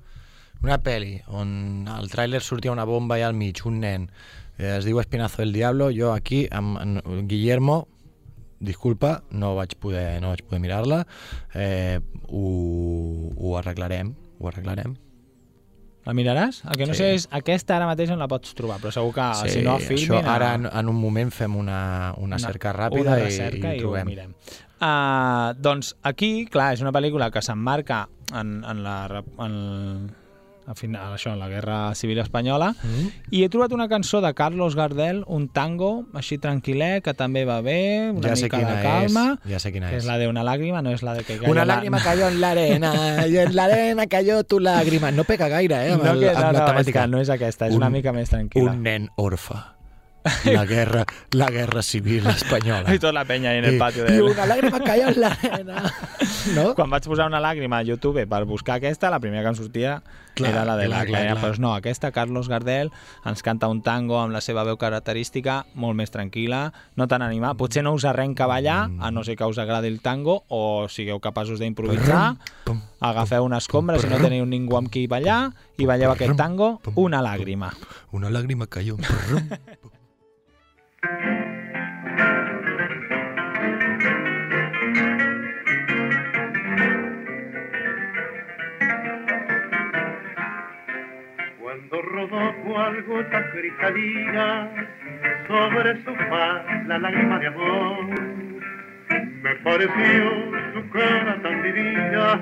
Una 0.65 0.79
pel·li 0.81 1.19
on 1.37 1.85
al 1.93 2.09
tràiler 2.09 2.41
sortia 2.41 2.73
una 2.73 2.87
bomba 2.89 3.19
i 3.19 3.25
al 3.25 3.37
mig, 3.37 3.61
un 3.69 3.79
nen, 3.83 4.07
eh, 4.57 4.77
es 4.79 4.87
diu 4.89 4.99
Espinazo 4.99 5.43
del 5.43 5.53
Diablo, 5.53 5.91
jo 5.93 6.11
aquí, 6.15 6.47
amb, 6.49 6.79
amb 6.81 7.27
Guillermo, 7.29 7.83
disculpa, 8.59 9.19
no 9.29 9.53
vaig 9.57 9.77
poder, 9.77 10.17
no 10.23 10.33
vaig 10.33 10.41
poder 10.47 10.61
mirar-la, 10.63 11.03
eh, 11.53 11.99
ho, 12.29 12.47
ho 13.37 13.57
arreglarem, 13.59 14.15
ho 14.39 14.49
arreglarem. 14.49 14.97
La 16.07 16.13
miraràs? 16.15 16.61
El 16.63 16.77
que 16.79 16.85
no 16.87 16.93
Sí. 16.95 17.01
sé 17.03 17.09
és 17.17 17.25
aquesta 17.35 17.75
ara 17.75 17.85
mateix 17.89 18.09
on 18.15 18.19
la 18.23 18.29
pots 18.31 18.53
trobar, 18.55 18.77
però 18.79 18.93
segur 18.95 19.11
que 19.13 19.25
si 19.51 19.61
no 19.65 19.73
a 19.75 19.79
Filmin... 19.83 20.05
això 20.21 20.21
ara 20.23 20.53
en, 20.55 20.65
en 20.71 20.87
un 20.89 20.95
moment 20.95 21.31
fem 21.35 21.55
una, 21.59 22.13
una, 22.23 22.39
cerca 22.39 22.71
ràpida 22.73 23.01
una 23.03 23.17
i- 23.19 23.25
recerca 23.25 23.73
i, 23.73 23.77
i, 23.77 23.83
ho 23.83 23.89
ho 23.89 23.91
trobem. 23.91 24.07
mirem. 24.07 24.31
Uh, 24.79 25.51
doncs 25.59 25.95
aquí, 26.05 26.45
clar, 26.53 26.69
és 26.77 26.81
una 26.85 26.93
pel·lícula 26.95 27.27
que 27.33 27.41
s'emmarca 27.43 28.05
en, 28.33 28.63
en 28.63 28.83
la... 28.85 28.97
En, 29.43 29.59
al 30.67 30.75
final, 30.75 31.13
això, 31.15 31.31
en 31.31 31.39
la 31.39 31.47
Guerra 31.47 31.95
Civil 31.95 32.19
Espanyola, 32.19 32.73
Mm. 32.83 33.07
i 33.31 33.43
he 33.43 33.49
trobat 33.49 33.71
una 33.71 33.87
cançó 33.87 34.19
de 34.21 34.33
Carlos 34.33 34.75
Gardel, 34.75 35.23
un 35.27 35.47
tango 35.47 36.05
així 36.13 36.37
tranquil·lè, 36.37 37.01
que 37.01 37.13
també 37.13 37.45
va 37.45 37.61
bé, 37.61 38.11
una 38.11 38.27
Ja 38.29 38.35
sé 38.35 38.43
mica 38.43 38.57
de 38.57 38.73
és, 38.75 38.81
calma, 38.83 39.39
ja 39.47 39.59
sé 39.59 39.71
quina 39.71 39.89
que 39.89 39.95
és. 39.95 40.03
és 40.03 40.07
la 40.09 40.17
de 40.17 40.27
una 40.27 40.43
làgrima, 40.43 40.81
no 40.83 40.91
és 40.91 41.03
la 41.03 41.13
de 41.13 41.23
que 41.23 41.37
cayó 41.37 41.49
Una 41.51 41.63
la- 41.63 41.75
lágrima 41.75 42.01
cayó 42.03 42.27
en 42.27 42.41
la 42.41 42.51
arena 42.55 43.27
y 43.27 43.37
en 43.37 43.55
la 43.55 43.63
arena 43.63 44.07
cayó 44.07 44.43
tu 44.43 44.59
lágrima. 44.59 45.11
No 45.11 45.23
pega 45.23 45.47
gaire, 45.47 45.87
eh, 45.87 45.91
amb, 45.93 46.03
No, 46.03 46.11
el, 46.11 46.19
que, 46.19 46.29
amb 46.29 46.37
no, 46.39 46.51
la 46.51 46.51
no, 46.51 46.57
és 46.59 46.73
temàtica. 46.73 47.01
que 47.01 47.07
no 47.07 47.21
és 47.21 47.29
aquesta, 47.29 47.67
és 47.67 47.73
una 47.75 47.89
mica 47.89 48.11
més 48.11 48.29
tranquil·la. 48.29 48.71
Un 48.71 48.83
nen 48.83 49.09
orfe. 49.15 49.55
La 50.43 50.65
guerra, 50.65 51.05
la 51.31 51.47
guerra 51.49 51.81
civil 51.81 52.27
espanyola. 52.27 52.93
I 52.93 52.99
tota 52.99 53.13
la 53.13 53.23
penya 53.23 53.55
en 53.55 53.63
el 53.63 53.75
I- 53.75 53.79
patio 53.79 54.03
I 54.05 54.11
de... 54.11 54.21
una 54.21 54.45
lágrima 54.45 54.81
cayó 54.81 55.07
en 55.07 55.21
la 55.21 55.27
arena. 55.41 55.93
No? 56.53 56.75
Quan 56.75 56.89
vaig 56.89 57.03
posar 57.07 57.27
una 57.27 57.39
làgrima 57.39 57.77
a 57.79 57.83
YouTube 57.83 58.25
per 58.27 58.43
buscar 58.43 58.75
aquesta, 58.75 59.09
la 59.09 59.21
primera 59.21 59.43
que 59.43 59.47
em 59.47 59.55
sortia 59.55 60.01
Clar, 60.37 60.51
era 60.53 60.63
la 60.65 60.77
de 60.77 60.85
clar, 60.85 60.99
la 60.99 61.05
clar, 61.09 61.21
clar. 61.25 61.37
Però 61.41 61.61
no, 61.63 61.73
aquesta, 61.75 62.11
Carlos 62.15 62.49
Gardel, 62.49 62.91
ens 63.27 63.43
canta 63.45 63.69
un 63.71 63.81
tango 63.85 64.19
amb 64.21 64.35
la 64.35 64.41
seva 64.45 64.63
veu 64.67 64.77
característica, 64.79 65.59
molt 65.75 65.97
més 65.97 66.13
tranquil·la, 66.13 66.61
no 66.95 67.07
tan 67.09 67.25
animada. 67.25 67.57
Potser 67.59 67.83
no 67.85 67.93
us 67.97 68.05
arrenca 68.05 68.45
a 68.45 68.51
ballar, 68.51 68.79
a 68.99 69.11
no 69.11 69.23
ser 69.27 69.37
que 69.37 69.45
us 69.49 69.57
agradi 69.61 69.91
el 69.91 70.01
tango, 70.05 70.43
o 70.47 70.87
sigueu 70.89 71.19
capaços 71.23 71.59
d'improvisar, 71.59 72.35
agafeu 72.99 73.45
una 73.45 73.61
escombra 73.61 73.99
si 73.99 74.09
no 74.11 74.21
teniu 74.21 74.45
ningú 74.45 74.77
amb 74.77 74.91
qui 74.93 75.07
ballar, 75.09 75.51
i 75.77 75.85
balleu 75.89 76.13
aquest 76.13 76.37
tango, 76.37 76.77
una 76.95 77.21
làgrima. 77.25 77.73
Una 78.11 78.29
lágrima 78.29 78.67
cayó. 78.67 78.97
Gota 93.01 93.51
cristalina 93.51 94.69
sobre 95.47 96.03
su 96.03 96.15
faz 96.15 96.87
la 96.87 96.97
lágrima 96.97 97.39
de 97.39 97.47
amor, 97.47 98.05
me 99.41 99.55
pareció 99.63 100.51
su 100.73 100.89
cara 100.89 101.39
tan 101.41 101.63
divina, 101.63 102.41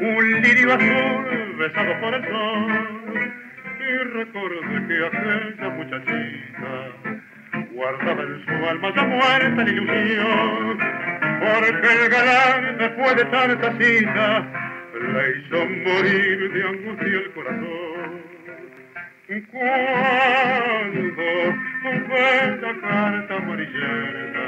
un 0.00 0.42
lirio 0.42 0.74
azul 0.74 1.56
besado 1.58 2.00
por 2.00 2.14
el 2.14 2.24
sol, 2.28 3.32
y 3.80 3.96
recordé 4.14 4.86
que 4.86 5.06
aquella 5.06 5.70
muchachita 5.70 7.20
guardaba 7.74 8.22
en 8.22 8.44
su 8.44 8.68
alma 8.68 8.92
ya 8.94 9.04
muerta 9.04 9.64
la 9.64 9.70
ilusión, 9.70 10.78
porque 11.40 11.88
el 11.92 12.10
galán 12.10 12.78
después 12.78 13.16
de 13.16 13.24
tanta 13.24 13.72
cita 13.72 14.46
le 14.94 15.38
hizo 15.38 15.66
morir 15.66 16.52
de 16.52 16.62
angustia 16.64 17.18
el 17.18 17.30
corazón. 17.32 17.79
Cuando 19.60 21.12
fue 22.08 22.58
la 22.62 22.72
carta 22.80 23.36
amarillenta. 23.36 24.44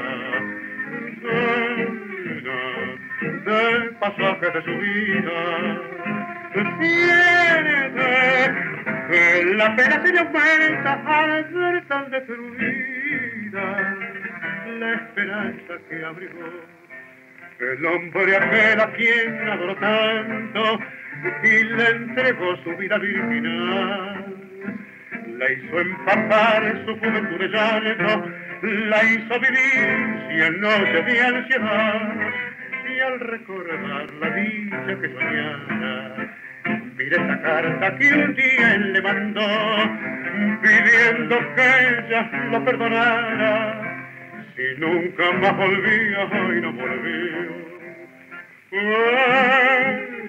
Del 3.45 3.89
pasaje 3.97 4.49
de 4.49 4.61
su 4.63 4.73
vida, 4.79 5.39
siente 6.79 8.07
que 9.11 9.45
la 9.53 9.75
pena 9.75 10.01
se 10.03 10.13
le 10.13 10.19
aumenta 10.19 10.93
al 11.05 11.43
ver 11.43 11.85
tan 11.87 12.09
destruida 12.09 13.65
la 14.79 14.93
esperanza 14.93 15.73
que 15.89 16.05
abrigó. 16.05 16.49
El 17.59 17.85
hombre 17.85 18.35
aquel 18.35 18.81
a 18.81 18.91
quien 18.93 19.47
adoró 19.47 19.75
tanto 19.75 20.79
y 21.43 21.63
le 21.65 21.89
entregó 21.89 22.55
su 22.63 22.75
vida 22.77 22.97
virginal. 22.97 24.42
La 25.43 25.51
hizo 25.51 25.77
empapar 25.77 26.85
su 26.85 26.97
juventud 26.99 27.37
de 27.37 27.49
llanto, 27.49 28.31
la 28.61 29.03
hizo 29.03 29.39
vivir 29.41 30.21
cien 30.29 30.61
noches 30.61 31.05
de 31.05 31.21
ansiedad. 31.21 32.15
Y 32.89 32.99
al 33.01 33.19
recordar 33.19 34.09
la 34.21 34.29
dicha 34.29 35.01
que 35.01 35.09
soñara, 35.09 36.37
mire 36.95 37.17
esta 37.17 37.41
carta 37.41 37.97
que 37.97 38.13
un 38.13 38.35
día 38.35 38.73
él 38.75 38.93
le 38.93 39.01
mandó, 39.01 39.41
pidiendo 40.61 41.37
que 41.55 41.67
ella 41.89 42.31
lo 42.49 42.63
perdonara. 42.63 44.15
Si 44.55 44.79
nunca 44.79 45.29
más 45.41 45.57
volvía, 45.57 46.23
hoy 46.23 46.61
no 46.61 46.71
volvió. 46.71 47.63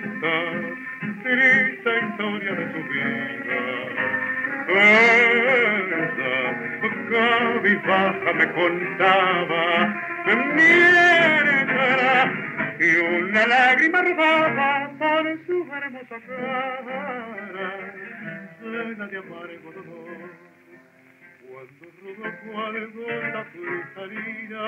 Esta 0.02 0.34
triste 1.22 1.90
historia 2.02 2.52
de 2.52 2.72
su 2.72 2.88
vida. 2.88 4.23
Esa 4.68 6.54
cabizbaja 7.10 8.32
me 8.32 8.52
contaba 8.52 9.64
mientras 10.54 12.30
y 12.80 12.96
una 12.96 13.46
lágrima 13.46 14.02
rodaba 14.02 14.90
por 14.98 15.46
su 15.46 15.66
hermosa 15.72 16.18
cara, 16.26 17.70
llena 18.62 19.06
de 19.06 19.18
amargo 19.18 19.72
dolor. 19.72 20.30
Cuando 21.48 21.84
rodó 22.02 22.28
cual 22.52 22.76
gota 22.92 23.42
cristalina 23.52 24.62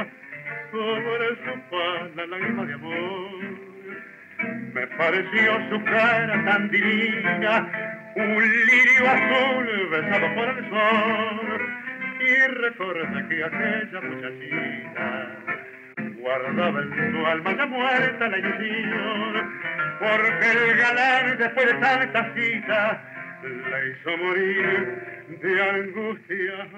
sobre 0.71 1.29
su 1.29 1.53
faz 1.71 2.17
la 2.17 2.27
lágrima 2.27 2.65
de 2.65 2.75
amor, 2.75 3.41
me 4.75 4.87
pareció 4.87 5.69
su 5.71 5.85
cara 5.85 6.45
tan 6.45 6.71
divina, 6.71 7.86
un 8.17 8.67
lirio 8.67 9.11
azul 9.11 9.89
besado 9.91 10.35
por 10.35 10.49
el 10.49 10.71
sol, 10.71 11.61
y 12.19 12.35
recordé 12.63 13.29
que 13.29 13.45
aquella 13.45 14.01
muchachita 14.01 15.37
guardaba 16.19 16.81
en 16.81 17.13
su 17.13 17.27
alma 17.27 17.57
ya 17.57 17.67
muerta 17.67 18.29
la 18.29 18.39
ilusión, 18.39 19.61
porque 19.99 20.51
el 20.51 20.77
galán 20.79 21.39
después 21.39 21.67
de 21.67 21.75
tanta 21.75 22.35
cita 22.35 23.03
la 23.71 23.85
hizo 23.85 24.17
morir 24.17 25.27
de 25.43 25.63
angustia 25.63 26.69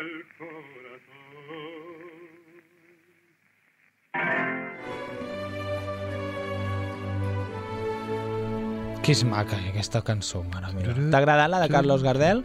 el 0.00 0.26
corazón. 0.38 0.74
Que 9.04 9.12
és 9.12 9.22
maca, 9.28 9.58
eh, 9.60 9.68
aquesta 9.74 10.00
cançó, 10.02 10.42
mare 10.48 10.72
meva. 10.72 10.94
T'ha 11.12 11.18
agradat 11.20 11.50
la 11.52 11.60
de 11.60 11.68
Carlos 11.68 12.02
Gardel? 12.02 12.42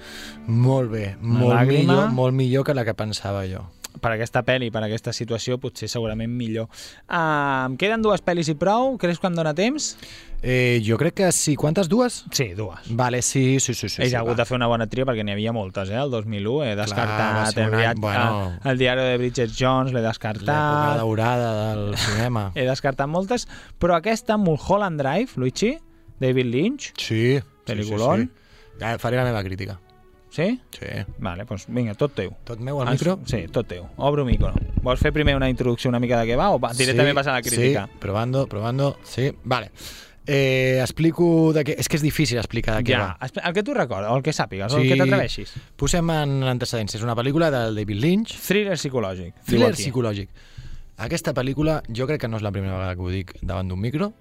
Molt 0.47 0.91
bé, 0.91 1.16
molt 1.22 1.53
làgrima. 1.55 1.93
millor, 1.93 2.10
molt 2.12 2.34
millor 2.36 2.66
que 2.68 2.74
la 2.76 2.84
que 2.84 2.93
pensava 2.93 3.45
jo. 3.47 3.64
Per 3.99 4.12
aquesta 4.14 4.43
pel·li, 4.45 4.70
per 4.72 4.84
aquesta 4.86 5.12
situació, 5.12 5.57
potser 5.60 5.88
segurament 5.89 6.30
millor. 6.32 6.68
Uh, 7.10 7.66
em 7.72 7.78
queden 7.80 8.03
dues 8.03 8.22
pel·lis 8.24 8.47
i 8.51 8.55
prou? 8.55 8.97
Creus 9.01 9.20
que 9.20 9.28
em 9.28 9.36
dóna 9.36 9.53
temps? 9.57 9.95
Eh, 10.41 10.80
jo 10.86 10.95
crec 10.97 11.16
que 11.16 11.32
sí. 11.36 11.55
Quantes, 11.60 11.89
dues? 11.89 12.24
Sí, 12.32 12.53
dues. 12.55 12.80
Vale, 12.95 13.22
sí, 13.22 13.60
sí, 13.60 13.74
sí. 13.74 13.89
sí, 13.89 14.01
He 14.03 14.10
sí 14.10 14.16
hagut 14.16 14.38
va. 14.38 14.43
de 14.43 14.45
fer 14.45 14.55
una 14.60 14.68
bona 14.72 14.88
tria 14.88 15.05
perquè 15.05 15.24
n'hi 15.26 15.34
havia 15.34 15.51
moltes, 15.51 15.89
eh? 15.89 15.97
El 15.99 16.12
2001 16.12 16.64
he 16.70 16.76
descartat 16.80 17.57
un 17.57 17.64
el, 17.64 17.74
any, 17.74 17.82
viatge, 17.82 17.99
bueno. 18.01 18.53
el 18.64 18.78
diari 18.78 19.01
de 19.01 19.18
Bridget 19.18 19.51
Jones, 19.57 19.91
l'he 19.91 19.99
L'època 19.99 20.14
descartat. 20.14 20.97
daurada 21.01 21.51
del 21.74 21.97
cinema. 21.97 22.51
He 22.55 22.64
descartat 22.70 23.07
moltes, 23.10 23.47
però 23.80 23.95
aquesta, 23.97 24.38
Mulholland 24.38 25.01
Drive, 25.01 25.32
Luigi, 25.36 25.78
David 26.20 26.45
Lynch, 26.45 26.93
Sí. 26.97 27.39
Peliculón. 27.65 28.22
Sí, 28.22 28.26
sí, 28.28 28.74
sí. 28.74 28.80
Ja 28.80 28.97
faré 28.99 29.17
la 29.17 29.24
meva 29.24 29.43
crítica. 29.43 29.80
sí? 30.30 30.59
Sí. 30.72 30.86
Vale, 31.17 31.43
doncs 31.45 31.65
vinga, 31.67 31.93
tot 31.95 32.13
teu. 32.15 32.32
Tot 32.45 32.59
meu, 32.59 32.82
al 32.82 32.91
micro? 32.91 33.20
Sí, 33.26 33.47
tot 33.51 33.67
teu. 33.67 33.88
Obro 33.97 34.24
micro. 34.26 34.53
Vols 34.82 34.99
fer 35.01 35.11
primer 35.11 35.36
una 35.36 35.49
introducció 35.49 35.89
una 35.89 35.99
mica 35.99 36.20
de 36.22 36.30
què 36.30 36.38
va 36.38 36.51
o 36.51 36.59
va, 36.59 36.72
directament 36.74 37.11
sí, 37.11 37.15
vas 37.17 37.28
a 37.28 37.34
la 37.34 37.41
crítica? 37.41 37.88
Sí, 37.88 37.97
probando, 37.99 38.45
probando. 38.47 38.97
Sí, 39.03 39.32
vale. 39.43 39.72
Eh, 40.32 40.78
explico 40.82 41.51
de 41.53 41.63
què... 41.65 41.74
És 41.82 41.89
que 41.89 41.97
és 41.97 42.03
difícil 42.05 42.38
explicar 42.38 42.76
de 42.78 42.84
què 42.86 42.93
ja, 42.93 43.15
va. 43.17 43.30
el 43.49 43.53
que 43.55 43.63
tu 43.65 43.74
recordes, 43.74 44.11
o 44.11 44.17
el 44.20 44.22
que 44.22 44.30
sàpigues, 44.32 44.72
o 44.72 44.78
el 44.78 44.88
que 44.91 44.97
t'atreveixis. 44.99 45.55
Posem 45.76 46.11
en 46.13 46.43
antecedents. 46.43 46.93
És 46.99 47.01
una 47.01 47.15
pel·lícula 47.17 47.49
del 47.49 47.74
David 47.82 47.97
Lynch. 48.03 48.36
Thriller 48.45 48.78
psicològic. 48.78 49.34
Thriller 49.47 49.72
psicològic. 49.74 50.30
Aquesta 51.01 51.34
pel·lícula, 51.34 51.80
jo 51.89 52.05
crec 52.05 52.22
que 52.22 52.30
no 52.30 52.38
és 52.38 52.45
la 52.45 52.51
primera 52.53 52.76
vegada 52.78 52.93
que 52.93 53.01
ho 53.01 53.09
dic 53.09 53.34
davant 53.41 53.67
d'un 53.72 53.82
micro. 53.82 54.11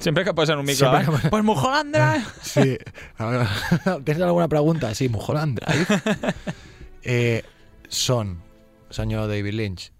Sempre 0.00 0.24
que 0.24 0.34
posen 0.34 0.58
un 0.58 0.66
micro, 0.66 0.92
eh? 0.98 1.06
pues 1.30 1.44
Mulholland 1.44 1.94
Drive. 1.94 2.24
Sí. 2.42 2.78
Tens 4.04 4.20
alguna 4.20 4.48
pregunta? 4.48 4.94
Sí, 4.94 5.08
Mulholland 5.08 5.60
Drive. 5.60 6.02
Eh, 7.06 7.44
són, 7.86 8.32
senyor 8.90 9.28
David 9.30 9.54
Lynch, 9.54 9.92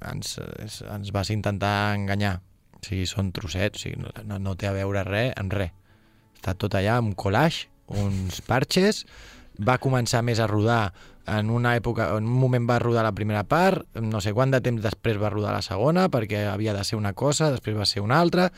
ens, 0.00 0.38
ens 0.40 1.10
vas 1.12 1.28
intentar 1.28 1.92
enganyar. 1.92 2.38
O 2.78 2.80
sigui, 2.86 3.04
són 3.04 3.34
trossets, 3.36 3.76
o 3.76 3.82
sigui, 3.82 3.98
no, 4.00 4.38
no, 4.40 4.54
té 4.56 4.70
a 4.70 4.72
veure 4.72 5.02
res 5.04 5.34
amb 5.36 5.52
res. 5.52 5.74
Està 6.38 6.54
tot 6.56 6.78
allà, 6.78 6.96
un 7.04 7.12
collage, 7.12 7.68
uns 8.00 8.40
parches, 8.48 9.02
va 9.60 9.76
començar 9.82 10.22
més 10.24 10.40
a 10.40 10.48
rodar 10.48 10.94
en 11.28 11.50
una 11.50 11.74
època, 11.76 12.08
en 12.16 12.24
un 12.24 12.40
moment 12.40 12.64
va 12.68 12.78
rodar 12.80 13.04
la 13.04 13.12
primera 13.12 13.44
part, 13.44 13.84
no 14.00 14.22
sé 14.24 14.32
quant 14.32 14.54
de 14.54 14.62
temps 14.64 14.80
després 14.82 15.20
va 15.20 15.28
rodar 15.34 15.52
la 15.52 15.64
segona, 15.64 16.08
perquè 16.08 16.46
havia 16.48 16.72
de 16.72 16.84
ser 16.86 16.96
una 16.96 17.12
cosa, 17.12 17.50
després 17.52 17.76
va 17.76 17.86
ser 17.88 18.00
una 18.00 18.20
altra, 18.22 18.48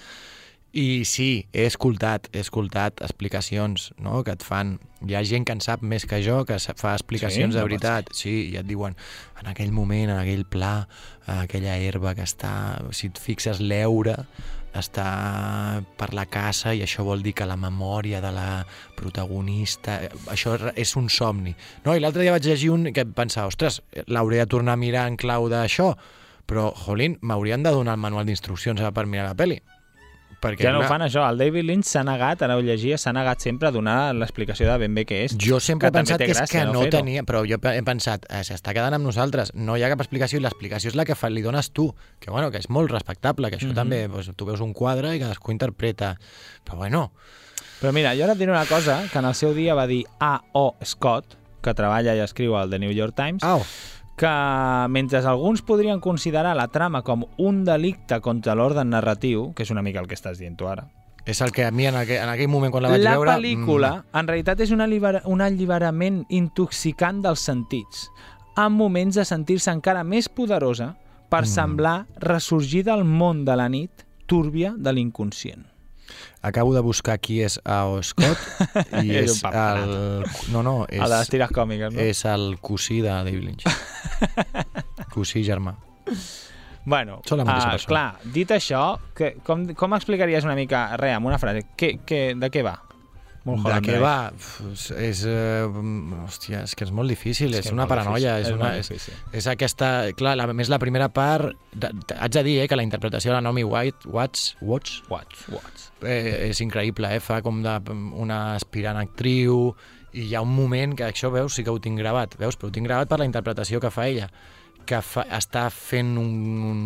i 0.72 1.02
sí, 1.04 1.46
he 1.52 1.64
escoltat, 1.66 2.28
he 2.32 2.42
escoltat 2.44 3.02
explicacions 3.02 3.90
no? 3.98 4.22
que 4.24 4.36
et 4.36 4.46
fan... 4.46 4.78
Hi 5.00 5.14
ha 5.16 5.22
gent 5.24 5.46
que 5.48 5.54
en 5.56 5.62
sap 5.64 5.80
més 5.80 6.04
que 6.04 6.18
jo, 6.20 6.42
que 6.44 6.58
fa 6.60 6.92
explicacions 6.92 7.54
Sí? 7.54 7.56
de 7.56 7.62
veritat. 7.64 8.10
Sí, 8.14 8.34
i 8.52 8.58
et 8.60 8.66
diuen, 8.68 8.94
en 9.40 9.48
aquell 9.48 9.72
moment, 9.72 10.10
en 10.12 10.18
aquell 10.20 10.44
pla, 10.44 10.86
aquella 11.40 11.78
herba 11.80 12.14
que 12.14 12.26
està... 12.28 12.52
Si 12.92 13.08
et 13.08 13.18
fixes 13.18 13.62
l'eure, 13.64 14.18
està 14.76 15.82
per 15.98 16.12
la 16.14 16.26
casa 16.30 16.74
i 16.76 16.84
això 16.84 17.02
vol 17.02 17.24
dir 17.24 17.32
que 17.34 17.48
la 17.48 17.56
memòria 17.58 18.20
de 18.22 18.30
la 18.36 18.46
protagonista... 19.00 19.98
Això 20.30 20.54
és 20.76 20.94
un 21.00 21.08
somni. 21.10 21.56
No? 21.86 21.96
I 21.96 22.04
l'altre 22.04 22.22
dia 22.22 22.36
vaig 22.36 22.46
llegir 22.46 22.70
un 22.76 22.92
que 22.94 23.08
pensava, 23.08 23.50
ostres, 23.50 23.80
l'hauré 24.06 24.38
de 24.44 24.46
tornar 24.52 24.76
a 24.76 24.84
mirar 24.84 25.08
en 25.10 25.18
clau 25.18 25.48
d'això, 25.50 25.94
però, 26.46 26.70
jolín, 26.84 27.16
m'haurien 27.22 27.64
de 27.64 27.72
donar 27.74 27.96
el 27.96 28.04
manual 28.04 28.28
d'instruccions 28.28 28.84
per 28.94 29.06
mirar 29.08 29.30
la 29.30 29.38
pel·li. 29.38 29.62
Perquè 30.40 30.62
Ja 30.62 30.70
no 30.72 30.78
ho 30.78 30.80
una- 30.80 30.88
fan 30.88 31.02
això, 31.02 31.28
el 31.28 31.36
David 31.36 31.64
Lynch 31.68 31.84
s'ha 31.84 32.02
negat, 32.02 32.40
ara 32.42 32.56
ho 32.56 32.62
llegia, 32.62 32.96
s'ha 32.96 33.12
negat 33.12 33.40
sempre 33.44 33.68
a 33.68 33.70
donar 33.70 34.14
l'explicació 34.14 34.70
de 34.72 34.78
ben 34.78 34.94
bé 34.94 35.04
què 35.04 35.24
és. 35.26 35.34
Jo 35.36 35.60
sempre 35.60 35.88
he 35.88 35.90
també 35.92 36.08
pensat 36.08 36.18
que 36.24 36.30
és 36.30 36.38
gràcia, 36.40 36.60
que 36.60 36.72
no 36.72 36.80
fer-ho. 36.80 36.90
tenia, 36.96 37.22
però 37.24 37.42
jo 37.46 37.58
he 37.60 37.82
pensat, 37.82 38.24
eh, 38.30 38.40
s'està 38.40 38.72
quedant 38.72 38.94
amb 38.94 39.04
nosaltres, 39.04 39.52
no 39.54 39.76
hi 39.76 39.82
ha 39.84 39.90
cap 39.90 40.00
explicació 40.00 40.38
i 40.38 40.42
l'explicació 40.42 40.88
és 40.88 40.96
la 40.96 41.04
que 41.04 41.14
fa, 41.14 41.28
li 41.28 41.42
dones 41.42 41.70
tu, 41.72 41.94
que 42.18 42.30
bueno, 42.30 42.50
que 42.50 42.56
és 42.58 42.70
molt 42.70 42.90
respectable, 42.90 43.50
que 43.50 43.58
això 43.58 43.68
Mhm. 43.68 43.74
també, 43.74 44.08
doncs, 44.08 44.30
tu 44.34 44.46
veus 44.46 44.60
un 44.60 44.72
quadre 44.72 45.14
i 45.14 45.20
cadascú 45.20 45.52
interpreta, 45.52 46.16
però 46.64 46.76
bueno, 46.78 47.12
Però 47.80 47.92
mira, 47.92 48.14
jo 48.14 48.24
ara 48.24 48.32
et 48.34 48.38
diré 48.38 48.50
una 48.52 48.66
cosa 48.66 49.08
que 49.10 49.18
en 49.18 49.24
el 49.24 49.34
seu 49.34 49.54
dia 49.54 49.74
va 49.74 49.86
dir 49.86 50.04
A.O. 50.18 50.76
Scott, 50.84 51.36
que 51.62 51.72
treballa 51.74 52.14
i 52.14 52.20
escriu 52.20 52.54
al 52.56 52.68
The 52.70 52.78
New 52.78 52.90
York 52.92 53.14
Times, 53.16 53.42
Au. 53.42 53.62
Que 54.20 54.88
mentre 54.92 55.18
alguns 55.24 55.62
podrien 55.64 56.00
considerar 56.00 56.52
la 56.56 56.68
trama 56.68 57.00
com 57.00 57.24
un 57.40 57.64
delicte 57.64 58.20
contra 58.20 58.52
l'ordre 58.54 58.84
narratiu, 58.84 59.54
que 59.56 59.64
és 59.64 59.70
una 59.72 59.80
mica 59.80 60.02
el 60.02 60.08
que 60.10 60.18
estàs 60.18 60.36
dient 60.36 60.58
tu 60.60 60.68
ara, 60.68 60.90
és 61.24 61.40
el 61.40 61.52
que 61.56 61.64
a 61.64 61.70
mi 61.70 61.86
en 61.88 61.96
aquell, 61.96 62.20
en 62.20 62.28
aquell 62.28 62.50
moment 62.52 62.72
quan 62.72 62.84
la 62.84 62.90
vaig 62.92 63.04
la 63.04 63.16
veure... 63.16 63.32
pel·lícula, 63.38 63.92
en 64.12 64.28
realitat, 64.28 64.60
és 64.60 64.74
un, 64.76 64.84
allibera, 64.84 65.22
un 65.24 65.40
alliberament 65.40 66.26
intoxicant 66.28 67.22
dels 67.24 67.40
sentits, 67.48 68.10
amb 68.60 68.76
moments 68.76 69.16
de 69.16 69.24
sentir-se 69.24 69.72
encara 69.72 70.04
més 70.04 70.28
poderosa 70.28 70.94
per 71.30 71.46
Mm. 71.46 71.52
semblar 71.54 71.96
ressorgir 72.20 72.84
del 72.84 73.04
món 73.04 73.44
de 73.46 73.56
la 73.56 73.68
nit 73.72 74.04
túrbia 74.26 74.74
de 74.76 74.92
l'inconscient. 74.92 75.64
Acabo 76.42 76.74
de 76.74 76.80
buscar 76.80 77.18
qui 77.20 77.40
és 77.44 77.58
A.O. 77.64 78.00
Scott 78.02 78.38
i 79.04 79.14
És 79.16 79.36
és, 79.36 79.44
el... 79.44 79.94
No, 80.52 80.62
no, 80.66 80.84
és... 80.88 81.00
El 81.00 81.08
de 81.10 81.16
les 81.18 81.32
tires 81.32 81.54
còmiques, 81.54 81.94
no? 81.94 82.00
És 82.00 82.24
el 82.28 82.54
cosí 82.64 83.00
de 83.04 83.10
David 83.12 83.42
Lynch. 83.44 83.66
cosí 85.14 85.44
germà. 85.46 85.76
Bueno, 86.84 87.20
Són 87.28 87.42
la 87.42 87.44
mateixa 87.44 87.74
persona. 87.76 87.90
clar, 87.92 88.32
dit 88.34 88.50
això, 88.56 88.84
que, 89.14 89.34
com, 89.44 89.66
com 89.76 89.94
explicaries 89.98 90.46
una 90.48 90.56
mica, 90.56 90.86
res, 91.00 91.18
amb 91.18 91.28
una 91.28 91.38
frase, 91.38 91.66
que, 91.76 91.98
que, 92.08 92.22
de 92.40 92.50
què 92.50 92.64
va? 92.64 92.78
De 93.40 93.48
Mulholland 93.50 93.86
què 93.86 93.96
va? 94.02 94.32
És, 95.00 95.22
eh, 95.24 95.64
hòstia, 96.26 96.62
és 96.66 96.74
que 96.76 96.84
és 96.84 96.90
molt 96.92 97.08
difícil, 97.08 97.54
És 97.54 97.66
és, 97.66 97.72
una 97.72 97.86
molt 97.86 97.94
paranoia. 97.94 98.34
És, 98.38 98.48
és 98.48 98.54
una, 98.54 98.72
molt 98.74 98.92
és, 98.92 99.06
és 99.32 99.46
aquesta... 99.48 100.12
Clar, 100.16 100.34
la, 100.36 100.46
més 100.52 100.68
la 100.68 100.78
primera 100.78 101.08
part... 101.08 101.56
De, 101.72 101.88
de, 101.88 102.18
haig 102.20 102.34
de 102.36 102.42
dir 102.44 102.58
eh, 102.60 102.68
que 102.68 102.76
la 102.76 102.84
interpretació 102.84 103.30
de 103.32 103.38
la 103.38 103.40
Naomi 103.46 103.64
White, 103.64 104.08
Watts, 104.12 104.56
Watts, 104.60 105.00
Watts, 105.08 105.46
Watts. 105.48 105.88
eh, 106.04 106.50
és 106.50 106.60
increïble, 106.60 107.08
eh? 107.16 107.20
fa 107.24 107.40
com 107.42 107.62
de, 107.64 107.78
una 108.20 108.54
aspirant 108.58 109.00
actriu 109.00 109.70
i 110.12 110.26
hi 110.28 110.34
ha 110.34 110.42
un 110.42 110.50
moment 110.52 110.96
que 110.98 111.06
això, 111.06 111.30
veus, 111.32 111.54
sí 111.54 111.62
que 111.64 111.70
ho 111.70 111.78
tinc 111.80 111.96
gravat, 112.02 112.36
veus, 112.36 112.56
però 112.58 112.68
ho 112.68 112.74
tinc 112.74 112.88
gravat 112.90 113.08
per 113.08 113.20
la 113.22 113.28
interpretació 113.28 113.80
que 113.80 113.90
fa 113.94 114.08
ella 114.10 114.28
que 114.90 114.98
fa, 115.06 115.22
està 115.36 115.68
fent 115.70 116.16
un, 116.18 116.32
un, 116.66 116.80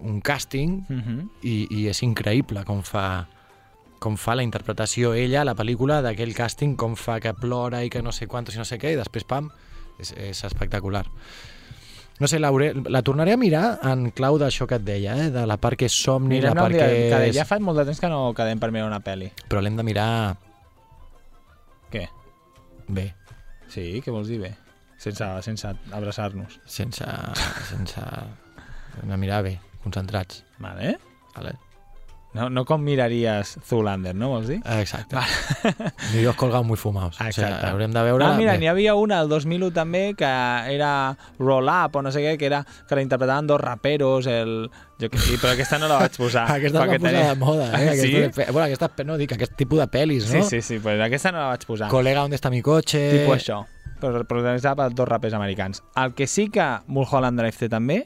un 0.00 0.20
càsting 0.24 0.78
Mhm. 0.88 1.18
i, 1.42 1.56
i 1.70 1.86
és 1.90 2.00
increïble 2.06 2.64
com 2.64 2.80
fa 2.82 3.26
com 4.00 4.16
fa 4.16 4.34
la 4.34 4.42
interpretació 4.46 5.12
ella 5.14 5.42
a 5.42 5.46
la 5.46 5.54
pel·lícula 5.54 6.00
d'aquell 6.02 6.34
càsting, 6.34 6.74
com 6.80 6.96
fa 6.96 7.18
que 7.20 7.34
plora 7.36 7.84
i 7.84 7.90
que 7.92 8.00
no 8.02 8.12
sé 8.16 8.26
quantos 8.26 8.56
i 8.56 8.58
no 8.58 8.64
sé 8.66 8.78
què, 8.80 8.94
i 8.94 8.98
després, 8.98 9.24
pam, 9.28 9.50
és, 10.00 10.10
és 10.16 10.40
espectacular. 10.48 11.04
No 12.20 12.28
sé, 12.28 12.36
l'hauré- 12.40 12.74
la 12.92 13.00
tornaré 13.00 13.32
a 13.32 13.38
mirar 13.40 13.78
en 13.88 14.10
clau 14.12 14.36
d'això 14.40 14.66
que 14.68 14.76
et 14.76 14.84
deia, 14.84 15.14
eh? 15.16 15.30
de 15.32 15.46
la 15.48 15.56
part 15.56 15.78
que 15.80 15.86
és 15.88 15.94
somni, 15.96 16.34
Mira, 16.34 16.50
la 16.52 16.62
part 16.66 16.74
dia, 16.74 16.84
que 16.88 17.06
que 17.12 17.20
és... 17.30 17.36
ja 17.38 17.46
fa 17.48 17.56
molt 17.64 17.78
de 17.80 17.86
temps 17.88 18.00
que 18.02 18.10
no 18.12 18.34
quedem 18.36 18.60
per 18.60 18.68
mirar 18.74 18.88
una 18.90 19.00
pel·li. 19.04 19.30
Però 19.48 19.62
l'hem 19.64 19.76
de 19.78 19.86
mirar 19.88 20.10
Què? 21.92 22.04
bé, 22.88 23.06
Sí, 23.70 24.00
què 24.04 24.10
vols 24.12 24.28
dir 24.28 24.40
bé? 24.42 24.50
Sense, 25.00 25.24
sense 25.46 25.70
abraçar-nos. 25.96 26.58
sense... 26.66 27.06
sense... 27.70 28.02
Hem 29.00 29.08
de 29.14 29.16
mirar 29.16 29.42
bé, 29.46 29.54
concentrats. 29.84 30.42
Vale. 30.58 30.96
Vale. 31.36 31.54
No, 32.32 32.46
no 32.48 32.62
com 32.64 32.82
miraries 32.86 33.56
Zoolander, 33.66 34.12
no 34.14 34.28
vols 34.30 34.46
dir? 34.46 34.60
Exacte. 34.78 35.18
Ni 36.14 36.22
dos 36.22 36.36
colgados 36.36 36.64
muy 36.64 36.76
fumados. 36.76 37.20
O 37.20 37.24
Exacte. 37.24 37.56
sigui, 37.56 37.70
haurem 37.72 37.90
de 37.90 38.02
veure... 38.06 38.24
Ah, 38.24 38.36
mira, 38.38 38.54
n'hi 38.60 38.68
havia 38.70 38.94
una 38.94 39.18
el 39.24 39.28
2001 39.32 39.72
també 39.74 40.02
que 40.18 40.28
era 40.70 40.90
Roll 41.40 41.66
Up 41.66 41.98
o 41.98 42.02
no 42.06 42.12
sé 42.14 42.22
què, 42.22 42.36
que 42.38 42.46
era 42.46 42.62
que 42.86 42.94
la 42.94 43.02
interpretaven 43.02 43.50
dos 43.50 43.60
raperos, 43.60 44.28
el... 44.30 44.70
Jo 45.00 45.08
que 45.10 45.18
sí, 45.18 45.38
però 45.40 45.56
aquesta 45.56 45.80
no 45.80 45.88
la 45.90 45.98
vaig 46.04 46.14
posar. 46.20 46.44
Aquesta 46.58 46.84
es 46.84 46.92
va 46.92 46.98
posar 47.00 47.26
de 47.32 47.34
moda, 47.40 47.66
eh? 47.72 47.88
Ah, 47.90 47.96
sí? 47.98 48.14
Aquesta, 48.20 48.46
bueno, 48.52 48.66
aquesta, 48.68 49.04
no, 49.08 49.18
dic, 49.18 49.34
aquest 49.34 49.56
tipus 49.58 49.82
de 49.82 49.88
pel·lis, 49.90 50.30
no? 50.30 50.44
Sí, 50.44 50.60
sí, 50.60 50.62
sí, 50.62 50.78
però 50.84 51.02
aquesta 51.08 51.34
no 51.34 51.42
la 51.42 51.50
vaig 51.56 51.66
posar. 51.66 51.90
Colega, 51.90 52.22
on 52.28 52.36
està 52.36 52.52
mi 52.52 52.62
cotxe? 52.62 53.02
Tipo 53.16 53.34
això. 53.34 53.64
Però 54.00 54.22
protagonitzada 54.22 54.76
per 54.78 54.88
dos 54.94 55.08
rapers 55.08 55.34
americans. 55.34 55.82
El 55.98 56.14
que 56.14 56.28
sí 56.30 56.46
que 56.52 56.68
Mulholland 56.86 57.40
Drive 57.42 57.58
té 57.58 57.68
també 57.72 58.04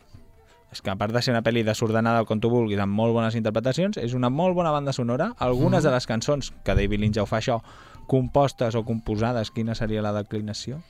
és 0.74 0.82
que 0.82 0.90
a 0.90 0.96
part 0.98 1.14
de 1.14 1.22
ser 1.22 1.32
una 1.32 1.42
pel·li 1.46 1.62
desordenada 1.64 2.24
com 2.28 2.40
tu 2.42 2.50
vulguis, 2.50 2.78
amb 2.82 2.92
molt 2.92 3.14
bones 3.14 3.34
interpretacions, 3.38 3.96
és 4.02 4.12
una 4.14 4.28
molt 4.30 4.54
bona 4.58 4.70
banda 4.74 4.92
sonora. 4.92 5.32
Algunes 5.38 5.82
Mhm. 5.82 5.88
de 5.88 5.94
les 5.94 6.06
cançons, 6.06 6.52
que 6.64 6.74
David 6.74 7.00
Lynch 7.00 7.14
ja 7.16 7.22
ho 7.22 7.26
fa 7.26 7.38
això, 7.38 7.62
compostes 8.06 8.74
o 8.74 8.84
composades, 8.84 9.50
quina 9.50 9.74
seria 9.74 10.02
la 10.02 10.12
declinació? 10.12 10.82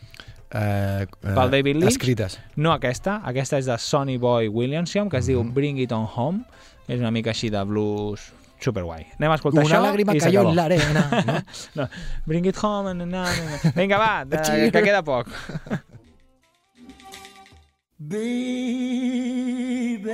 Eh, 0.50 1.02
eh, 1.02 1.06
Pel 1.34 1.50
David 1.50 1.76
Lynch? 1.76 1.88
Escrites. 1.92 2.40
No 2.56 2.72
aquesta, 2.72 3.20
aquesta 3.24 3.58
és 3.58 3.66
de 3.66 3.76
Sonny 3.78 4.18
Boy 4.18 4.48
Williamson, 4.48 5.08
que 5.10 5.18
es 5.18 5.26
diu 5.26 5.42
Mhm. 5.42 5.54
Bring 5.54 5.78
It 5.78 5.92
On 5.92 6.08
Home. 6.16 6.44
És 6.86 7.00
una 7.00 7.10
mica 7.10 7.30
així 7.30 7.48
de 7.50 7.62
blues 7.64 8.32
superguai. 8.60 9.06
Anem 9.18 9.30
a 9.32 9.34
escoltar 9.36 9.64
Una 9.64 9.74
això 9.74 9.82
lágrima 9.82 10.14
i 10.14 10.18
cayó 10.20 10.40
s'acabó. 10.42 10.50
en 10.50 10.56
la 10.56 10.64
arena, 10.64 10.92
no? 11.76 11.82
no. 11.82 11.88
Bring 12.26 12.46
It 12.46 12.56
Home. 12.62 12.94
Na, 12.94 13.04
na, 13.06 13.22
na. 13.24 13.72
Vinga, 13.74 13.96
va, 13.98 14.24
de, 14.28 14.70
que 14.70 14.82
queda 14.82 15.02
poc. 15.02 15.28
baby. 18.08 20.04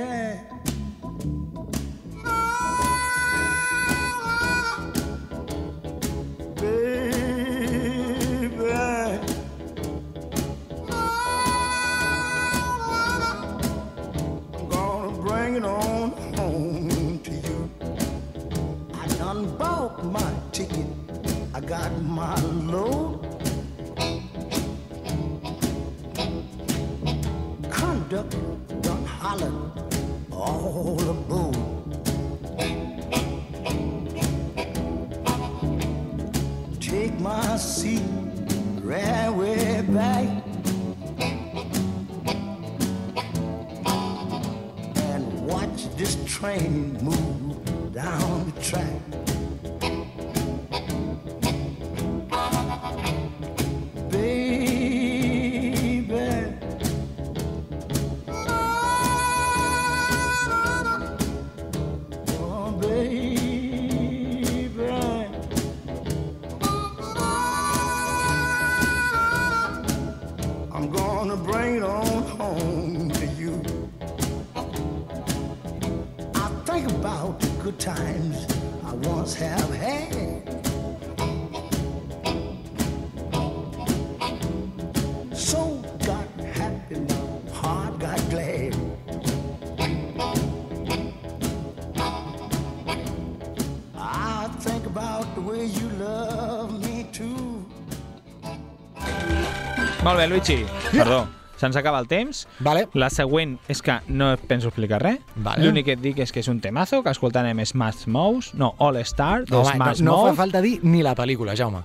Molt 100.11 100.19
bé, 100.19 100.27
Luigi. 100.27 100.65
Perdó, 100.91 101.21
se'ns 101.55 101.77
acaba 101.79 101.97
el 102.01 102.07
temps. 102.11 102.41
Vale. 102.59 102.81
La 102.99 103.07
següent 103.09 103.53
és 103.71 103.79
que 103.79 103.93
no 104.11 104.33
penso 104.49 104.67
explicar 104.67 104.97
res. 104.99 105.21
Vale. 105.37 105.63
L'únic 105.63 105.85
que 105.87 105.93
et 105.95 106.01
dic 106.03 106.17
és 106.19 106.33
que 106.35 106.41
és 106.43 106.49
un 106.51 106.59
temazo, 106.59 106.99
que 107.05 107.13
escoltarem 107.15 107.61
Smash 107.63 108.09
Mouth, 108.11 108.49
no, 108.59 108.73
All 108.83 108.97
Star, 109.05 109.45
No, 109.47 109.61
home, 109.61 109.69
no, 109.69 109.77
Smash 109.77 110.01
no 110.03 110.17
fa 110.17 110.25
Mouth. 110.25 110.35
falta 110.41 110.59
dir 110.65 110.81
ni 110.83 110.99
la 111.01 111.15
pel·lícula, 111.15 111.55
Jaume. 111.55 111.79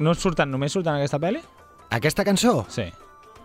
No 0.00 0.14
surten, 0.18 0.50
només 0.50 0.72
surten 0.74 0.96
en 0.96 1.04
aquesta 1.04 1.20
pel·li? 1.22 1.38
Aquesta 1.94 2.24
cançó? 2.26 2.64
Sí. 2.68 2.88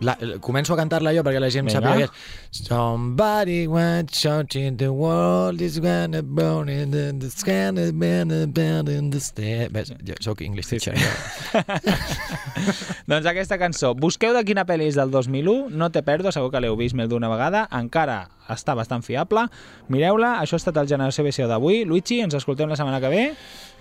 La, 0.01 0.15
començo 0.41 0.73
a 0.73 0.77
cantar-la 0.79 1.13
jo 1.13 1.21
perquè 1.25 1.39
la 1.39 1.49
gent 1.53 1.67
Vinga. 1.69 1.79
sàpiga 1.79 1.97
que 1.97 2.09
és 2.09 2.63
Somebody 2.67 3.67
went 3.67 4.13
shouting 4.15 4.77
the 4.77 4.89
world 4.89 5.61
is 5.61 5.79
gonna 5.79 6.21
burn 6.23 6.69
in 6.69 6.91
the, 6.91 7.11
the 7.19 7.29
sky 7.29 7.69
and 7.69 7.93
burn 7.99 8.87
in 8.87 9.11
the 9.11 9.19
state. 9.19 9.69
Ves, 9.71 9.93
jo 10.01 10.15
soc 10.19 10.41
English 10.41 10.65
Sí, 10.71 10.79
teacher. 10.79 10.97
sí. 10.97 11.61
doncs 13.11 13.25
aquesta 13.29 13.57
cançó, 13.61 13.93
busqueu 13.95 14.33
de 14.35 14.43
quina 14.47 14.65
pel·li 14.65 14.89
és 14.89 14.97
del 14.99 15.11
2001, 15.13 15.69
no 15.77 15.89
té 15.93 16.03
pèrdua, 16.05 16.33
segur 16.33 16.51
que 16.53 16.61
l'heu 16.63 16.77
vist 16.79 16.97
més 16.97 17.09
d'una 17.11 17.29
vegada, 17.31 17.67
encara 17.71 18.23
està 18.51 18.75
bastant 18.75 19.05
fiable. 19.05 19.45
Mireu-la, 19.93 20.37
això 20.41 20.57
ha 20.57 20.61
estat 20.61 20.77
el 20.81 20.89
Generació 20.89 21.23
BCO 21.27 21.47
d'avui. 21.51 21.83
Luigi, 21.85 22.19
ens 22.25 22.35
escoltem 22.37 22.69
la 22.71 22.79
setmana 22.79 23.01
que 23.03 23.11
ve 23.13 23.25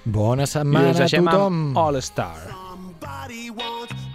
Bona 0.05 0.47
setmana 0.49 0.95
a 0.97 1.09
tothom. 1.09 1.77
All 1.77 1.97
Star. 2.01 2.37
Somebody 2.49 3.51
the 3.51 4.10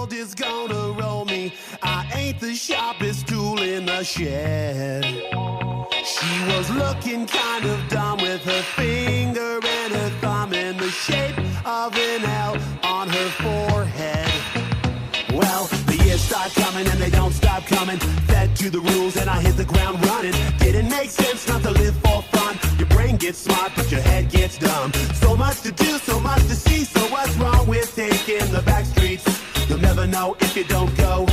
world 0.00 0.12
is 0.14 0.34
gonna 0.34 0.92
roll 0.92 1.24
me. 1.26 1.52
I 1.82 2.10
ain't 2.14 2.40
the 2.40 2.54
sharpest 2.54 3.28
tool 3.28 3.60
in 3.60 3.84
the 3.84 4.02
shed. 4.02 5.04
She 5.04 6.32
was 6.52 6.70
looking 6.70 7.26
kind 7.26 7.64
of 7.66 7.78
dumb 7.88 8.18
with 8.22 8.42
her 8.44 8.62
finger 8.78 9.60
and 9.62 9.92
her 9.92 10.10
thumb 10.22 10.54
in 10.54 10.78
the 10.78 10.90
shape 10.90 11.36
of 11.66 11.94
an 11.96 12.24
L 12.24 12.56
on 12.82 13.08
her 13.08 13.28
forehead. 13.42 14.32
Well, 15.34 15.66
the 15.86 15.96
years 16.04 16.22
start 16.22 16.50
coming 16.54 16.86
and 16.86 16.98
they 16.98 17.10
don't 17.10 17.34
stop 17.34 17.66
coming. 17.66 17.98
Fed 18.28 18.56
to 18.56 18.70
the 18.70 18.80
rules 18.80 19.16
and 19.16 19.28
I 19.28 19.40
hit 19.40 19.56
the 19.56 19.66
ground 19.66 20.04
running. 20.06 20.34
Didn't 20.58 20.88
make 20.88 21.10
sense 21.10 21.46
not 21.46 21.62
to 21.62 21.72
live 21.72 21.96
for 21.96 22.22
fun. 22.34 22.58
Your 22.78 22.88
brain 22.88 23.16
gets 23.16 23.38
smart, 23.38 23.72
but 23.76 23.90
your 23.90 24.00
head 24.00 24.30
gets 24.30 24.56
dumb. 24.56 24.92
So 25.24 25.36
much 25.36 25.60
to 25.60 25.72
do, 25.72 25.98
so 25.98 26.18
much 26.20 26.42
to 26.50 26.56
see. 26.56 26.84
So 26.84 27.00
what's 27.14 27.36
wrong 27.36 27.66
with 27.66 27.94
taking 27.94 28.50
the 28.50 28.62
back 28.62 28.86
streets? 28.86 29.39
You'll 29.80 29.96
never 29.96 30.06
know 30.06 30.36
if 30.40 30.54
you 30.54 30.64
don't 30.64 30.94
go. 30.94 31.24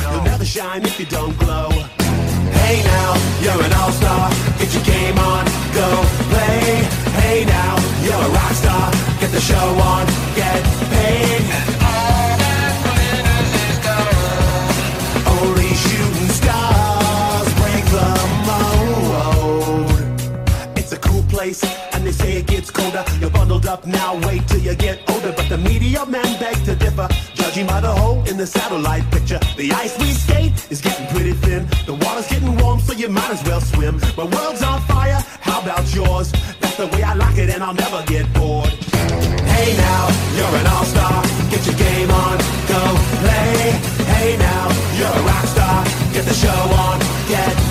You'll 0.00 0.22
never 0.22 0.46
shine 0.46 0.82
if 0.82 0.98
you 0.98 1.04
don't 1.04 1.38
glow. 1.38 1.68
Hey 1.68 2.82
now, 2.84 3.14
you're 3.42 3.62
an 3.62 3.72
all-star. 3.74 4.30
Get 4.58 4.72
your 4.72 4.82
game 4.84 5.18
on, 5.18 5.44
go 5.74 6.02
play. 6.32 6.88
Hey 7.20 7.44
now, 7.44 7.76
you're 8.02 8.14
a 8.14 8.30
rock 8.30 8.52
star. 8.52 8.90
Get 9.20 9.30
the 9.30 9.40
show 9.42 9.68
on, 9.92 10.06
get 10.34 10.62
paid. 10.88 11.42
All 11.84 12.32
that 12.40 12.72
glitters 12.82 13.52
is 13.68 13.78
gold. 13.84 15.36
Only 15.36 15.74
shooting 15.84 16.32
stars 16.40 17.48
break 17.60 17.84
the 17.92 18.08
mold. 18.48 19.92
It's 20.78 20.92
a 20.92 20.98
cool 20.98 21.24
place, 21.24 21.62
and 21.92 22.06
they 22.06 22.12
say 22.12 22.38
it 22.38 22.46
gets 22.46 22.70
colder. 22.70 23.04
You're 23.20 23.28
bundled 23.28 23.66
up 23.66 23.86
now, 23.86 24.18
wait 24.26 24.48
till 24.48 24.60
you 24.60 24.74
get 24.76 24.98
older. 25.10 25.32
But 25.32 25.50
the 25.50 25.58
media 25.58 26.06
men 26.06 26.24
beg 26.40 26.54
to 26.64 26.74
differ, 26.74 27.08
judging 27.52 27.66
by 27.66 27.80
the 27.82 27.92
hole 27.92 28.24
in 28.24 28.38
the 28.38 28.46
satellite 28.46 29.04
picture. 29.10 29.38
The 29.58 29.72
ice 29.72 29.98
we 29.98 30.12
skate 30.12 30.54
is 30.70 30.80
getting 30.80 31.06
pretty 31.08 31.32
thin. 31.32 31.68
The 31.84 31.92
water's 31.92 32.26
getting 32.28 32.56
warm, 32.56 32.80
so 32.80 32.94
you 32.94 33.10
might 33.10 33.30
as 33.30 33.44
well 33.44 33.60
swim. 33.60 34.00
My 34.16 34.24
world's 34.24 34.62
on 34.62 34.80
fire, 34.82 35.20
how 35.40 35.60
about 35.60 35.84
yours? 35.94 36.32
That's 36.60 36.76
the 36.78 36.86
way 36.86 37.02
I 37.02 37.12
like 37.12 37.36
it, 37.36 37.50
and 37.50 37.62
I'll 37.62 37.74
never 37.74 38.02
get 38.06 38.24
bored. 38.32 38.72
Hey 39.52 39.76
now, 39.76 40.02
you're 40.36 40.54
an 40.60 40.66
all-star. 40.66 41.22
Get 41.50 41.66
your 41.66 41.76
game 41.76 42.10
on, 42.10 42.38
go 42.72 42.80
play. 43.20 43.70
Hey 44.12 44.36
now, 44.38 44.64
you're 44.96 45.16
a 45.20 45.22
rock 45.28 45.46
star. 45.54 45.84
Get 46.14 46.24
the 46.24 46.34
show 46.34 46.60
on, 46.86 46.98
get 47.28 47.61